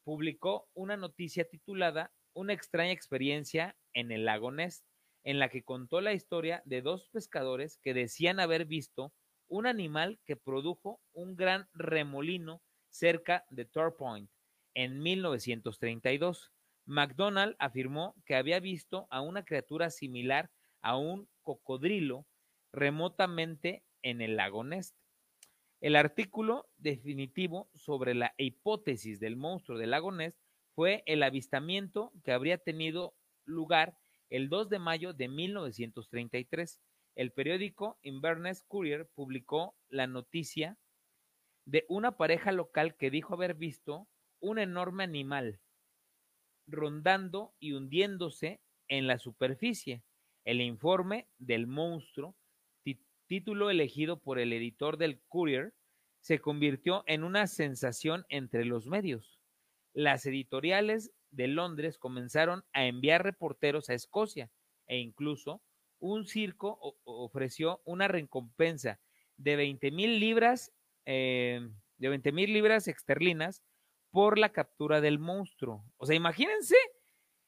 publicó 0.03 0.67
una 0.73 0.97
noticia 0.97 1.47
titulada 1.47 2.11
una 2.33 2.53
extraña 2.53 2.91
experiencia 2.91 3.75
en 3.93 4.11
el 4.11 4.25
lago 4.25 4.51
Ness, 4.51 4.83
en 5.23 5.39
la 5.39 5.49
que 5.49 5.63
contó 5.63 6.01
la 6.01 6.13
historia 6.13 6.61
de 6.65 6.81
dos 6.81 7.09
pescadores 7.09 7.79
que 7.79 7.95
decían 7.95 8.39
haber 8.39 8.65
visto 8.65 9.11
un 9.47 9.65
animal 9.65 10.19
que 10.23 10.35
produjo 10.35 11.01
un 11.13 11.35
gran 11.35 11.67
remolino 11.73 12.61
cerca 12.89 13.45
de 13.49 13.65
Tor 13.65 13.97
Point 13.97 14.29
en 14.75 14.99
1932. 14.99 16.51
McDonald 16.85 17.55
afirmó 17.59 18.15
que 18.25 18.35
había 18.35 18.59
visto 18.59 19.07
a 19.09 19.21
una 19.21 19.43
criatura 19.43 19.89
similar 19.89 20.51
a 20.81 20.95
un 20.95 21.27
cocodrilo 21.41 22.25
remotamente 22.71 23.83
en 24.01 24.21
el 24.21 24.35
lago 24.35 24.63
Ness. 24.63 24.95
El 25.79 25.95
artículo 25.95 26.69
definitivo 26.77 27.69
sobre 27.73 28.15
la 28.15 28.33
hipótesis 28.37 29.19
del 29.19 29.35
monstruo 29.35 29.77
del 29.77 29.91
lago 29.91 30.11
Ness 30.11 30.39
fue 30.73 31.03
el 31.05 31.23
avistamiento 31.23 32.11
que 32.23 32.31
habría 32.31 32.57
tenido 32.57 33.15
lugar 33.45 33.97
el 34.29 34.49
2 34.49 34.69
de 34.69 34.79
mayo 34.79 35.13
de 35.13 35.27
1933. 35.27 36.81
El 37.15 37.31
periódico 37.31 37.99
Inverness 38.01 38.63
Courier 38.63 39.07
publicó 39.15 39.75
la 39.89 40.07
noticia 40.07 40.77
de 41.65 41.85
una 41.89 42.17
pareja 42.17 42.51
local 42.51 42.95
que 42.95 43.09
dijo 43.11 43.33
haber 43.33 43.55
visto 43.55 44.07
un 44.39 44.59
enorme 44.59 45.03
animal 45.03 45.59
rondando 46.67 47.55
y 47.59 47.73
hundiéndose 47.73 48.61
en 48.87 49.07
la 49.07 49.17
superficie. 49.17 50.03
El 50.43 50.61
informe 50.61 51.27
del 51.37 51.67
monstruo 51.67 52.35
título 53.27 53.69
elegido 53.69 54.19
por 54.19 54.39
el 54.39 54.53
editor 54.53 54.97
del 54.97 55.21
Courier, 55.27 55.73
se 56.19 56.39
convirtió 56.39 57.03
en 57.05 57.23
una 57.23 57.47
sensación 57.47 58.25
entre 58.29 58.65
los 58.65 58.87
medios. 58.87 59.39
Las 59.93 60.25
editoriales 60.25 61.11
de 61.31 61.47
Londres 61.47 61.97
comenzaron 61.97 62.63
a 62.73 62.85
enviar 62.85 63.23
reporteros 63.23 63.89
a 63.89 63.93
Escocia 63.93 64.51
e 64.87 64.97
incluso 64.97 65.61
un 65.99 66.25
circo 66.25 66.97
ofreció 67.03 67.81
una 67.85 68.07
recompensa 68.07 68.99
de 69.37 69.55
20 69.55 69.91
mil 69.91 70.19
libras, 70.19 70.71
eh, 71.05 71.67
de 71.97 72.09
20 72.09 72.31
mil 72.31 72.53
libras 72.53 72.87
esterlinas 72.87 73.63
por 74.11 74.37
la 74.37 74.51
captura 74.51 75.01
del 75.01 75.19
monstruo. 75.19 75.83
O 75.97 76.05
sea, 76.05 76.15
imagínense 76.15 76.75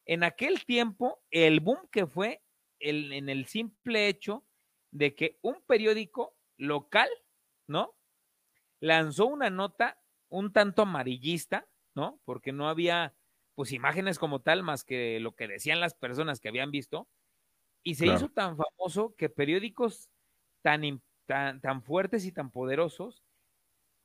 en 0.06 0.24
aquel 0.24 0.66
tiempo 0.66 1.22
el 1.32 1.60
boom 1.60 1.88
que 1.92 2.08
fue 2.08 2.42
en 2.80 3.30
el 3.30 3.46
simple 3.46 4.08
hecho 4.08 4.46
de 4.92 5.16
que 5.16 5.38
un 5.42 5.62
periódico 5.66 6.36
local, 6.58 7.10
¿no? 7.68 7.96
Lanzó 8.80 9.28
una 9.28 9.50
nota 9.50 9.98
un 10.30 10.54
tanto 10.54 10.84
amarillista, 10.84 11.68
¿no? 11.96 12.20
Porque 12.26 12.52
no 12.52 12.70
había, 12.70 13.16
pues, 13.56 13.72
imágenes 13.72 14.20
como 14.20 14.42
tal, 14.42 14.64
más 14.64 14.84
que 14.84 15.20
lo 15.20 15.36
que 15.36 15.48
decían 15.48 15.80
las 15.80 15.96
personas 15.96 16.40
que 16.40 16.50
habían 16.50 16.72
visto. 16.72 17.08
Y 17.84 17.96
se 17.96 18.08
hizo 18.08 18.30
tan 18.30 18.58
famoso 18.58 19.16
que 19.18 19.30
periódicos 19.30 20.10
tan, 20.62 21.02
tan, 21.26 21.62
tan 21.62 21.82
fuertes 21.82 22.26
y 22.26 22.32
tan 22.32 22.52
poderosos, 22.52 23.24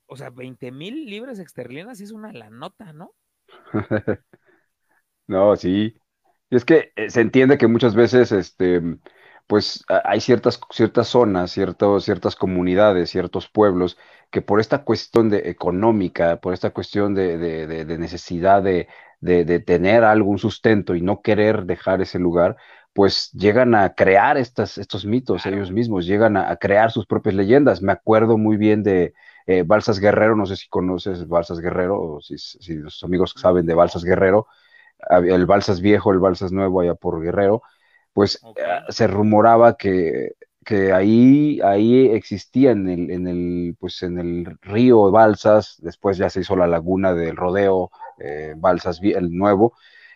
o 0.06 0.16
sea, 0.16 0.30
20 0.30 0.70
mil 0.70 1.06
libras 1.06 1.38
esterlinas 1.38 2.00
es 2.00 2.12
una 2.12 2.32
la 2.32 2.50
nota, 2.50 2.92
¿no? 2.92 3.14
no, 5.26 5.56
sí. 5.56 5.96
Y 6.50 6.56
es 6.56 6.64
que 6.64 6.92
eh, 6.94 7.10
se 7.10 7.20
entiende 7.20 7.58
que 7.58 7.66
muchas 7.66 7.94
veces, 7.94 8.32
este, 8.32 8.80
pues 9.46 9.84
hay 10.04 10.20
ciertas, 10.20 10.60
ciertas 10.70 11.08
zonas, 11.08 11.50
ciertas 11.52 12.36
comunidades, 12.36 13.10
ciertos 13.10 13.48
pueblos 13.48 13.98
que 14.30 14.42
por 14.42 14.60
esta 14.60 14.84
cuestión 14.84 15.30
de 15.30 15.50
económica, 15.50 16.40
por 16.40 16.54
esta 16.54 16.70
cuestión 16.70 17.14
de, 17.14 17.38
de, 17.38 17.98
necesidad 17.98 18.62
de, 18.62 18.88
de, 19.20 19.60
tener 19.60 20.04
algún 20.04 20.38
sustento 20.38 20.94
y 20.94 21.02
no 21.02 21.22
querer 21.22 21.66
dejar 21.66 22.00
ese 22.02 22.18
lugar, 22.18 22.56
pues 22.92 23.30
llegan 23.32 23.74
a 23.74 23.94
crear 23.94 24.36
estas, 24.38 24.78
estos 24.78 25.04
mitos 25.04 25.46
ellos 25.46 25.70
mismos, 25.70 26.06
llegan 26.06 26.36
a, 26.36 26.56
crear 26.56 26.90
sus 26.90 27.06
propias 27.06 27.34
leyendas. 27.34 27.82
Me 27.82 27.92
acuerdo 27.92 28.38
muy 28.38 28.56
bien 28.56 28.82
de 28.82 29.14
eh, 29.46 29.62
Balsas 29.64 30.00
Guerrero, 30.00 30.36
no 30.36 30.46
sé 30.46 30.56
si 30.56 30.68
conoces 30.68 31.28
Balsas 31.28 31.60
Guerrero 31.60 32.00
o 32.00 32.20
si, 32.20 32.38
si 32.38 32.74
los 32.74 33.02
amigos 33.04 33.34
saben 33.36 33.66
de 33.66 33.74
Balsas 33.74 34.04
Guerrero, 34.04 34.46
el 35.10 35.46
Balsas 35.46 35.80
Viejo, 35.80 36.12
el 36.12 36.18
Balsas 36.18 36.50
Nuevo 36.50 36.80
allá 36.80 36.94
por 36.94 37.20
Guerrero 37.22 37.62
pues 38.14 38.40
eh, 38.56 38.62
se 38.88 39.06
rumoraba 39.08 39.76
que, 39.76 40.36
que, 40.64 40.92
ahí, 40.92 41.60
ahí 41.62 42.08
existía 42.08 42.70
en 42.70 42.88
el, 42.88 43.10
en 43.10 43.28
el, 43.28 43.76
pues 43.78 44.02
en 44.02 44.18
el 44.18 44.58
río 44.62 45.10
Balsas, 45.10 45.76
después 45.82 46.16
ya 46.16 46.30
se 46.30 46.40
hizo 46.40 46.56
la 46.56 46.66
laguna 46.66 47.12
del 47.14 47.36
rodeo, 47.36 47.90
eh, 48.20 48.54
Balsas 48.56 49.00
el 49.02 49.30
nuevo, 49.36 49.74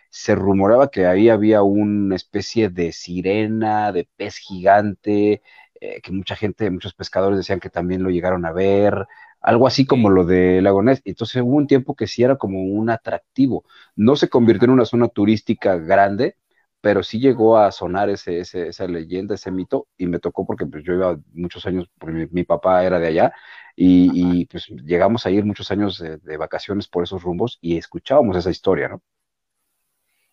se 0.09 0.33
rumoraba 0.35 0.89
que 0.89 1.05
ahí 1.05 1.29
había 1.29 1.61
una 1.61 2.15
especie 2.15 2.69
de 2.69 2.91
sirena, 2.93 3.91
de 3.91 4.07
pez 4.17 4.37
gigante, 4.37 5.43
eh, 5.81 6.01
que 6.01 6.11
mucha 6.11 6.35
gente, 6.35 6.69
muchos 6.71 6.93
pescadores 6.93 7.37
decían 7.37 7.59
que 7.59 7.69
también 7.69 8.03
lo 8.03 8.09
llegaron 8.09 8.45
a 8.45 8.51
ver, 8.51 9.07
algo 9.41 9.67
así 9.67 9.85
como 9.85 10.09
lo 10.09 10.25
de 10.25 10.61
Lagonés. 10.61 11.01
Entonces 11.05 11.41
hubo 11.41 11.55
un 11.57 11.67
tiempo 11.67 11.95
que 11.95 12.07
sí 12.07 12.23
era 12.23 12.37
como 12.37 12.63
un 12.63 12.89
atractivo. 12.89 13.65
No 13.95 14.15
se 14.15 14.29
convirtió 14.29 14.65
en 14.65 14.71
una 14.71 14.85
zona 14.85 15.07
turística 15.09 15.77
grande, 15.77 16.35
pero 16.81 17.03
sí 17.03 17.19
llegó 17.19 17.57
a 17.57 17.71
sonar 17.71 18.09
ese, 18.09 18.39
esa 18.39 18.87
leyenda, 18.87 19.35
ese 19.35 19.51
mito, 19.51 19.87
y 19.97 20.07
me 20.07 20.19
tocó 20.19 20.45
porque 20.45 20.65
pues, 20.65 20.83
yo 20.83 20.93
iba 20.93 21.19
muchos 21.33 21.65
años, 21.65 21.89
porque 21.97 22.29
mi, 22.31 22.43
papá 22.43 22.85
era 22.85 22.99
de 22.99 23.07
allá, 23.07 23.33
y, 23.75 24.45
pues 24.45 24.67
llegamos 24.67 25.25
a 25.25 25.31
ir 25.31 25.45
muchos 25.45 25.71
años 25.71 25.99
de, 25.99 26.37
vacaciones 26.37 26.87
por 26.87 27.03
esos 27.03 27.23
rumbos 27.23 27.57
y 27.61 27.77
escuchábamos 27.77 28.37
esa 28.37 28.49
historia, 28.49 28.89
¿no? 28.89 29.01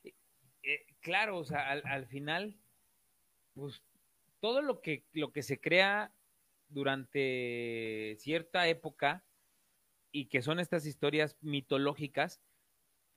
Eh, 0.04 0.84
claro, 1.00 1.38
o 1.38 1.44
sea, 1.44 1.70
al, 1.70 2.06
final, 2.06 2.56
pues 3.54 3.82
todo 4.40 4.62
lo 4.62 4.80
que, 4.80 5.04
lo 5.12 5.32
que 5.32 5.42
se 5.42 5.60
crea 5.60 6.12
durante 6.68 8.16
cierta 8.18 8.66
época 8.66 9.24
y 10.10 10.26
que 10.26 10.42
son 10.42 10.58
estas 10.58 10.86
historias 10.86 11.36
mitológicas, 11.40 12.40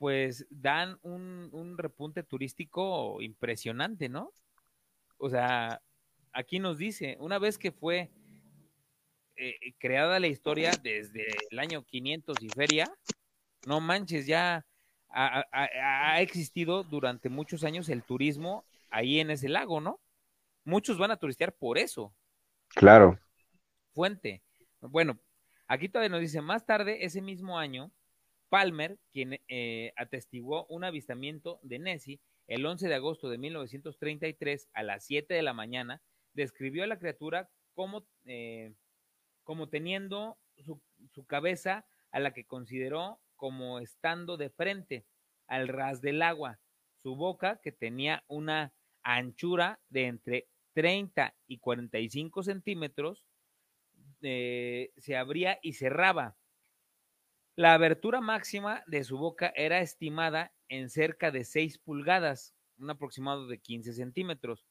pues 0.00 0.46
dan 0.48 0.98
un, 1.02 1.76
repunte 1.76 2.22
turístico 2.22 3.20
impresionante, 3.20 4.08
¿no? 4.08 4.32
O 5.18 5.28
sea, 5.28 5.82
aquí 6.32 6.58
nos 6.58 6.78
dice, 6.78 7.18
una 7.20 7.38
vez 7.38 7.58
que 7.58 7.70
fue 7.70 8.10
eh, 9.36 9.74
creada 9.78 10.18
la 10.18 10.28
historia 10.28 10.70
desde 10.82 11.26
el 11.50 11.58
año 11.58 11.84
500 11.84 12.34
y 12.40 12.48
feria, 12.48 12.90
no 13.66 13.82
manches, 13.82 14.26
ya 14.26 14.64
ha, 15.10 15.44
ha, 15.52 16.22
existido 16.22 16.82
durante 16.82 17.28
muchos 17.28 17.62
años 17.62 17.90
el 17.90 18.02
turismo 18.02 18.64
ahí 18.88 19.20
en 19.20 19.30
ese 19.30 19.50
lago, 19.50 19.82
¿no? 19.82 20.00
Muchos 20.64 20.96
van 20.96 21.10
a 21.10 21.18
turistear 21.18 21.52
por 21.52 21.76
eso. 21.76 22.14
Claro. 22.68 23.18
Fuente. 23.92 24.42
Bueno, 24.80 25.20
aquí 25.66 25.90
todavía 25.90 26.08
nos 26.08 26.22
dice, 26.22 26.40
más 26.40 26.64
tarde, 26.64 27.04
ese 27.04 27.20
mismo 27.20 27.58
año, 27.58 27.92
Palmer, 28.50 28.98
quien 29.12 29.40
eh, 29.48 29.92
atestiguó 29.96 30.66
un 30.66 30.84
avistamiento 30.84 31.60
de 31.62 31.78
Nessie 31.78 32.20
el 32.48 32.66
11 32.66 32.88
de 32.88 32.94
agosto 32.96 33.30
de 33.30 33.38
1933 33.38 34.68
a 34.74 34.82
las 34.82 35.04
7 35.06 35.32
de 35.32 35.42
la 35.42 35.54
mañana, 35.54 36.02
describió 36.34 36.82
a 36.82 36.88
la 36.88 36.98
criatura 36.98 37.48
como, 37.74 38.06
eh, 38.24 38.74
como 39.44 39.68
teniendo 39.68 40.36
su, 40.58 40.82
cabeza 41.26 41.86
a 42.10 42.18
la 42.18 42.32
que 42.32 42.44
consideró 42.44 43.20
como 43.36 43.78
estando 43.78 44.36
de 44.36 44.50
frente 44.50 45.06
al 45.46 45.68
ras 45.68 46.00
del 46.00 46.22
agua, 46.22 46.58
su 47.02 47.14
boca 47.14 47.60
que 47.62 47.70
tenía 47.70 48.24
una 48.26 48.74
anchura 49.04 49.80
de 49.88 50.06
entre 50.06 50.48
30 50.74 51.34
y 51.46 51.58
45 51.58 52.42
centímetros, 52.42 53.26
eh, 54.22 54.90
se 54.96 55.16
abría 55.16 55.60
y 55.62 55.74
cerraba 55.74 56.36
la 57.60 57.74
abertura 57.74 58.22
máxima 58.22 58.82
de 58.86 59.04
su 59.04 59.18
boca 59.18 59.52
era 59.54 59.82
estimada 59.82 60.50
en 60.70 60.88
cerca 60.88 61.30
de 61.30 61.44
6 61.44 61.76
pulgadas, 61.76 62.54
un 62.78 62.88
aproximado 62.88 63.48
de 63.48 63.58
15 63.58 63.92
centímetros. 63.92 64.64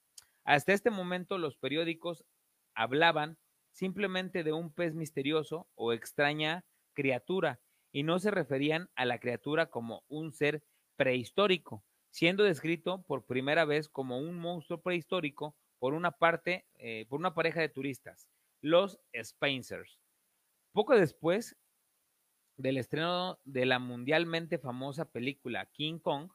Hasta 0.44 0.74
este 0.74 0.90
momento 0.90 1.38
los 1.38 1.56
periódicos 1.56 2.26
hablaban 2.74 3.38
simplemente 3.74 4.44
de 4.44 4.54
un 4.54 4.74
pez 4.74 4.96
misterioso 4.96 5.68
o 5.76 5.94
extraña 5.94 6.66
criatura 6.96 7.60
y 7.92 8.02
no 8.02 8.18
se 8.18 8.32
referían 8.32 8.90
a 8.96 9.06
la 9.06 9.20
criatura 9.20 9.68
como 9.68 10.04
un 10.08 10.34
ser 10.34 10.64
prehistórico, 10.96 11.86
siendo 12.10 12.44
descrito 12.44 13.04
por 13.04 13.24
primera 13.24 13.66
vez 13.66 13.88
como 13.88 14.18
un 14.18 14.36
monstruo 14.36 14.82
prehistórico 14.82 15.56
por 15.78 15.94
una 15.94 16.10
parte, 16.10 16.66
eh, 16.80 17.06
por 17.08 17.20
una 17.20 17.36
pareja 17.36 17.62
de 17.62 17.70
turistas, 17.70 18.32
los 18.62 19.00
Spencers. 19.14 20.00
Poco 20.72 20.96
después, 20.96 21.56
del 22.60 22.78
estreno 22.78 23.40
de 23.46 23.66
la 23.66 23.80
mundialmente 23.80 24.60
famosa 24.60 25.06
película 25.06 25.66
King 25.72 26.00
Kong, 26.00 26.30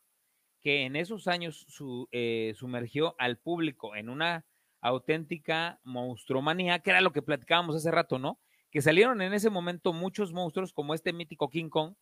que 0.60 0.84
en 0.84 0.96
esos 0.96 1.28
años 1.28 1.66
eh, 2.12 2.54
sumergió 2.56 3.14
al 3.18 3.36
público 3.36 3.94
en 3.94 4.08
una 4.08 4.46
auténtica 4.80 5.80
monstruomanía, 5.84 6.78
que 6.78 6.90
era 6.90 7.02
lo 7.02 7.12
que 7.12 7.20
platicábamos 7.20 7.76
hace 7.76 7.90
rato, 7.90 8.18
¿no? 8.18 8.40
Que 8.70 8.80
salieron 8.80 9.20
en 9.20 9.34
ese 9.34 9.50
momento 9.50 9.92
muchos 9.92 10.32
monstruos 10.32 10.72
como 10.72 10.94
este 10.94 11.12
mítico 11.12 11.50
King 11.50 11.68
Kong, 11.68 11.94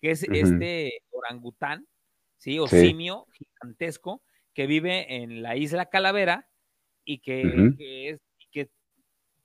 que 0.00 0.10
es 0.10 0.24
este 0.24 1.02
orangután, 1.10 1.86
¿sí? 2.36 2.58
O 2.58 2.66
simio 2.66 3.26
gigantesco 3.32 4.22
que 4.54 4.66
vive 4.66 5.22
en 5.22 5.40
la 5.40 5.56
isla 5.56 5.86
Calavera 5.86 6.48
y 7.04 7.20
que, 7.20 8.10
es, 8.10 8.20
que, 8.50 8.70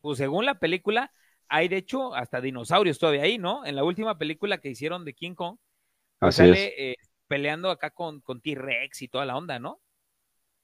pues 0.02 0.18
según 0.18 0.46
la 0.46 0.58
película, 0.58 1.14
hay 1.54 1.68
de 1.68 1.78
hecho 1.78 2.16
hasta 2.16 2.42
dinosaurios 2.42 2.98
todavía 2.98 3.22
ahí, 3.22 3.38
¿no? 3.38 3.64
En 3.64 3.76
la 3.76 3.84
última 3.84 4.18
película 4.18 4.58
que 4.58 4.70
hicieron 4.70 5.06
de 5.06 5.14
King 5.14 5.36
Kong, 5.36 5.58
pues 6.18 6.38
sale 6.38 6.74
eh, 6.76 6.96
peleando 7.28 7.70
acá 7.70 7.92
con, 7.92 8.22
con 8.22 8.42
T-Rex 8.42 9.04
y 9.04 9.08
toda 9.08 9.24
la 9.26 9.38
onda, 9.38 9.60
¿no? 9.60 9.80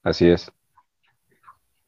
Así 0.02 0.28
es. 0.28 0.50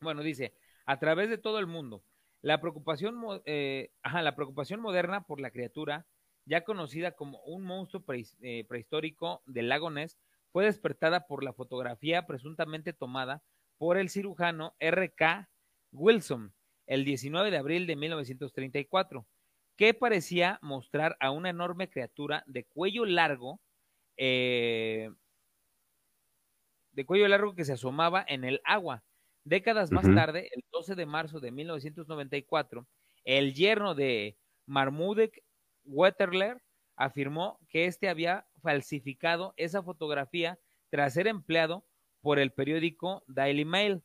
Bueno, 0.01 0.23
dice, 0.23 0.55
a 0.87 1.01
través 1.01 1.31
de 1.31 1.39
todo 1.39 1.59
el 1.59 1.67
mundo, 1.67 2.05
la 2.43 2.61
preocupación, 2.61 3.21
eh, 3.45 3.91
la 4.05 4.37
preocupación 4.37 4.81
moderna 4.81 5.25
por 5.25 5.41
la 5.41 5.51
criatura, 5.51 6.07
ya 6.45 6.63
conocida 6.63 7.11
como 7.11 7.41
un 7.43 7.65
monstruo 7.65 8.05
eh, 8.09 8.65
prehistórico 8.69 9.43
del 9.47 9.69
lago 9.69 9.91
Ness, 9.91 10.17
fue 10.53 10.65
despertada 10.65 11.27
por 11.27 11.43
la 11.43 11.53
fotografía 11.53 12.25
presuntamente 12.25 12.93
tomada 12.93 13.43
por 13.79 13.97
el 13.97 14.11
cirujano 14.11 14.77
R.K. 14.79 15.49
Wilson 15.91 16.55
el 16.93 17.07
19 17.07 17.51
de 17.51 17.57
abril 17.57 17.87
de 17.87 17.97
1934, 17.97 19.27
que 19.77 19.95
parecía 19.95 20.59
mostrar 20.61 21.17
a 21.21 21.31
una 21.31 21.49
enorme 21.49 21.89
criatura 21.89 22.45
de 22.47 22.65
cuello 22.65 23.07
largo, 23.07 23.63
eh, 24.19 25.11
de 26.91 27.07
cuello 27.07 27.27
largo 27.29 27.55
que 27.55 27.65
se 27.65 27.73
asomaba 27.73 28.23
en 28.29 28.45
el 28.45 28.61
agua. 28.65 29.03
Décadas 29.43 29.91
más 29.91 30.05
tarde, 30.15 30.51
el 30.55 30.65
12 30.71 30.95
de 30.95 31.07
marzo 31.07 31.41
de 31.41 31.51
1994, 31.51 32.87
el 33.25 33.55
yerno 33.55 33.95
de 33.95 34.37
Marmudek 34.67 35.43
Wetterler 35.85 36.63
afirmó 36.95 37.59
que 37.71 37.87
éste 37.87 38.11
había 38.11 38.47
falsificado 38.61 39.55
esa 39.57 39.83
fotografía 39.83 40.59
tras 40.91 41.15
ser 41.15 41.27
empleado 41.27 41.87
por 42.21 42.39
el 42.39 42.53
periódico 42.53 43.25
Daily 43.29 43.65
Mail 43.65 44.03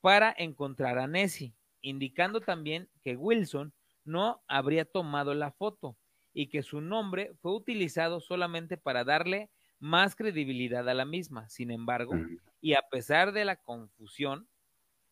para 0.00 0.34
encontrar 0.36 0.98
a 0.98 1.06
Nessie, 1.06 1.54
indicando 1.82 2.40
también 2.40 2.88
que 3.02 3.16
Wilson 3.16 3.72
no 4.04 4.42
habría 4.48 4.84
tomado 4.84 5.34
la 5.34 5.52
foto 5.52 5.96
y 6.32 6.48
que 6.48 6.62
su 6.62 6.80
nombre 6.80 7.34
fue 7.40 7.52
utilizado 7.54 8.20
solamente 8.20 8.76
para 8.76 9.04
darle 9.04 9.50
más 9.78 10.16
credibilidad 10.16 10.88
a 10.88 10.94
la 10.94 11.04
misma. 11.04 11.48
Sin 11.48 11.70
embargo, 11.70 12.14
y 12.60 12.74
a 12.74 12.82
pesar 12.82 13.32
de 13.32 13.44
la 13.44 13.56
confusión, 13.56 14.48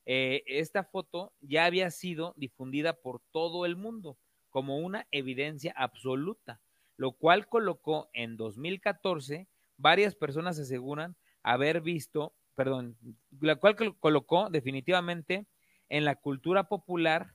eh, 0.06 0.44
esta 0.46 0.84
foto 0.84 1.32
ya 1.40 1.64
había 1.64 1.90
sido 1.90 2.32
difundida 2.36 2.94
por 2.94 3.20
todo 3.32 3.66
el 3.66 3.76
mundo 3.76 4.18
como 4.50 4.78
una 4.78 5.06
evidencia 5.10 5.72
absoluta, 5.76 6.60
lo 6.96 7.12
cual 7.12 7.48
colocó 7.48 8.08
en 8.12 8.36
2014, 8.36 9.48
varias 9.76 10.14
personas 10.14 10.58
aseguran 10.58 11.16
haber 11.42 11.80
visto, 11.80 12.34
perdón, 12.54 12.96
la 13.40 13.56
cual 13.56 13.98
colocó 13.98 14.48
definitivamente 14.48 15.46
en 15.88 16.04
la 16.04 16.16
cultura 16.16 16.68
popular 16.68 17.34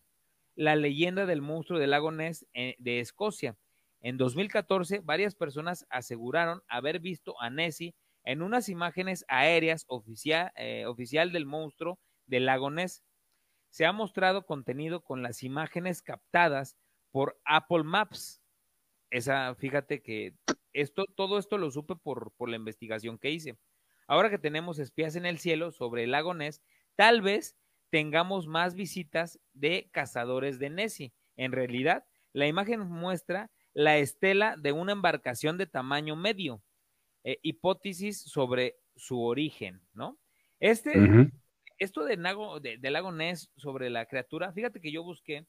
la 0.56 0.76
leyenda 0.76 1.26
del 1.26 1.42
monstruo 1.42 1.80
del 1.80 1.92
lago 1.92 2.12
Ness 2.12 2.46
eh, 2.54 2.76
de 2.80 3.00
Escocia. 3.00 3.58
En 4.02 4.18
2014, 4.18 5.00
varias 5.00 5.36
personas 5.36 5.86
aseguraron 5.90 6.62
haber 6.68 7.00
visto 7.00 7.40
a 7.42 7.50
Nessie 7.50 7.96
en 8.24 8.42
unas 8.42 8.70
imágenes 8.70 9.26
aéreas 9.28 9.86
oficial, 9.88 10.52
eh, 10.56 10.86
oficial 10.86 11.32
del 11.32 11.46
monstruo 11.46 12.00
del 12.26 12.46
lago 12.46 12.70
Ness. 12.70 13.04
Se 13.70 13.86
ha 13.86 13.94
mostrado 13.94 14.46
contenido 14.46 15.04
con 15.04 15.24
las 15.24 15.44
imágenes 15.44 16.02
captadas 16.02 16.78
por 17.12 17.40
Apple 17.46 17.84
Maps. 17.84 18.42
Esa, 19.10 19.56
fíjate 19.56 20.02
que 20.02 20.36
esto, 20.74 21.06
todo 21.16 21.38
esto 21.38 21.58
lo 21.58 21.72
supe 21.72 21.96
por, 21.96 22.32
por 22.34 22.50
la 22.50 22.56
investigación 22.56 23.18
que 23.18 23.32
hice. 23.32 23.58
Ahora 24.08 24.30
que 24.30 24.40
tenemos 24.40 24.80
espías 24.80 25.16
en 25.16 25.26
el 25.26 25.38
cielo 25.38 25.72
sobre 25.72 26.04
el 26.04 26.12
lago 26.12 26.34
Ness, 26.34 26.62
tal 26.96 27.22
vez 27.22 27.56
tengamos 27.92 28.48
más 28.48 28.74
visitas 28.74 29.40
de 29.54 29.90
cazadores 29.92 30.58
de 30.58 30.70
Nessie. 30.70 31.14
En 31.36 31.52
realidad, 31.52 32.06
la 32.34 32.48
imagen 32.48 32.80
muestra 32.80 33.52
la 33.74 33.98
estela 33.98 34.56
de 34.58 34.72
una 34.72 34.94
embarcación 34.94 35.58
de 35.58 35.68
tamaño 35.68 36.16
medio. 36.16 36.64
Eh, 37.24 37.38
hipótesis 37.44 38.20
sobre 38.20 38.78
su 38.96 39.22
origen, 39.22 39.82
¿no? 39.94 40.18
Este, 40.60 40.94
esto 41.78 42.04
de, 42.04 42.18
Nago, 42.18 42.60
de, 42.60 42.80
lago 42.90 43.12
Ness 43.12 43.52
sobre 43.58 43.92
la 43.92 44.08
criatura, 44.08 44.52
fíjate 44.54 44.82
que 44.82 44.92
yo 44.92 45.04
busqué 45.04 45.46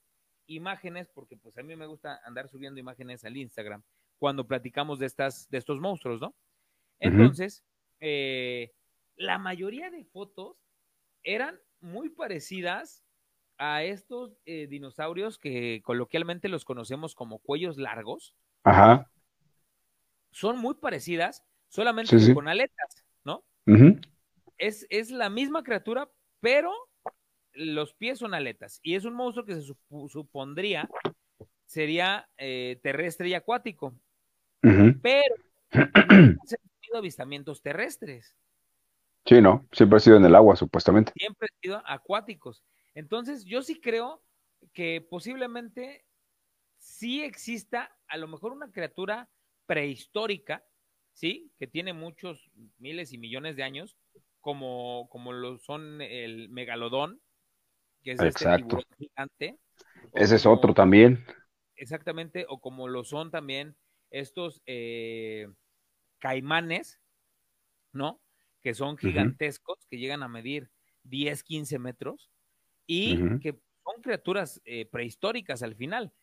imágenes, 0.47 1.09
porque 1.09 1.36
pues 1.36 1.57
a 1.57 1.62
mí 1.62 1.74
me 1.76 1.86
gusta 1.86 2.20
andar 2.24 2.49
subiendo 2.49 2.80
imágenes 2.80 3.24
al 3.24 3.36
Instagram 3.36 3.82
cuando 4.18 4.47
platicamos 4.47 4.99
de, 4.99 5.07
estas, 5.07 5.49
de 5.49 5.59
estos 5.59 5.80
monstruos, 5.80 6.20
¿no? 6.20 6.34
Entonces, 6.99 7.64
eh, 8.01 8.72
la 9.16 9.38
mayoría 9.38 9.90
de 9.90 10.05
fotos 10.05 10.57
eran 11.22 11.59
muy 11.82 12.08
parecidas 12.08 13.04
a 13.58 13.82
estos 13.82 14.36
eh, 14.44 14.66
dinosaurios 14.66 15.38
que 15.38 15.82
coloquialmente 15.84 16.48
los 16.48 16.64
conocemos 16.64 17.14
como 17.14 17.38
cuellos 17.38 17.76
largos. 17.76 18.34
Ajá. 18.64 19.10
Son 20.30 20.58
muy 20.58 20.74
parecidas, 20.74 21.44
solamente 21.68 22.16
con 22.34 22.48
aletas, 22.48 23.04
¿no? 23.24 23.44
es, 24.58 24.86
es, 24.88 25.10
la 25.10 25.28
misma 25.28 25.62
criatura, 25.62 26.10
pero 26.40 26.72
los 27.52 27.92
pies 27.94 28.18
son 28.18 28.32
aletas. 28.32 28.80
Y 28.82 28.94
es 28.94 29.04
un 29.04 29.14
monstruo 29.14 29.44
que 29.44 29.54
se 29.54 29.74
supondría 30.08 30.88
sería 31.72 32.28
eh, 32.36 32.78
terrestre 32.82 33.30
y 33.30 33.34
acuático. 33.34 33.94
Pero 34.60 35.34
no 35.72 35.80
han 35.80 36.36
tenido 36.36 36.98
avistamientos 36.98 37.62
terrestres. 37.62 38.36
Sí, 39.24 39.40
no, 39.40 39.66
siempre 39.72 39.96
ha 39.96 40.00
sido 40.00 40.16
en 40.16 40.24
el 40.24 40.34
agua, 40.34 40.56
supuestamente. 40.56 41.12
Siempre 41.16 41.48
han 41.50 41.60
sido 41.60 41.82
acuáticos. 41.86 42.64
Entonces, 42.94 43.44
yo 43.44 43.62
sí 43.62 43.80
creo 43.80 44.22
que 44.72 45.00
posiblemente 45.00 46.04
sí 46.78 47.22
exista 47.22 47.96
a 48.08 48.16
lo 48.16 48.28
mejor 48.28 48.52
una 48.52 48.70
criatura 48.70 49.28
prehistórica, 49.66 50.64
¿sí? 51.12 51.52
Que 51.58 51.66
tiene 51.66 51.92
muchos 51.92 52.50
miles 52.78 53.12
y 53.12 53.18
millones 53.18 53.56
de 53.56 53.62
años, 53.62 53.96
como, 54.40 55.08
como 55.10 55.32
lo 55.32 55.58
son 55.58 56.00
el 56.02 56.48
megalodón, 56.48 57.20
que 58.02 58.12
es 58.12 58.20
este 58.20 58.56
tiburón 58.56 58.84
gigante. 58.98 59.58
Ese 60.14 60.36
es 60.36 60.46
otro 60.46 60.74
también. 60.74 61.24
Exactamente, 61.76 62.44
o 62.48 62.60
como 62.60 62.88
lo 62.88 63.04
son 63.04 63.30
también 63.30 63.76
estos 64.10 64.62
eh, 64.66 65.48
caimanes, 66.18 67.00
¿no? 67.92 68.20
Que 68.62 68.74
son 68.74 68.96
gigantescos, 68.98 69.86
que 69.90 69.98
llegan 69.98 70.22
a 70.22 70.28
medir 70.28 70.70
10, 71.04 71.42
15 71.44 71.78
metros 71.78 72.30
y 72.86 73.28
que 73.40 73.52
son 73.84 74.02
criaturas 74.02 74.60
eh, 74.64 74.86
prehistóricas 74.86 75.62
al 75.62 75.76
final. 75.76 76.14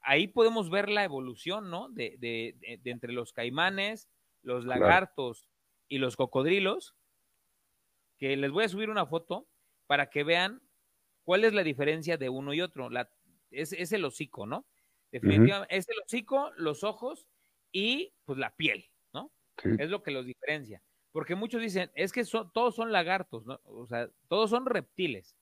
Ahí 0.00 0.28
podemos 0.28 0.70
ver 0.70 0.90
la 0.90 1.04
evolución, 1.04 1.70
¿no? 1.70 1.88
De, 1.90 2.16
de, 2.18 2.56
de, 2.82 2.90
entre 2.90 3.12
los 3.12 3.32
caimanes, 3.32 4.08
los 4.42 4.66
lagartos 4.66 5.48
y 5.88 5.98
los 5.98 6.16
cocodrilos, 6.16 6.96
que 8.18 8.36
les 8.36 8.50
voy 8.50 8.64
a 8.64 8.68
subir 8.68 8.90
una 8.90 9.06
foto 9.06 9.48
para 9.86 10.10
que 10.10 10.24
vean 10.24 10.62
cuál 11.24 11.44
es 11.44 11.52
la 11.54 11.62
diferencia 11.64 12.16
de 12.16 12.28
uno 12.28 12.54
y 12.54 12.60
otro. 12.60 12.90
La, 12.90 13.10
es, 13.50 13.72
es 13.72 13.92
el 13.92 14.04
hocico, 14.04 14.46
¿no? 14.46 14.66
Definitivamente, 15.12 15.76
es 15.76 15.88
el 15.88 15.96
hocico, 16.04 16.52
los 16.56 16.84
ojos 16.84 17.28
y 17.72 18.14
pues 18.24 18.38
la 18.38 18.56
piel, 18.56 18.90
¿no? 19.12 19.32
Es 19.76 19.90
lo 19.90 20.02
que 20.02 20.10
los 20.10 20.26
diferencia. 20.26 20.82
Porque 21.14 21.36
muchos 21.36 21.62
dicen, 21.62 21.92
es 21.94 22.10
que 22.10 22.24
todos 22.52 22.74
son 22.74 22.90
lagartos, 22.90 23.46
¿no? 23.46 23.60
O 23.66 23.86
sea, 23.86 24.10
todos 24.26 24.50
son 24.50 24.66
reptiles, 24.66 25.36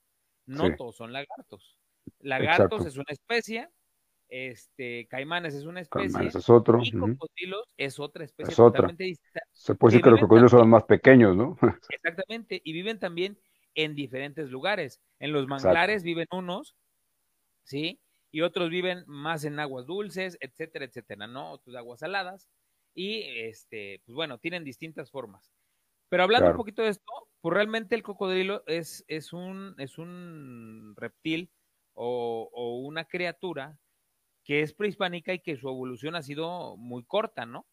no 0.45 0.75
todos 0.75 0.95
son 0.95 1.11
lagartos. 1.11 1.79
Lagartos 2.19 2.85
es 2.85 2.95
una 2.95 3.07
especie, 3.09 3.71
este, 4.29 5.07
caimanes 5.07 5.55
es 5.55 5.65
una 5.65 5.81
especie, 5.81 6.11
caimanes 6.11 6.35
es 6.35 6.47
otro. 6.47 6.79
y 6.83 6.91
cocodrilos 6.91 7.63
es 7.75 7.99
otra 7.99 8.23
especie 8.23 8.55
totalmente 8.55 9.05
distinta. 9.05 9.41
Se 9.51 9.73
puede 9.73 9.93
decir 9.93 10.03
que 10.03 10.11
los 10.11 10.19
cocodrilos 10.19 10.51
son 10.51 10.59
los 10.59 10.69
más 10.69 10.83
pequeños, 10.83 11.35
¿no? 11.35 11.57
Exactamente, 11.89 12.61
y 12.63 12.71
viven 12.71 12.99
también 12.99 13.39
en 13.73 13.95
diferentes 13.95 14.51
lugares. 14.51 15.01
En 15.17 15.33
los 15.33 15.47
manglares 15.47 16.03
viven 16.03 16.27
unos, 16.31 16.75
¿sí? 17.63 17.99
Y 18.29 18.41
otros 18.41 18.69
viven 18.69 19.05
más 19.07 19.43
en 19.43 19.59
aguas 19.59 19.87
dulces, 19.87 20.37
etcétera, 20.39 20.85
etcétera, 20.85 21.25
¿no? 21.25 21.49
Otros 21.49 21.75
aguas 21.75 22.01
saladas. 22.01 22.47
Y, 22.93 23.23
este, 23.39 24.03
pues 24.05 24.13
bueno, 24.13 24.37
tienen 24.37 24.63
distintas 24.63 25.09
formas. 25.09 25.51
Pero 26.13 26.25
hablando 26.25 26.51
un 26.51 26.57
poquito 26.57 26.83
de 26.83 26.89
esto, 26.89 27.11
pues 27.41 27.55
realmente 27.55 27.95
el 27.95 28.03
cocodrilo 28.03 28.63
es, 28.67 29.03
es, 29.07 29.33
un, 29.33 29.73
es 29.79 29.97
un 29.97 30.93
reptil 30.95 31.51
o, 31.95 32.51
una 32.85 33.05
criatura 33.05 33.79
que 34.43 34.61
es 34.61 34.75
prehispánica 34.75 35.33
y 35.33 35.39
que 35.39 35.57
su 35.57 35.67
evolución 35.67 36.13
ha 36.13 36.21
sido 36.21 36.77
muy 36.77 37.03
corta, 37.03 37.47
¿no? 37.47 37.65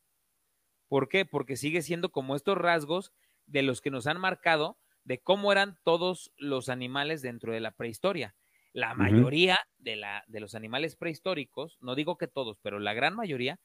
¿Por 0.89 1.11
qué? 1.11 1.27
Porque 1.27 1.57
sigue 1.57 1.83
siendo 1.83 2.13
como 2.13 2.35
estos 2.35 2.57
rasgos 2.57 3.13
de 3.45 3.61
los 3.61 3.83
que 3.83 3.91
nos 3.91 4.07
han 4.07 4.19
marcado 4.19 4.79
de 5.05 5.21
cómo 5.21 5.53
eran 5.53 5.79
todos 5.85 6.33
los 6.39 6.71
animales 6.71 7.21
dentro 7.21 7.53
de 7.53 7.61
la 7.61 7.73
prehistoria. 7.73 8.37
La 8.73 8.95
mayoría 8.95 9.59
de, 9.77 9.97
la, 9.97 10.25
de 10.29 10.41
los 10.41 10.55
animales 10.55 10.97
prehistóricos, 10.97 11.77
no 11.83 11.95
digo 11.95 12.17
que 12.17 12.27
todos, 12.27 12.59
pero 12.63 12.79
la 12.79 12.95
gran 12.95 13.15
mayoría, 13.15 13.61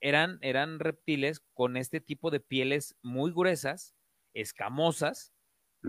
eran, 0.00 0.40
eran 0.42 0.80
reptiles 0.80 1.38
con 1.54 1.76
este 1.76 2.00
tipo 2.00 2.32
de 2.32 2.40
pieles 2.40 2.96
muy 3.00 3.30
gruesas, 3.32 3.94
escamosas, 4.34 5.32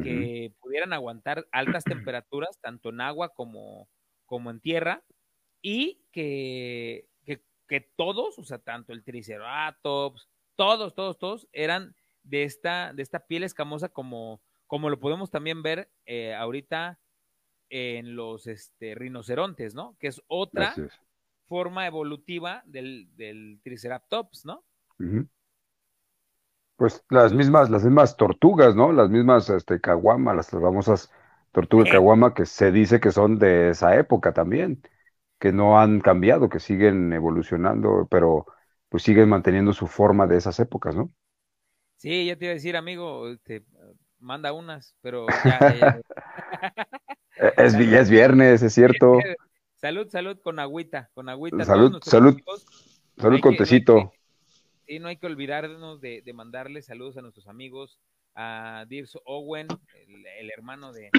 que 0.04 0.54
pudieran 0.62 0.94
aguantar 0.94 1.48
altas 1.52 1.84
temperaturas, 1.84 2.60
tanto 2.62 2.90
en 2.90 3.02
agua 3.02 3.30
como, 3.30 3.90
como 4.26 4.52
en 4.52 4.60
tierra, 4.60 5.04
y 5.62 6.04
que, 6.12 7.08
que, 7.68 7.82
todos, 7.96 8.40
o 8.40 8.44
sea, 8.44 8.58
tanto 8.60 8.94
el 8.94 9.04
Triceratops, 9.04 10.28
todos, 10.56 10.96
todos, 10.96 11.18
todos, 11.20 11.48
eran 11.52 11.96
de 12.24 12.44
esta, 12.44 12.94
de 12.94 13.04
esta 13.04 13.28
piel 13.28 13.44
escamosa 13.44 13.90
como, 13.90 14.42
como 14.68 14.90
lo 14.90 15.00
podemos 15.00 15.30
también 15.30 15.62
ver 15.62 15.92
eh, 16.06 16.34
ahorita 16.34 17.00
en 17.70 18.16
los 18.16 18.48
este, 18.48 18.96
rinocerontes, 18.96 19.76
¿no? 19.76 19.96
Que 20.00 20.08
es 20.08 20.22
otra 20.28 20.74
forma 21.46 21.86
evolutiva 21.86 22.64
del, 22.66 23.08
del 23.16 23.60
Triceratops, 23.64 24.46
¿no? 24.46 24.64
Pues 26.80 27.04
las 27.10 27.34
mismas, 27.34 27.70
las 27.70 27.84
mismas 27.84 28.16
tortugas, 28.16 28.74
¿no? 28.74 28.94
Las 28.94 29.10
mismas 29.10 29.50
este, 29.50 29.82
caguama, 29.82 30.34
las 30.34 30.50
famosas 30.50 31.12
tortugas 31.52 31.90
caguama 31.92 32.34
que 32.34 32.46
se 32.46 32.72
dice 32.72 33.02
que 33.02 33.12
son 33.12 33.38
de 33.38 33.72
esa 33.72 33.98
época 33.98 34.32
también, 34.34 34.82
que 35.40 35.52
no 35.52 35.78
han 35.78 36.00
cambiado, 36.00 36.48
que 36.48 36.62
siguen 36.62 37.12
evolucionando, 37.12 38.08
pero 38.10 38.46
pues 38.88 39.04
siguen 39.04 39.28
manteniendo 39.28 39.74
su 39.74 39.88
forma 39.88 40.26
de 40.26 40.38
esas 40.38 40.58
épocas, 40.62 40.96
¿no? 40.96 41.12
Sí, 41.98 42.28
ya 42.28 42.38
te 42.38 42.46
iba 42.46 42.52
a 42.54 42.56
decir, 42.56 42.78
amigo, 42.78 43.28
este, 43.28 43.66
manda 44.20 44.54
unas, 44.54 44.96
pero 45.02 45.28
ya. 45.28 46.00
es, 47.58 47.74
es 47.74 48.10
viernes, 48.10 48.64
es 48.64 48.74
cierto. 48.74 49.18
Salud, 49.76 50.08
salud 50.10 50.40
con 50.42 50.60
agüita, 50.60 51.10
con 51.14 51.28
agüita. 51.28 51.66
Salud, 51.66 52.00
salud, 52.04 52.38
salud 53.18 53.42
con 53.42 53.58
tecito 53.58 54.14
sí, 54.90 55.00
no 55.00 55.08
hay 55.08 55.18
que 55.18 55.28
olvidarnos 55.28 56.02
de, 56.02 56.24
mandarle 56.34 56.82
saludos 56.82 57.16
a 57.18 57.22
nuestros 57.22 57.48
amigos, 57.48 58.00
a 58.34 58.86
Dirce 58.88 59.20
Owen, 59.26 59.68
el, 60.40 60.50
hermano 60.52 60.92
de, 60.94 61.12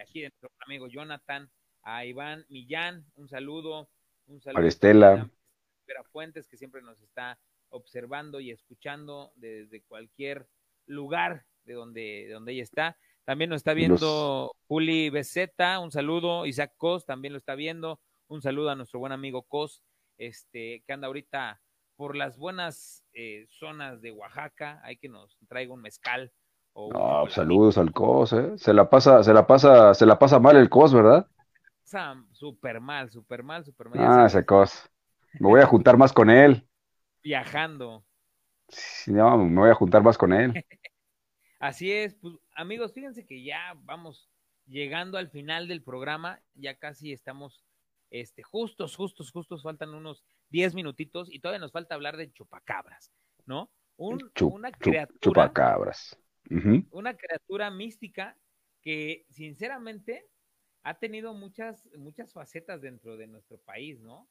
aquí, 0.00 0.20
de 0.20 0.28
nuestro 0.28 0.50
amigo 0.64 0.86
Jonathan, 0.86 1.50
a 1.82 2.04
Iván 2.04 2.46
Millán, 2.48 3.04
un 3.16 3.28
saludo, 3.28 3.88
un 4.26 4.40
saludo. 4.40 4.62
A 4.62 4.68
Estela. 4.68 5.30
A 5.98 6.02
Fuentes, 6.04 6.48
que 6.48 6.56
siempre 6.56 6.82
nos 6.82 7.00
está 7.00 7.38
observando 7.70 8.40
y 8.40 8.50
escuchando 8.50 9.32
desde 9.36 9.82
cualquier 9.82 10.46
lugar 10.86 11.46
de 11.64 11.74
donde, 11.74 12.24
de 12.26 12.32
donde 12.32 12.52
ella 12.52 12.62
está. 12.62 12.96
También 13.24 13.50
nos 13.50 13.58
está 13.58 13.72
viendo 13.74 14.52
Juli 14.68 15.10
Beceta, 15.10 15.78
un 15.80 15.90
saludo. 15.90 16.46
Isaac 16.46 16.74
Cos 16.76 17.06
también 17.06 17.32
lo 17.32 17.38
está 17.38 17.54
viendo. 17.54 18.00
Un 18.28 18.42
saludo 18.42 18.70
a 18.70 18.76
nuestro 18.76 18.98
buen 19.00 19.12
amigo 19.12 19.42
Cos, 19.42 19.82
este, 20.18 20.82
que 20.86 20.92
anda 20.92 21.06
ahorita 21.06 21.60
por 21.96 22.16
las 22.16 22.36
buenas 22.36 23.05
eh, 23.18 23.46
zonas 23.48 24.02
de 24.02 24.12
Oaxaca, 24.12 24.78
hay 24.84 24.98
que 24.98 25.08
nos 25.08 25.38
traiga 25.48 25.72
un 25.72 25.80
mezcal. 25.80 26.30
O 26.74 26.92
no, 26.92 27.30
saludos 27.30 27.78
al 27.78 27.90
COS, 27.92 28.32
¿eh? 28.34 28.52
Se 28.58 28.74
la 28.74 28.90
pasa, 28.90 29.22
se 29.24 29.32
la 29.32 29.46
pasa, 29.46 29.94
se 29.94 30.04
la 30.04 30.18
pasa 30.18 30.38
mal 30.38 30.56
el 30.56 30.68
COS, 30.68 30.92
¿verdad? 30.92 31.26
Súper 32.32 32.80
mal, 32.80 33.10
súper 33.10 33.42
mal, 33.42 33.64
súper 33.64 33.88
mal. 33.88 33.98
Ah, 34.00 34.26
ese 34.26 34.44
COS. 34.44 34.90
Me 35.40 35.48
voy 35.48 35.62
a 35.62 35.66
juntar 35.66 35.96
más 35.96 36.12
con 36.12 36.28
él. 36.28 36.68
Viajando. 37.22 38.04
Sí, 38.68 39.12
no, 39.12 39.38
me 39.38 39.60
voy 39.60 39.70
a 39.70 39.74
juntar 39.74 40.02
más 40.02 40.18
con 40.18 40.34
él. 40.34 40.52
Así 41.58 41.90
es, 41.90 42.14
pues 42.16 42.34
amigos, 42.54 42.92
fíjense 42.92 43.24
que 43.24 43.42
ya 43.42 43.74
vamos 43.84 44.28
llegando 44.66 45.16
al 45.16 45.30
final 45.30 45.68
del 45.68 45.82
programa, 45.82 46.42
ya 46.54 46.74
casi 46.74 47.12
estamos 47.12 47.64
este, 48.10 48.42
justos, 48.42 48.94
justos, 48.94 49.30
justos, 49.30 49.62
faltan 49.62 49.94
unos 49.94 50.22
10 50.50 50.74
minutitos 50.74 51.32
y 51.32 51.40
todavía 51.40 51.60
nos 51.60 51.72
falta 51.72 51.94
hablar 51.94 52.16
de 52.16 52.32
chupacabras, 52.32 53.12
¿no? 53.46 53.70
una 53.96 54.70
criatura. 54.72 55.18
chupacabras. 55.20 56.18
Una 56.90 57.16
criatura 57.16 57.70
mística 57.70 58.38
que, 58.82 59.26
sinceramente, 59.30 60.28
ha 60.82 60.98
tenido 60.98 61.34
muchas, 61.34 61.88
muchas 61.96 62.32
facetas 62.32 62.80
dentro 62.80 63.16
de 63.16 63.26
nuestro 63.26 63.58
país, 63.58 64.00
¿no? 64.00 64.28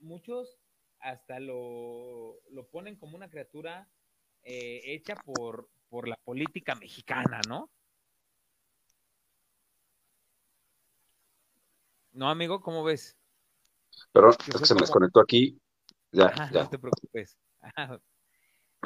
Muchos 0.00 0.58
hasta 1.00 1.40
lo, 1.40 2.40
lo 2.50 2.68
ponen 2.68 2.96
como 2.96 3.16
una 3.16 3.28
criatura 3.28 3.88
eh, 4.44 4.80
hecha 4.84 5.16
por, 5.16 5.68
por 5.88 6.08
la 6.08 6.16
política 6.24 6.74
mexicana, 6.76 7.40
¿no? 7.48 7.70
No, 12.12 12.28
amigo, 12.30 12.60
¿cómo 12.60 12.84
ves? 12.84 13.18
Pero 14.12 14.30
es 14.30 14.36
que 14.36 14.66
se 14.66 14.74
me 14.74 14.80
desconectó 14.80 15.20
aquí. 15.20 15.58
Ya, 16.10 16.32
ya. 16.52 16.62
No 16.62 16.68
te 16.68 16.78
preocupes. 16.78 17.38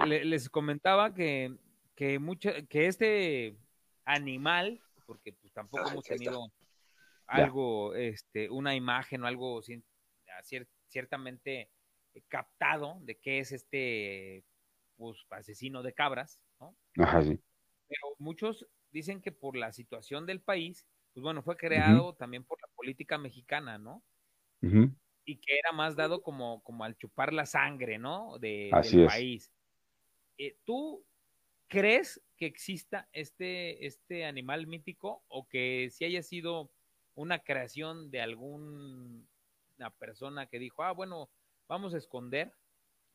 les 0.07 0.49
comentaba 0.49 1.15
que, 1.15 1.57
que, 1.95 2.19
mucho, 2.19 2.51
que 2.69 2.87
este 2.87 3.59
animal, 4.05 4.81
porque 5.07 5.33
pues 5.33 5.53
tampoco 5.53 5.89
hemos 5.89 6.05
tenido 6.05 6.53
algo, 7.27 7.95
este, 7.95 8.49
una 8.51 8.75
imagen 8.75 9.25
o 9.25 9.27
algo 9.27 9.61
ciertamente 10.89 11.71
captado 12.29 12.99
de 13.03 13.19
qué 13.19 13.41
es 13.41 13.53
este 13.53 14.45
pues, 14.97 15.19
asesino 15.31 15.83
de 15.83 15.93
cabras, 15.93 16.41
¿no? 16.61 16.77
Ajá, 16.99 17.23
sí. 17.23 17.39
Pero 17.89 18.15
muchos 18.19 18.67
dicen 18.91 19.21
que 19.21 19.33
por 19.33 19.57
la 19.57 19.73
situación 19.73 20.27
del 20.27 20.41
país, 20.41 20.87
pues 21.13 21.23
bueno, 21.23 21.43
fue 21.43 21.57
creado 21.57 22.15
también 22.15 22.45
por 22.45 22.61
la 22.61 22.69
política 22.75 23.19
mexicana, 23.19 23.79
¿no? 23.79 24.03
Y 25.25 25.39
que 25.39 25.59
era 25.59 25.73
más 25.73 25.97
dado 25.97 26.23
como, 26.23 26.63
como 26.63 26.85
al 26.85 26.97
chupar 26.97 27.33
la 27.33 27.47
sangre, 27.47 27.99
¿no? 27.99 28.39
De, 28.39 28.71
del 28.83 29.07
país. 29.07 29.53
Eh, 30.39 30.57
¿Tú 30.65 31.05
crees 31.69 32.23
que 32.37 32.47
exista 32.47 33.09
este, 33.13 33.87
este 33.87 34.25
animal 34.25 34.67
mítico 34.67 35.25
o 35.29 35.49
que 35.49 35.89
si 35.91 36.05
haya 36.05 36.23
sido 36.23 36.71
una 37.15 37.41
creación 37.41 38.11
de 38.11 38.21
alguna 38.21 39.27
persona 39.99 40.47
que 40.47 40.59
dijo, 40.59 40.83
ah, 40.83 40.93
bueno, 40.93 41.31
vamos 41.69 41.95
a 41.95 41.99
esconder 41.99 42.53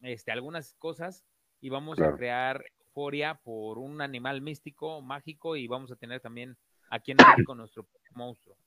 este, 0.02 0.32
algunas 0.32 0.74
cosas 0.76 1.24
y 1.62 1.70
vamos 1.70 2.00
a 2.00 2.16
crear 2.16 2.66
euforia 2.80 3.36
por 3.36 3.78
un 3.78 4.02
animal 4.02 4.42
místico, 4.42 5.02
mágico 5.02 5.56
y 5.56 5.68
vamos 5.68 5.92
a 5.92 5.96
tener 5.96 6.20
también 6.20 6.58
aquí 6.90 7.12
en 7.12 7.18
México 7.18 7.56
nuestro 7.56 7.88
monstruo? 8.16 8.58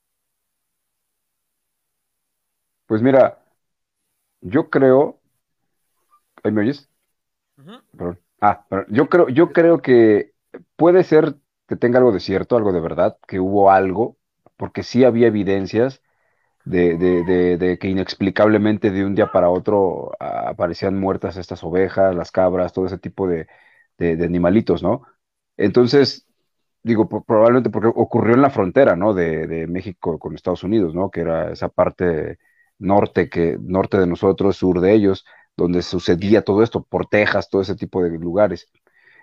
Pues 2.87 3.03
mira, 3.03 3.39
yo 4.41 4.71
creo. 4.71 5.21
¿Ahí 6.43 6.53
me 6.53 6.63
oyes? 6.63 6.89
Ah, 8.41 8.67
yo 8.89 9.09
creo, 9.09 9.29
yo 9.29 9.53
creo 9.53 9.81
que 9.81 10.33
puede 10.77 11.05
ser 11.05 11.37
que 11.67 11.77
tenga 11.77 11.99
algo 11.99 12.13
de 12.13 12.21
cierto, 12.21 12.57
algo 12.57 12.73
de 12.73 12.81
verdad, 12.81 13.17
que 13.27 13.41
hubo 13.41 13.71
algo, 13.71 14.19
porque 14.57 14.83
sí 14.83 15.05
había 15.05 15.29
evidencias 15.29 16.03
de, 16.65 16.97
de, 16.99 17.57
de, 17.59 17.79
que 17.79 17.89
inexplicablemente 17.89 18.91
de 18.91 19.05
un 19.05 19.15
día 19.15 19.33
para 19.33 19.51
otro 19.51 20.13
aparecían 20.21 20.99
muertas 20.99 21.37
estas 21.37 21.65
ovejas, 21.65 22.15
las 22.15 22.33
cabras, 22.33 22.73
todo 22.73 22.87
ese 22.87 22.99
tipo 22.99 23.29
de, 23.29 23.47
animalitos, 23.99 24.83
¿no? 24.83 25.03
Entonces, 25.57 26.27
digo, 26.83 27.09
probablemente 27.09 27.71
porque 27.71 27.89
ocurrió 27.89 28.35
en 28.35 28.43
la 28.43 28.51
frontera, 28.51 28.97
¿no? 28.97 29.15
De, 29.15 29.47
de, 29.47 29.67
México 29.67 30.19
con 30.19 30.35
Estados 30.35 30.65
Unidos, 30.65 30.95
¿no? 30.95 31.11
Que 31.11 31.21
era 31.23 31.53
esa 31.53 31.69
parte 31.69 32.39
norte, 32.79 33.29
que, 33.29 33.57
norte 33.61 33.99
de 33.99 34.07
nosotros, 34.07 34.57
sur 34.57 34.81
de 34.81 34.93
ellos, 34.95 35.25
donde 35.57 35.83
sucedía 35.83 36.43
todo 36.43 36.63
esto, 36.63 36.83
por 36.85 37.07
Texas, 37.07 37.49
todo 37.49 37.63
ese 37.63 37.77
tipo 37.77 38.03
de 38.03 38.11
lugares. 38.19 38.69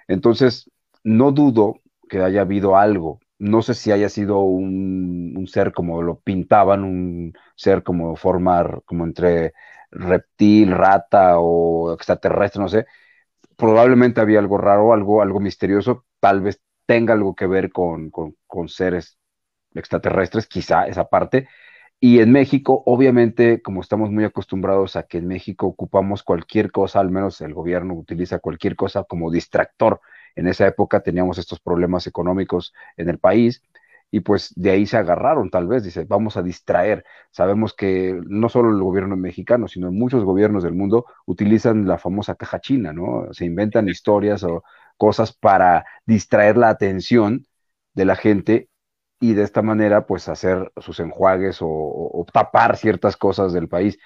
Entonces, 0.08 0.70
no 1.04 1.32
dudo 1.32 1.76
que 2.10 2.22
haya 2.22 2.42
habido 2.42 2.76
algo. 2.78 3.20
No 3.40 3.62
sé 3.62 3.74
si 3.74 3.92
haya 3.92 4.10
sido 4.10 4.40
un, 4.42 5.48
ser 5.48 5.74
como 5.74 6.02
lo 6.02 6.20
pintaban, 6.20 6.84
un 6.84 7.34
ser 7.56 7.84
como 7.84 8.16
formar, 8.16 8.82
como 8.86 9.06
entre 9.06 9.54
reptil, 9.92 10.72
rata 10.72 11.40
o 11.40 11.94
extraterrestre, 11.94 12.62
no 12.62 12.70
sé. 12.70 12.86
Probablemente 13.58 14.22
había 14.22 14.40
algo 14.40 14.58
raro, 14.58 14.94
algo, 14.94 15.22
algo 15.22 15.40
misterioso, 15.40 16.06
tal 16.20 16.42
vez 16.42 16.62
tenga 16.86 17.14
algo 17.14 17.36
que 17.36 17.48
ver 17.48 17.72
con, 17.72 18.10
con, 18.10 18.36
con 18.48 18.70
seres 18.70 19.18
extraterrestres, 19.74 20.48
quizá 20.48 20.88
esa 20.88 21.06
parte, 21.10 21.48
y 22.04 22.20
en 22.20 22.32
México, 22.32 22.82
obviamente, 22.88 23.62
como 23.62 23.82
estamos 23.82 24.10
muy 24.12 24.24
acostumbrados 24.24 24.96
a 24.96 25.04
que 25.04 25.20
en 25.20 25.28
México 25.28 25.68
ocupamos 25.68 26.24
cualquier 26.24 26.72
cosa, 26.72 27.00
al 27.00 27.12
menos 27.12 27.42
el 27.42 27.54
gobierno 27.54 27.94
utiliza 27.94 28.40
cualquier 28.40 28.76
cosa 28.76 29.04
como 29.04 29.30
distractor. 29.32 30.02
En 30.36 30.48
esa 30.48 30.66
época 30.66 31.02
teníamos 31.04 31.38
estos 31.38 31.60
problemas 31.60 32.08
económicos 32.08 32.74
en 32.98 33.10
el 33.10 33.20
país 33.20 33.62
y 34.10 34.22
pues 34.22 34.52
de 34.56 34.72
ahí 34.72 34.88
se 34.88 34.98
agarraron 34.98 35.52
tal 35.52 35.68
vez, 35.68 35.84
dice, 35.84 36.06
vamos 36.06 36.38
a 36.38 36.42
distraer. 36.44 37.06
Sabemos 37.30 37.76
que 37.76 38.20
no 38.28 38.50
solo 38.50 38.72
el 38.72 38.82
gobierno 38.82 39.16
mexicano, 39.16 39.68
sino 39.68 39.92
muchos 39.92 40.24
gobiernos 40.24 40.64
del 40.64 40.74
mundo 40.74 41.06
utilizan 41.28 41.88
la 41.88 42.00
famosa 42.00 42.34
caja 42.36 42.60
china, 42.60 42.94
¿no? 42.94 43.32
Se 43.32 43.46
inventan 43.46 43.88
historias 43.90 44.44
o 44.44 44.64
cosas 44.98 45.34
para 45.34 45.86
distraer 46.08 46.58
la 46.58 46.70
atención 46.70 47.46
de 47.94 48.06
la 48.06 48.16
gente 48.16 48.70
y 49.22 49.36
de 49.36 49.44
esta 49.44 49.62
manera 49.62 50.08
pues 50.08 50.28
hacer 50.30 50.72
sus 50.78 51.00
enjuagues 51.00 51.60
o, 51.62 52.26
tapar 52.34 52.78
ciertas 52.78 53.18
cosas 53.18 53.54
del 53.54 53.70
país. 53.70 54.00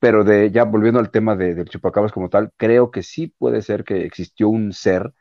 pero 0.00 0.24
de 0.24 0.50
ya 0.52 0.64
volviendo 0.64 1.00
al 1.00 1.10
tema 1.10 1.36
de, 1.36 1.54
del 1.54 1.68
chupacabras 1.70 2.12
como 2.12 2.30
tal, 2.30 2.52
creo 2.58 2.90
que 2.90 3.02
sí 3.02 3.28
puede 3.28 3.62
ser 3.62 3.84
que 3.84 4.04
existió 4.06 4.48
un 4.50 4.72
ser 4.72 5.14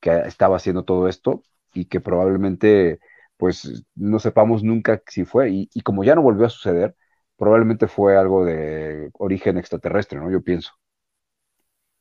que 0.00 0.10
estaba 0.26 0.56
haciendo 0.56 0.84
todo 0.84 1.08
esto 1.08 1.42
y 1.74 1.86
que 1.86 2.00
probablemente 2.00 3.00
pues 3.38 3.84
no 3.96 4.18
sepamos 4.20 4.62
nunca 4.64 5.02
si 5.08 5.24
fue 5.24 5.50
y, 5.50 5.70
y 5.74 5.82
como 5.82 6.04
ya 6.04 6.14
no 6.14 6.22
volvió 6.22 6.46
a 6.46 6.50
suceder, 6.50 6.96
probablemente 7.36 7.88
fue 7.88 8.16
algo 8.16 8.44
de 8.44 9.10
origen 9.14 9.58
extraterrestre, 9.58 10.20
¿no? 10.20 10.30
Yo 10.30 10.42
pienso. 10.42 10.72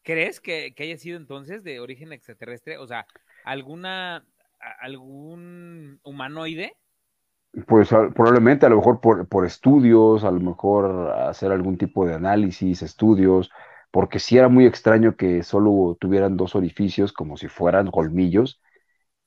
¿Crees 0.03 0.39
que, 0.39 0.73
que 0.75 0.83
haya 0.83 0.97
sido 0.97 1.17
entonces 1.17 1.63
de 1.63 1.79
origen 1.79 2.13
extraterrestre? 2.13 2.77
O 2.77 2.87
sea, 2.87 3.07
alguna 3.45 4.25
algún 4.79 5.99
humanoide 6.03 6.73
pues 7.67 7.89
probablemente 7.89 8.65
a 8.65 8.69
lo 8.69 8.77
mejor 8.77 8.99
por, 8.99 9.27
por, 9.27 9.45
estudios, 9.45 10.23
a 10.23 10.31
lo 10.31 10.39
mejor 10.39 11.11
hacer 11.11 11.51
algún 11.51 11.77
tipo 11.77 12.05
de 12.05 12.15
análisis, 12.15 12.81
estudios, 12.81 13.51
porque 13.91 14.19
sí 14.19 14.37
era 14.37 14.49
muy 14.49 14.65
extraño 14.65 15.15
que 15.15 15.43
solo 15.43 15.95
tuvieran 15.99 16.35
dos 16.35 16.55
orificios 16.55 17.13
como 17.13 17.37
si 17.37 17.47
fueran 17.47 17.91
colmillos, 17.91 18.59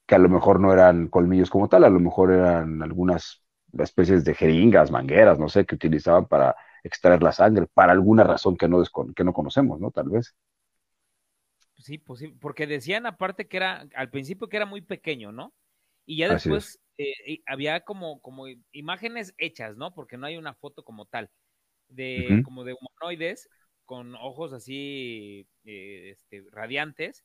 que 0.06 0.16
a 0.16 0.18
lo 0.18 0.28
mejor 0.28 0.60
no 0.60 0.72
eran 0.72 1.08
colmillos 1.08 1.50
como 1.50 1.68
tal, 1.68 1.84
a 1.84 1.90
lo 1.90 2.00
mejor 2.00 2.32
eran 2.32 2.82
algunas 2.82 3.44
especies 3.78 4.24
de 4.24 4.34
jeringas, 4.34 4.90
mangueras, 4.90 5.38
no 5.38 5.48
sé, 5.48 5.64
que 5.64 5.76
utilizaban 5.76 6.26
para 6.26 6.56
extraer 6.82 7.22
la 7.22 7.32
sangre, 7.32 7.66
para 7.72 7.92
alguna 7.92 8.24
razón 8.24 8.56
que 8.56 8.68
no, 8.68 8.82
que 9.14 9.24
no 9.24 9.32
conocemos, 9.32 9.80
¿no? 9.80 9.90
Tal 9.92 10.08
vez. 10.08 10.34
Sí, 11.76 11.98
pues 11.98 12.20
sí, 12.20 12.28
porque 12.40 12.66
decían 12.66 13.06
aparte 13.06 13.46
que 13.46 13.58
era, 13.58 13.86
al 13.94 14.10
principio 14.10 14.48
que 14.48 14.56
era 14.56 14.66
muy 14.66 14.80
pequeño, 14.80 15.30
¿no? 15.30 15.52
Y 16.06 16.18
ya 16.18 16.28
después 16.28 16.80
eh, 16.98 17.42
había 17.46 17.80
como, 17.80 18.20
como 18.20 18.46
imágenes 18.72 19.34
hechas, 19.38 19.76
¿no? 19.76 19.94
Porque 19.94 20.16
no 20.16 20.26
hay 20.26 20.36
una 20.36 20.54
foto 20.54 20.84
como 20.84 21.06
tal, 21.06 21.30
de 21.88 22.42
como 22.44 22.64
de 22.64 22.74
humanoides 22.74 23.48
con 23.84 24.14
ojos 24.16 24.52
así 24.52 25.46
eh, 25.64 26.10
este, 26.10 26.44
radiantes, 26.50 27.24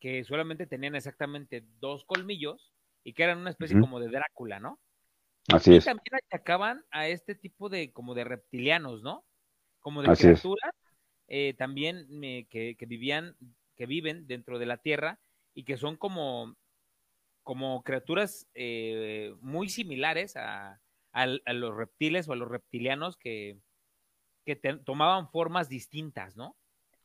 que 0.00 0.24
solamente 0.24 0.66
tenían 0.66 0.96
exactamente 0.96 1.64
dos 1.80 2.04
colmillos 2.04 2.72
y 3.04 3.12
que 3.12 3.22
eran 3.22 3.38
una 3.38 3.50
especie 3.50 3.78
como 3.78 4.00
de 4.00 4.08
Drácula, 4.08 4.58
¿no? 4.58 4.80
Así 5.48 5.72
y 5.72 5.76
es. 5.76 5.84
también 5.84 6.20
atacaban 6.26 6.84
a 6.90 7.08
este 7.08 7.34
tipo 7.34 7.68
de 7.68 7.92
como 7.92 8.14
de 8.14 8.24
reptilianos, 8.24 9.02
¿no? 9.02 9.24
Como 9.80 10.02
de 10.02 10.14
criaturas 10.16 10.74
eh, 11.28 11.54
también 11.54 12.06
que, 12.48 12.76
que 12.76 12.86
vivían, 12.86 13.36
que 13.76 13.86
viven 13.86 14.26
dentro 14.26 14.58
de 14.58 14.66
la 14.66 14.78
Tierra 14.78 15.20
y 15.54 15.64
que 15.64 15.76
son 15.76 15.96
como 15.96 16.56
como 17.42 17.82
criaturas 17.82 18.48
eh, 18.54 19.34
muy 19.40 19.68
similares 19.68 20.36
a, 20.36 20.80
los 21.14 21.76
reptiles 21.76 22.28
o 22.28 22.32
a 22.32 22.36
los 22.36 22.48
reptilianos 22.48 23.16
que, 23.16 23.58
que 24.44 24.56
tomaban 24.56 25.30
formas 25.30 25.68
distintas, 25.68 26.36
¿no? 26.36 26.56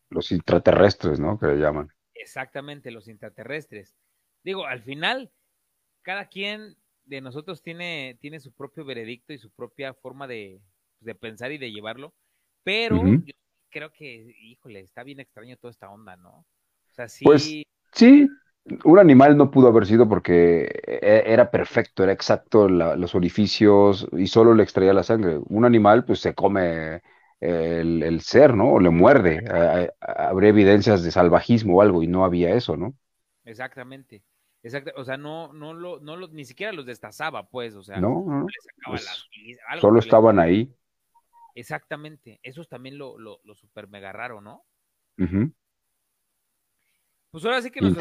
Los 0.10 0.32
intraterrestres, 0.32 1.20
¿no? 1.20 1.38
Que 1.38 1.48
le 1.48 1.58
llaman. 1.58 1.90
Exactamente, 2.14 2.92
los 2.92 3.08
intraterrestres. 3.08 3.96
Digo, 4.44 4.66
al 4.66 4.82
final, 4.82 5.32
cada 6.02 6.28
quien 6.30 6.78
de 7.06 7.22
nosotros 7.22 7.62
tiene, 7.62 8.18
tiene 8.22 8.40
su 8.40 8.54
propio 8.54 8.86
veredicto 8.86 9.34
y 9.34 9.38
su 9.38 9.52
propia 9.52 9.94
forma 9.94 10.28
de, 10.28 10.62
de 11.00 11.16
pensar 11.16 11.52
y 11.52 11.58
de 11.58 11.72
llevarlo, 11.72 12.14
pero 12.64 13.02
yo 13.06 13.34
creo 13.70 13.92
que, 13.92 14.36
híjole, 14.42 14.82
está 14.82 15.04
bien 15.04 15.20
extraño 15.20 15.58
toda 15.58 15.72
esta 15.72 15.90
onda, 15.90 16.16
¿no? 16.18 16.40
O 16.40 16.94
sea, 16.94 17.08
sí. 17.08 17.24
Pues, 17.24 17.64
sí, 17.94 18.28
un 18.84 19.00
animal 19.00 19.38
no 19.38 19.52
pudo 19.52 19.68
haber 19.68 19.86
sido 19.86 20.08
porque 20.08 20.64
e, 20.86 21.24
era 21.26 21.52
perfecto, 21.52 22.04
era 22.04 22.12
exacto 22.12 22.68
los 22.70 23.16
orificios 23.16 24.08
y 24.14 24.28
solo 24.28 24.54
le 24.54 24.64
extraía 24.64 24.94
la 24.94 25.04
sangre. 25.04 25.40
Un 25.48 25.66
animal 25.66 26.06
pues 26.06 26.20
se 26.20 26.34
come 26.34 27.02
el, 27.40 28.22
ser, 28.22 28.56
¿no? 28.56 28.74
O 28.74 28.80
le 28.80 28.90
muerde. 28.90 29.44
habría 30.02 30.50
evidencias 30.50 31.04
de 31.04 31.12
salvajismo 31.12 31.78
o 31.78 31.82
algo 31.82 32.04
y 32.04 32.08
no 32.08 32.26
había 32.26 32.54
eso, 32.54 32.78
¿no? 32.78 32.94
Exactamente. 33.46 34.24
Exacto, 34.64 34.92
o 34.96 35.06
sea, 35.06 35.18
no, 35.18 35.54
no 35.54 35.74
lo, 35.74 36.00
no 36.00 36.18
lo, 36.18 36.28
ni 36.28 36.44
siquiera 36.44 36.74
los 36.74 36.86
destazaba, 36.86 37.48
pues, 37.48 37.76
o 37.76 37.84
sea, 37.84 38.02
no, 38.02 38.26
no, 38.28 38.48
pues, 38.86 39.08
solo 39.80 40.00
estaban 40.00 40.40
ahí. 40.40 40.74
Exactamente, 41.56 42.40
eso 42.44 42.62
es 42.62 42.68
también 42.68 42.98
lo, 42.98 43.18
lo, 43.18 43.40
lo 43.44 43.56
super 43.56 43.88
mega 43.88 44.12
raro, 44.12 44.42
¿no? 44.42 44.66
Pues 47.32 47.44
ahora 47.46 47.62
sí 47.62 47.72
que 47.72 47.82
nos, 47.82 47.98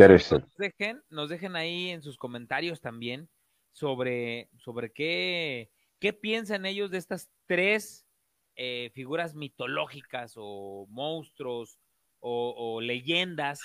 dejen, 0.56 1.02
nos 1.10 1.28
dejen 1.28 1.56
ahí 1.56 1.90
en 1.90 2.02
sus 2.02 2.16
comentarios 2.16 2.80
también 2.80 3.28
sobre, 3.72 4.48
sobre 4.56 4.92
qué, 4.92 5.70
qué 5.98 6.12
piensan 6.12 6.64
ellos 6.64 6.90
de 6.90 6.98
estas 6.98 7.28
tres 7.46 8.06
eh, 8.54 8.90
figuras 8.94 9.34
mitológicas 9.34 10.34
o 10.36 10.86
monstruos 10.88 11.78
o, 12.20 12.80
leyendas 12.80 13.60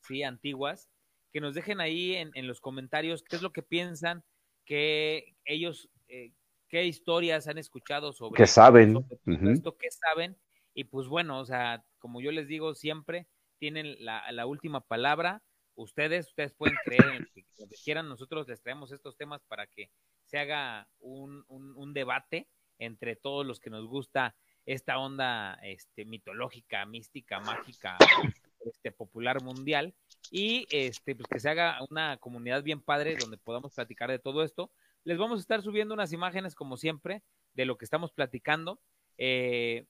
¿sí? 0.00 0.22
antiguas, 0.22 0.88
que 1.32 1.40
nos 1.40 1.54
dejen 1.54 1.80
ahí 1.80 2.14
en, 2.14 2.46
los 2.46 2.60
comentarios 2.60 3.22
qué 3.22 3.36
es 3.36 3.42
lo 3.42 3.52
que 3.52 3.62
piensan, 3.62 4.24
que 4.64 5.34
ellos, 5.44 5.90
eh, 6.08 6.32
qué 6.68 6.84
historias 6.84 7.48
han 7.48 7.58
escuchado 7.58 8.12
sobre, 8.12 8.38
¿Qué 8.38 8.46
saben? 8.46 9.04
esto, 9.26 9.76
qué 9.76 9.90
saben. 9.90 10.38
Y 10.72 10.84
pues 10.84 11.08
bueno, 11.08 11.40
o 11.40 11.44
sea, 11.44 11.84
como 11.98 12.20
yo 12.20 12.30
les 12.30 12.48
digo 12.48 12.74
siempre, 12.74 13.26
tienen 13.58 13.96
la, 13.98 14.46
última 14.46 14.80
palabra. 14.80 15.42
Ustedes, 15.74 16.28
ustedes 16.28 16.54
pueden 16.54 16.76
creer 16.84 17.06
en 17.14 17.26
que, 17.34 17.44
quieran. 17.84 18.08
Nosotros 18.08 18.48
les 18.48 18.62
traemos 18.62 18.92
estos 18.92 19.16
temas 19.16 19.42
para 19.44 19.66
que 19.66 19.90
se 20.24 20.38
haga 20.38 20.88
un, 20.98 21.44
un, 21.48 21.92
debate 21.92 22.48
entre 22.78 23.16
todos 23.16 23.46
los 23.46 23.60
que 23.60 23.70
nos 23.70 23.86
gusta 23.86 24.34
esta 24.64 24.98
onda 24.98 25.54
este, 25.62 26.04
mitológica, 26.04 26.84
mística, 26.86 27.38
mágica, 27.40 27.96
este, 28.64 28.90
popular 28.90 29.42
mundial 29.42 29.94
y 30.30 30.66
este, 30.70 31.14
pues 31.14 31.28
que 31.28 31.38
se 31.38 31.48
haga 31.48 31.78
una 31.88 32.16
comunidad 32.16 32.62
bien 32.62 32.80
padre 32.80 33.16
donde 33.16 33.38
podamos 33.38 33.74
platicar 33.74 34.10
de 34.10 34.18
todo 34.18 34.42
esto. 34.42 34.72
Les 35.04 35.18
vamos 35.18 35.38
a 35.38 35.42
estar 35.42 35.62
subiendo 35.62 35.94
unas 35.94 36.12
imágenes 36.12 36.54
como 36.54 36.76
siempre 36.76 37.22
de 37.54 37.64
lo 37.64 37.78
que 37.78 37.84
estamos 37.84 38.10
platicando. 38.10 38.80
Eh, 39.18 39.86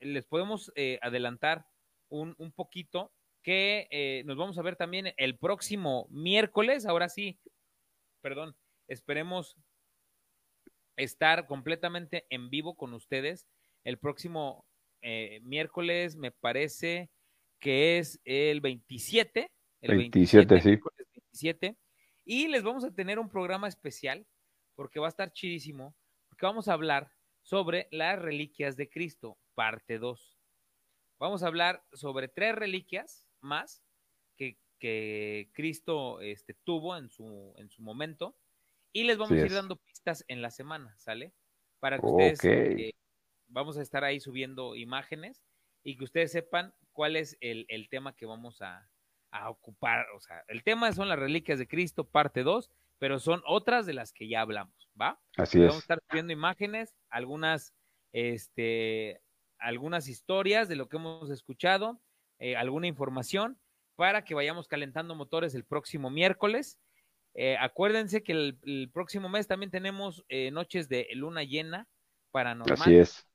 les 0.00 0.26
podemos 0.26 0.72
eh, 0.74 0.98
adelantar 1.02 1.66
un, 2.12 2.34
un 2.38 2.52
poquito 2.52 3.12
que 3.42 3.88
eh, 3.90 4.22
nos 4.24 4.36
vamos 4.36 4.58
a 4.58 4.62
ver 4.62 4.76
también 4.76 5.12
el 5.16 5.36
próximo 5.36 6.06
miércoles. 6.10 6.86
Ahora 6.86 7.08
sí, 7.08 7.38
perdón, 8.20 8.56
esperemos 8.86 9.56
estar 10.96 11.46
completamente 11.46 12.26
en 12.30 12.50
vivo 12.50 12.76
con 12.76 12.94
ustedes 12.94 13.48
el 13.84 13.98
próximo 13.98 14.64
eh, 15.00 15.40
miércoles, 15.42 16.16
me 16.16 16.30
parece 16.30 17.10
que 17.58 17.98
es 17.98 18.20
el 18.24 18.60
27. 18.60 19.50
El 19.80 19.96
27, 19.96 20.60
sí. 20.60 20.78
27. 21.14 21.76
Y 22.24 22.48
les 22.48 22.62
vamos 22.62 22.84
a 22.84 22.94
tener 22.94 23.18
un 23.18 23.28
programa 23.28 23.66
especial 23.66 24.24
porque 24.76 25.00
va 25.00 25.06
a 25.06 25.10
estar 25.10 25.32
chidísimo, 25.32 25.96
porque 26.28 26.46
vamos 26.46 26.68
a 26.68 26.74
hablar 26.74 27.10
sobre 27.42 27.88
las 27.90 28.20
reliquias 28.20 28.76
de 28.76 28.88
Cristo, 28.88 29.38
parte 29.54 29.98
2. 29.98 30.41
Vamos 31.22 31.44
a 31.44 31.46
hablar 31.46 31.84
sobre 31.92 32.26
tres 32.26 32.52
reliquias 32.52 33.28
más 33.40 33.80
que, 34.36 35.48
Cristo 35.52 36.20
este, 36.20 36.54
tuvo 36.64 36.96
en 36.96 37.08
su, 37.08 37.54
en 37.58 37.70
su 37.70 37.80
momento 37.80 38.34
y 38.92 39.04
les 39.04 39.18
vamos 39.18 39.38
a 39.38 39.46
ir 39.46 39.52
dando 39.52 39.76
pistas 39.76 40.24
en 40.26 40.42
la 40.42 40.50
semana, 40.50 40.98
¿sale? 40.98 41.32
Para 41.78 42.00
que 42.00 42.06
ustedes 42.06 42.44
eh, 42.44 42.94
vamos 43.46 43.78
a 43.78 43.82
estar 43.82 44.02
ahí 44.02 44.18
subiendo 44.18 44.74
imágenes 44.74 45.44
y 45.84 45.96
que 45.96 46.02
ustedes 46.02 46.32
sepan 46.32 46.74
cuál 46.90 47.14
es 47.14 47.36
el, 47.40 47.88
tema 47.88 48.16
que 48.16 48.26
vamos 48.26 48.60
a, 48.60 48.90
ocupar. 49.48 50.06
O 50.16 50.20
sea, 50.20 50.42
el 50.48 50.64
tema 50.64 50.90
son 50.90 51.08
las 51.08 51.20
reliquias 51.20 51.60
de 51.60 51.68
Cristo, 51.68 52.02
parte 52.02 52.42
2, 52.42 52.68
pero 52.98 53.20
son 53.20 53.44
otras 53.46 53.86
de 53.86 53.94
las 53.94 54.12
que 54.12 54.26
ya 54.26 54.40
hablamos, 54.40 54.90
¿va? 55.00 55.20
Así 55.36 55.58
es. 55.58 55.68
Vamos 55.68 55.76
a 55.76 55.84
estar 55.84 56.02
subiendo 56.10 56.32
imágenes, 56.32 56.96
algunas 57.08 57.72
este, 58.12 59.22
algunas 59.62 60.08
historias 60.08 60.68
de 60.68 60.76
lo 60.76 60.88
que 60.88 60.96
hemos 60.96 61.30
escuchado, 61.30 62.00
eh, 62.38 62.56
alguna 62.56 62.88
información 62.88 63.58
para 63.94 64.24
que 64.24 64.34
vayamos 64.34 64.68
calentando 64.68 65.14
motores 65.14 65.54
el 65.54 65.64
próximo 65.64 66.10
miércoles. 66.10 66.78
Eh, 67.34 67.56
acuérdense 67.58 68.22
que 68.22 68.32
el, 68.32 68.90
próximo 68.92 69.28
mes 69.28 69.46
también 69.46 69.70
tenemos 69.70 70.24
eh, 70.28 70.50
noches 70.50 70.88
de 70.88 71.08
luna 71.14 71.44
llena 71.44 71.86
paranormal. 72.30 72.80
Así 72.80 72.96
es. 72.96 73.26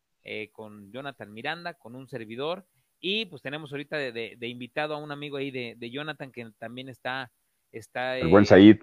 con 0.51 0.91
Jonathan 0.91 1.31
Miranda, 1.31 1.73
con 1.73 1.95
un 1.95 2.07
servidor. 2.07 2.65
Y 2.99 3.25
pues 3.27 3.41
tenemos 3.41 3.71
ahorita 3.71 3.97
de, 3.97 4.37
invitado 4.41 4.93
a 4.93 4.97
un 4.97 5.11
amigo 5.11 5.37
ahí 5.37 5.51
de, 5.51 5.89
Jonathan 5.89 6.31
que 6.31 6.51
también 6.57 6.89
está. 6.89 7.31
está 7.71 8.17
el 8.17 8.27
buen 8.27 8.45
Said. 8.45 8.79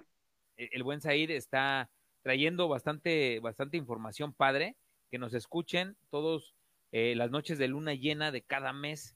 El, 0.57 0.69
el 0.71 0.83
buen 0.83 1.01
Said 1.01 1.29
está 1.29 1.89
trayendo 2.23 2.67
bastante, 2.67 3.39
bastante 3.41 3.77
información 3.77 4.33
padre. 4.33 4.75
Que 5.11 5.19
nos 5.19 5.35
escuchen 5.35 5.95
todos 6.09 6.55
eh, 6.91 7.13
las 7.15 7.31
noches 7.31 7.57
de 7.57 7.67
luna 7.67 7.93
llena 7.93 8.31
de 8.31 8.41
cada 8.41 8.73
mes 8.73 9.15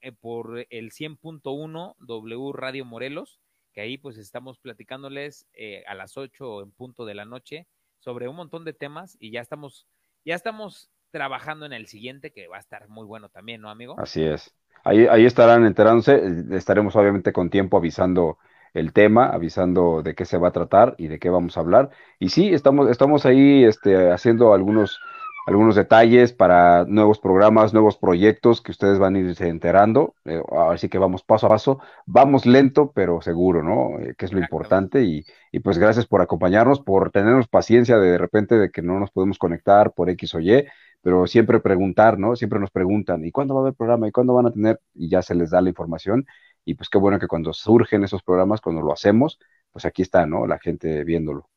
eh, 0.00 0.12
por 0.12 0.66
el 0.70 0.90
100.1 0.90 1.96
W 1.98 2.52
Radio 2.52 2.84
Morelos, 2.84 3.40
que 3.72 3.80
ahí 3.80 3.98
pues 3.98 4.18
estamos 4.18 4.58
platicándoles 4.58 5.46
eh, 5.54 5.84
a 5.86 5.94
las 5.94 6.16
8 6.16 6.62
en 6.62 6.70
punto 6.72 7.04
de 7.04 7.14
la 7.14 7.24
noche 7.24 7.66
sobre 7.98 8.28
un 8.28 8.36
montón 8.36 8.64
de 8.64 8.72
temas 8.72 9.16
y 9.18 9.30
ya 9.30 9.40
estamos, 9.40 9.86
ya 10.24 10.34
estamos 10.34 10.90
trabajando 11.10 11.66
en 11.66 11.72
el 11.72 11.86
siguiente, 11.86 12.32
que 12.32 12.48
va 12.48 12.56
a 12.56 12.60
estar 12.60 12.88
muy 12.88 13.06
bueno 13.06 13.28
también, 13.28 13.60
¿no, 13.60 13.70
amigo? 13.70 13.96
Así 13.98 14.22
es. 14.22 14.54
Ahí, 14.84 15.06
ahí 15.06 15.24
estarán 15.24 15.64
enterándose, 15.64 16.20
estaremos 16.52 16.94
obviamente 16.94 17.32
con 17.32 17.50
tiempo 17.50 17.76
avisando 17.76 18.38
el 18.74 18.92
tema, 18.92 19.28
avisando 19.28 20.02
de 20.02 20.14
qué 20.14 20.26
se 20.26 20.38
va 20.38 20.48
a 20.48 20.52
tratar 20.52 20.94
y 20.98 21.08
de 21.08 21.18
qué 21.18 21.30
vamos 21.30 21.56
a 21.56 21.60
hablar. 21.60 21.90
Y 22.18 22.28
sí, 22.28 22.52
estamos, 22.52 22.90
estamos 22.90 23.24
ahí 23.24 23.64
este, 23.64 24.12
haciendo 24.12 24.52
algunos 24.52 25.00
algunos 25.46 25.76
detalles 25.76 26.32
para 26.32 26.84
nuevos 26.86 27.20
programas, 27.20 27.72
nuevos 27.72 27.96
proyectos 27.96 28.60
que 28.60 28.72
ustedes 28.72 28.98
van 28.98 29.14
a 29.14 29.20
irse 29.20 29.48
enterando. 29.48 30.16
Eh, 30.24 30.42
así 30.70 30.88
que 30.88 30.98
vamos 30.98 31.22
paso 31.22 31.46
a 31.46 31.50
paso, 31.50 31.78
vamos 32.04 32.46
lento, 32.46 32.90
pero 32.92 33.20
seguro, 33.22 33.62
¿no? 33.62 34.00
Eh, 34.00 34.16
que 34.18 34.26
es 34.26 34.32
lo 34.32 34.40
importante. 34.40 35.04
Y, 35.04 35.24
y, 35.52 35.60
pues 35.60 35.78
gracias 35.78 36.04
por 36.06 36.20
acompañarnos, 36.20 36.80
por 36.80 37.12
tenernos 37.12 37.46
paciencia 37.46 37.96
de, 37.98 38.10
de 38.10 38.18
repente 38.18 38.58
de 38.58 38.70
que 38.72 38.82
no 38.82 38.98
nos 38.98 39.12
podemos 39.12 39.38
conectar 39.38 39.92
por 39.94 40.10
X 40.10 40.34
o 40.34 40.40
Y, 40.40 40.64
pero 41.00 41.28
siempre 41.28 41.60
preguntar, 41.60 42.18
¿no? 42.18 42.34
Siempre 42.34 42.58
nos 42.58 42.72
preguntan, 42.72 43.24
¿y 43.24 43.30
cuándo 43.30 43.54
va 43.54 43.60
a 43.60 43.62
haber 43.62 43.74
programa? 43.74 44.08
¿Y 44.08 44.10
cuándo 44.12 44.34
van 44.34 44.46
a 44.46 44.50
tener? 44.52 44.80
Y 44.94 45.08
ya 45.08 45.22
se 45.22 45.36
les 45.36 45.50
da 45.50 45.60
la 45.60 45.68
información. 45.68 46.26
Y 46.64 46.74
pues 46.74 46.88
qué 46.88 46.98
bueno 46.98 47.20
que 47.20 47.28
cuando 47.28 47.52
surgen 47.52 48.02
esos 48.02 48.24
programas, 48.24 48.60
cuando 48.60 48.82
lo 48.82 48.92
hacemos, 48.92 49.38
pues 49.70 49.84
aquí 49.84 50.02
está, 50.02 50.26
¿no? 50.26 50.44
La 50.48 50.58
gente 50.58 51.04
viéndolo. 51.04 51.48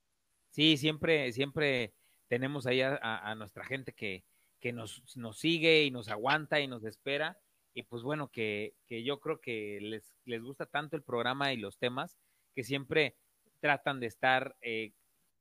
Sí, 0.52 0.78
siempre, 0.78 1.32
siempre 1.32 1.94
tenemos 2.30 2.68
ahí 2.68 2.82
a, 2.82 3.36
nuestra 3.36 3.66
gente 3.66 3.92
que, 3.92 4.24
que 4.60 4.72
nos, 4.72 5.04
nos, 5.18 5.40
sigue 5.40 5.84
y 5.84 5.92
nos 5.92 6.08
aguanta 6.10 6.60
y 6.62 6.68
nos 6.68 6.86
espera. 6.86 7.38
Y 7.74 7.84
pues 7.84 8.04
bueno, 8.04 8.30
que, 8.30 8.76
que 8.86 9.04
yo 9.04 9.20
creo 9.20 9.42
que 9.42 9.80
les, 9.82 10.16
les, 10.26 10.42
gusta 10.42 10.66
tanto 10.68 10.96
el 10.96 11.04
programa 11.04 11.52
y 11.52 11.58
los 11.58 11.78
temas 11.78 12.18
que 12.56 12.64
siempre 12.64 13.18
tratan 13.60 14.00
de 14.00 14.08
estar 14.08 14.56
eh, 14.62 14.94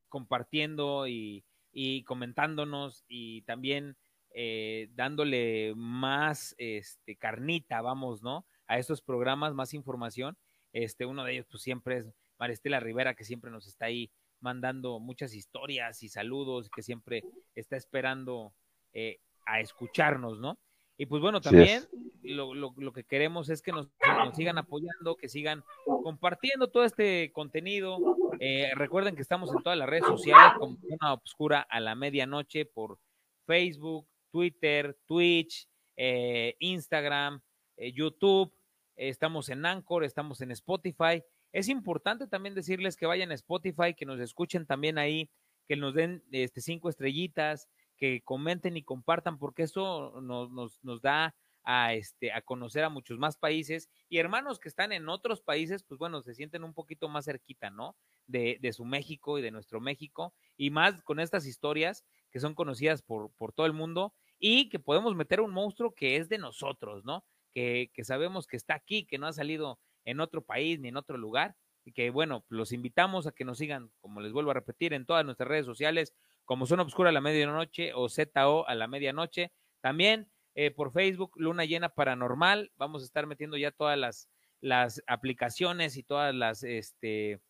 compartiendo 0.09 1.07
y, 1.07 1.45
y, 1.72 2.05
comentándonos 2.05 3.05
y 3.07 3.43
también 3.43 3.97
eh, 4.34 4.89
dándole 4.93 5.74
más 5.76 6.55
este, 6.59 7.16
carnita, 7.16 7.82
vamos, 7.82 8.22
¿no? 8.22 8.47
A 8.66 8.78
estos 8.78 9.03
programas, 9.03 9.55
más 9.55 9.74
información. 9.74 10.39
Este, 10.72 11.05
uno 11.07 11.24
de 11.24 11.32
ellos, 11.32 11.47
pues 11.51 11.62
siempre 11.62 11.99
es 11.99 12.07
Maristela 12.39 12.80
Rivera, 12.80 13.14
que 13.14 13.24
siempre 13.24 13.51
nos 13.51 13.66
está 13.66 13.86
ahí 13.86 14.11
mandando 14.41 15.01
muchas 15.01 15.34
historias 15.34 16.03
y 16.03 16.09
saludos, 16.09 16.70
que 16.70 16.82
siempre 16.82 17.22
está 17.55 17.76
esperando 17.76 18.53
eh, 18.93 19.20
a 19.47 19.61
escucharnos, 19.61 20.39
¿no? 20.41 20.59
Y 21.01 21.07
pues 21.07 21.22
bueno, 21.22 21.41
también 21.41 21.84
lo, 22.22 22.55
lo, 22.55 22.74
lo, 22.76 22.93
que 22.93 23.05
queremos 23.05 23.49
es 23.51 23.62
que 23.62 23.70
nos, 23.70 23.89
nos, 24.05 24.36
sigan 24.36 24.59
apoyando, 24.59 25.16
que 25.16 25.28
sigan 25.28 25.62
compartiendo 25.84 26.68
todo 26.68 26.84
este 26.84 27.30
contenido. 27.32 28.16
Eh, 28.41 28.72
recuerden 28.74 29.14
que 29.14 29.22
estamos 29.22 29.53
en 29.53 29.62
todas 29.62 29.78
las 29.78 29.89
redes 29.89 30.07
sociales 30.07 30.55
como 30.59 30.76
una 30.82 31.12
Obscura 31.12 31.61
a 31.61 31.78
la 31.78 31.95
medianoche 31.95 32.66
por 32.66 32.99
Facebook, 33.47 34.09
Twitter, 34.32 34.99
Twitch, 35.07 35.68
eh, 35.97 36.57
Instagram, 36.59 37.41
eh, 37.76 37.93
YouTube. 37.93 38.53
estamos 38.97 39.49
en 39.51 39.64
Anchor, 39.64 40.03
estamos 40.03 40.41
en 40.41 40.51
Spotify 40.51 41.22
es 41.53 41.68
importante 41.68 42.26
también 42.26 42.55
decirles 42.55 42.96
que 42.96 43.07
vayan 43.07 43.30
a 43.30 43.34
Spotify, 43.34 43.94
que 43.94 44.07
nos 44.07 44.20
escuchen 44.20 44.66
también 44.66 44.99
ahí, 44.99 45.30
que 45.66 45.76
nos 45.76 45.94
den 45.94 46.24
este, 46.30 46.61
cinco 46.61 46.88
estrellitas, 46.88 47.68
que 47.96 48.22
comenten 48.22 48.76
y 48.76 48.82
compartan, 48.82 49.38
porque 49.38 49.64
eso 49.64 50.20
nos, 50.20 51.03
da 51.03 51.34
a, 51.64 51.94
este, 51.94 52.32
a 52.32 52.40
conocer 52.40 52.84
a 52.84 52.88
muchos 52.88 53.18
más 53.18 53.36
países 53.36 53.90
y 54.09 54.18
hermanos 54.18 54.59
que 54.59 54.68
están 54.68 54.92
en 54.92 55.09
otros 55.09 55.42
países, 55.42 55.82
pues 55.82 55.99
bueno, 55.99 56.22
se 56.22 56.34
sienten 56.34 56.64
un 56.64 56.72
poquito 56.72 57.09
más 57.09 57.26
cerquita, 57.26 57.70
¿no? 57.70 57.96
De, 58.26 58.59
su 58.72 58.84
México 58.84 59.38
y 59.38 59.42
de 59.42 59.51
nuestro 59.51 59.80
México, 59.80 60.34
y 60.57 60.70
más 60.70 61.03
con 61.03 61.18
estas 61.18 61.46
historias 61.46 62.05
que 62.30 62.40
son 62.40 62.55
conocidas 62.55 63.03
por, 63.03 63.32
todo 63.55 63.66
el 63.66 63.72
mundo 63.72 64.14
y 64.38 64.68
que 64.68 64.78
podemos 64.78 65.14
meter 65.16 65.40
un 65.40 65.51
monstruo 65.51 65.94
que 65.94 66.16
es 66.16 66.28
de 66.28 66.38
nosotros, 66.38 67.05
¿no? 67.05 67.24
Que 67.53 67.90
sabemos 68.05 68.46
que 68.46 68.57
está 68.57 68.74
aquí, 68.74 69.05
que 69.05 69.18
no 69.18 69.26
ha 69.26 69.32
salido 69.32 69.80
en 70.05 70.20
otro 70.20 70.42
país 70.42 70.80
ni 70.80 70.88
en 70.88 70.96
otro 70.96 71.16
lugar. 71.16 71.57
Y 71.84 71.92
que 71.92 72.11
bueno, 72.11 72.44
los 72.49 72.72
invitamos 72.72 73.26
a 73.26 73.32
que 73.32 73.44
nos 73.44 73.59
sigan, 73.59 73.90
como 74.01 74.20
les 74.20 74.32
vuelvo 74.32 74.51
a 74.51 74.55
repetir, 74.55 74.92
en 74.92 75.07
todas 75.07 75.24
nuestras 75.24 75.49
redes 75.49 75.66
sociales, 75.66 76.14
como 76.44 76.66
Zona 76.66 76.82
Obscura 76.82 77.11
a 77.11 77.12
la 77.12 77.20
medianoche 77.20 77.92
o 77.94 78.09
ZO 78.09 78.68
a 78.68 78.74
la 78.74 78.88
medianoche. 78.88 79.53
También 79.80 80.28
eh, 80.55 80.70
por 80.70 80.92
Facebook, 80.92 81.32
Luna 81.36 81.64
Llena 81.64 81.88
Paranormal. 81.88 82.72
Vamos 82.76 83.03
a 83.03 83.05
estar 83.05 83.26
metiendo 83.26 83.57
ya 83.57 83.70
todas 83.70 83.99
las, 83.99 84.28
las 84.61 85.03
aplicaciones 85.07 85.96
y 85.96 86.03
todas 86.03 86.34
las, 86.34 86.62
este, 86.62 87.40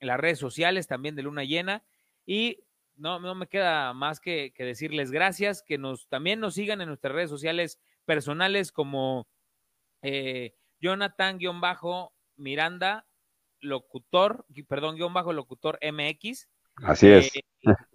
las 0.00 0.20
redes 0.20 0.38
sociales 0.38 0.86
también 0.86 1.16
de 1.16 1.22
Luna 1.22 1.44
Llena. 1.44 1.84
Y 2.26 2.60
no, 2.96 3.18
no 3.18 3.34
me 3.34 3.48
queda 3.48 3.92
más 3.92 4.20
que, 4.20 4.52
que 4.54 4.64
decirles 4.64 5.10
gracias, 5.10 5.62
que 5.62 5.78
nos 5.78 6.08
también 6.08 6.40
nos 6.40 6.54
sigan 6.54 6.80
en 6.80 6.88
nuestras 6.88 7.12
redes 7.12 7.30
sociales 7.30 7.80
personales 8.04 8.70
como 8.70 9.26
eh, 10.02 10.54
Jonathan-Miranda, 10.80 13.06
locutor, 13.60 14.46
perdón, 14.68 14.96
guion 14.96 15.12
bajo 15.12 15.32
locutor 15.32 15.78
MX. 15.82 16.48
Así 16.82 17.08
es. 17.08 17.34
Eh, 17.36 17.42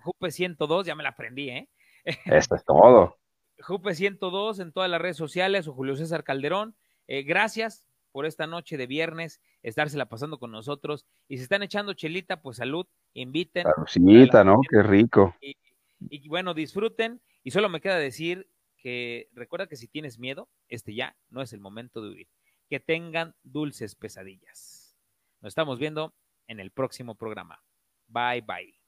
Jupe 0.02 0.32
102, 0.32 0.86
ya 0.86 0.96
me 0.96 1.04
la 1.04 1.10
aprendí, 1.10 1.50
¿eh? 1.50 1.70
Eso 2.26 2.56
es 2.56 2.66
todo. 2.66 3.18
Jupe 3.62 3.94
102 3.94 4.60
en 4.60 4.72
todas 4.72 4.90
las 4.90 5.02
redes 5.02 5.18
sociales 5.18 5.68
o 5.68 5.74
Julio 5.74 5.96
César 5.96 6.24
Calderón. 6.24 6.76
Eh, 7.08 7.24
gracias 7.24 7.86
por 8.12 8.26
esta 8.26 8.48
noche 8.48 8.78
de 8.78 8.88
viernes, 8.88 9.42
estársela 9.62 10.08
pasando 10.08 10.40
con 10.40 10.52
nosotros. 10.52 11.06
Y 11.28 11.38
si 11.38 11.44
están 11.44 11.64
echando 11.64 11.94
chelita, 11.94 12.42
pues 12.42 12.58
salud, 12.58 12.88
inviten. 13.14 13.64
Saludcita, 13.64 14.44
¿no? 14.44 14.62
Qué 14.70 14.82
rico. 14.82 15.36
Y, 15.42 15.56
y, 16.00 16.28
bueno, 16.28 16.54
disfruten. 16.54 17.22
Y 17.44 17.52
solo 17.52 17.70
me 17.70 17.82
queda 17.82 17.98
decir 17.98 18.50
que 18.78 19.30
recuerda 19.34 19.68
que 19.68 19.76
si 19.76 19.88
tienes 19.88 20.20
miedo, 20.20 20.50
este 20.70 20.96
ya 20.96 21.16
no 21.30 21.42
es 21.42 21.54
el 21.54 21.60
momento 21.60 22.02
de 22.02 22.10
huir 22.10 22.28
que 22.70 22.80
tengan 22.80 23.36
dulces 23.44 23.96
pesadillas. 23.96 24.96
Nos 25.42 25.52
estamos 25.52 25.80
viendo 25.80 26.14
en 26.48 26.60
el 26.60 26.72
próximo 26.72 27.16
programa. 27.16 27.64
Bye 28.08 28.42
bye. 28.42 28.80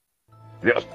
Dios. 0.62 0.86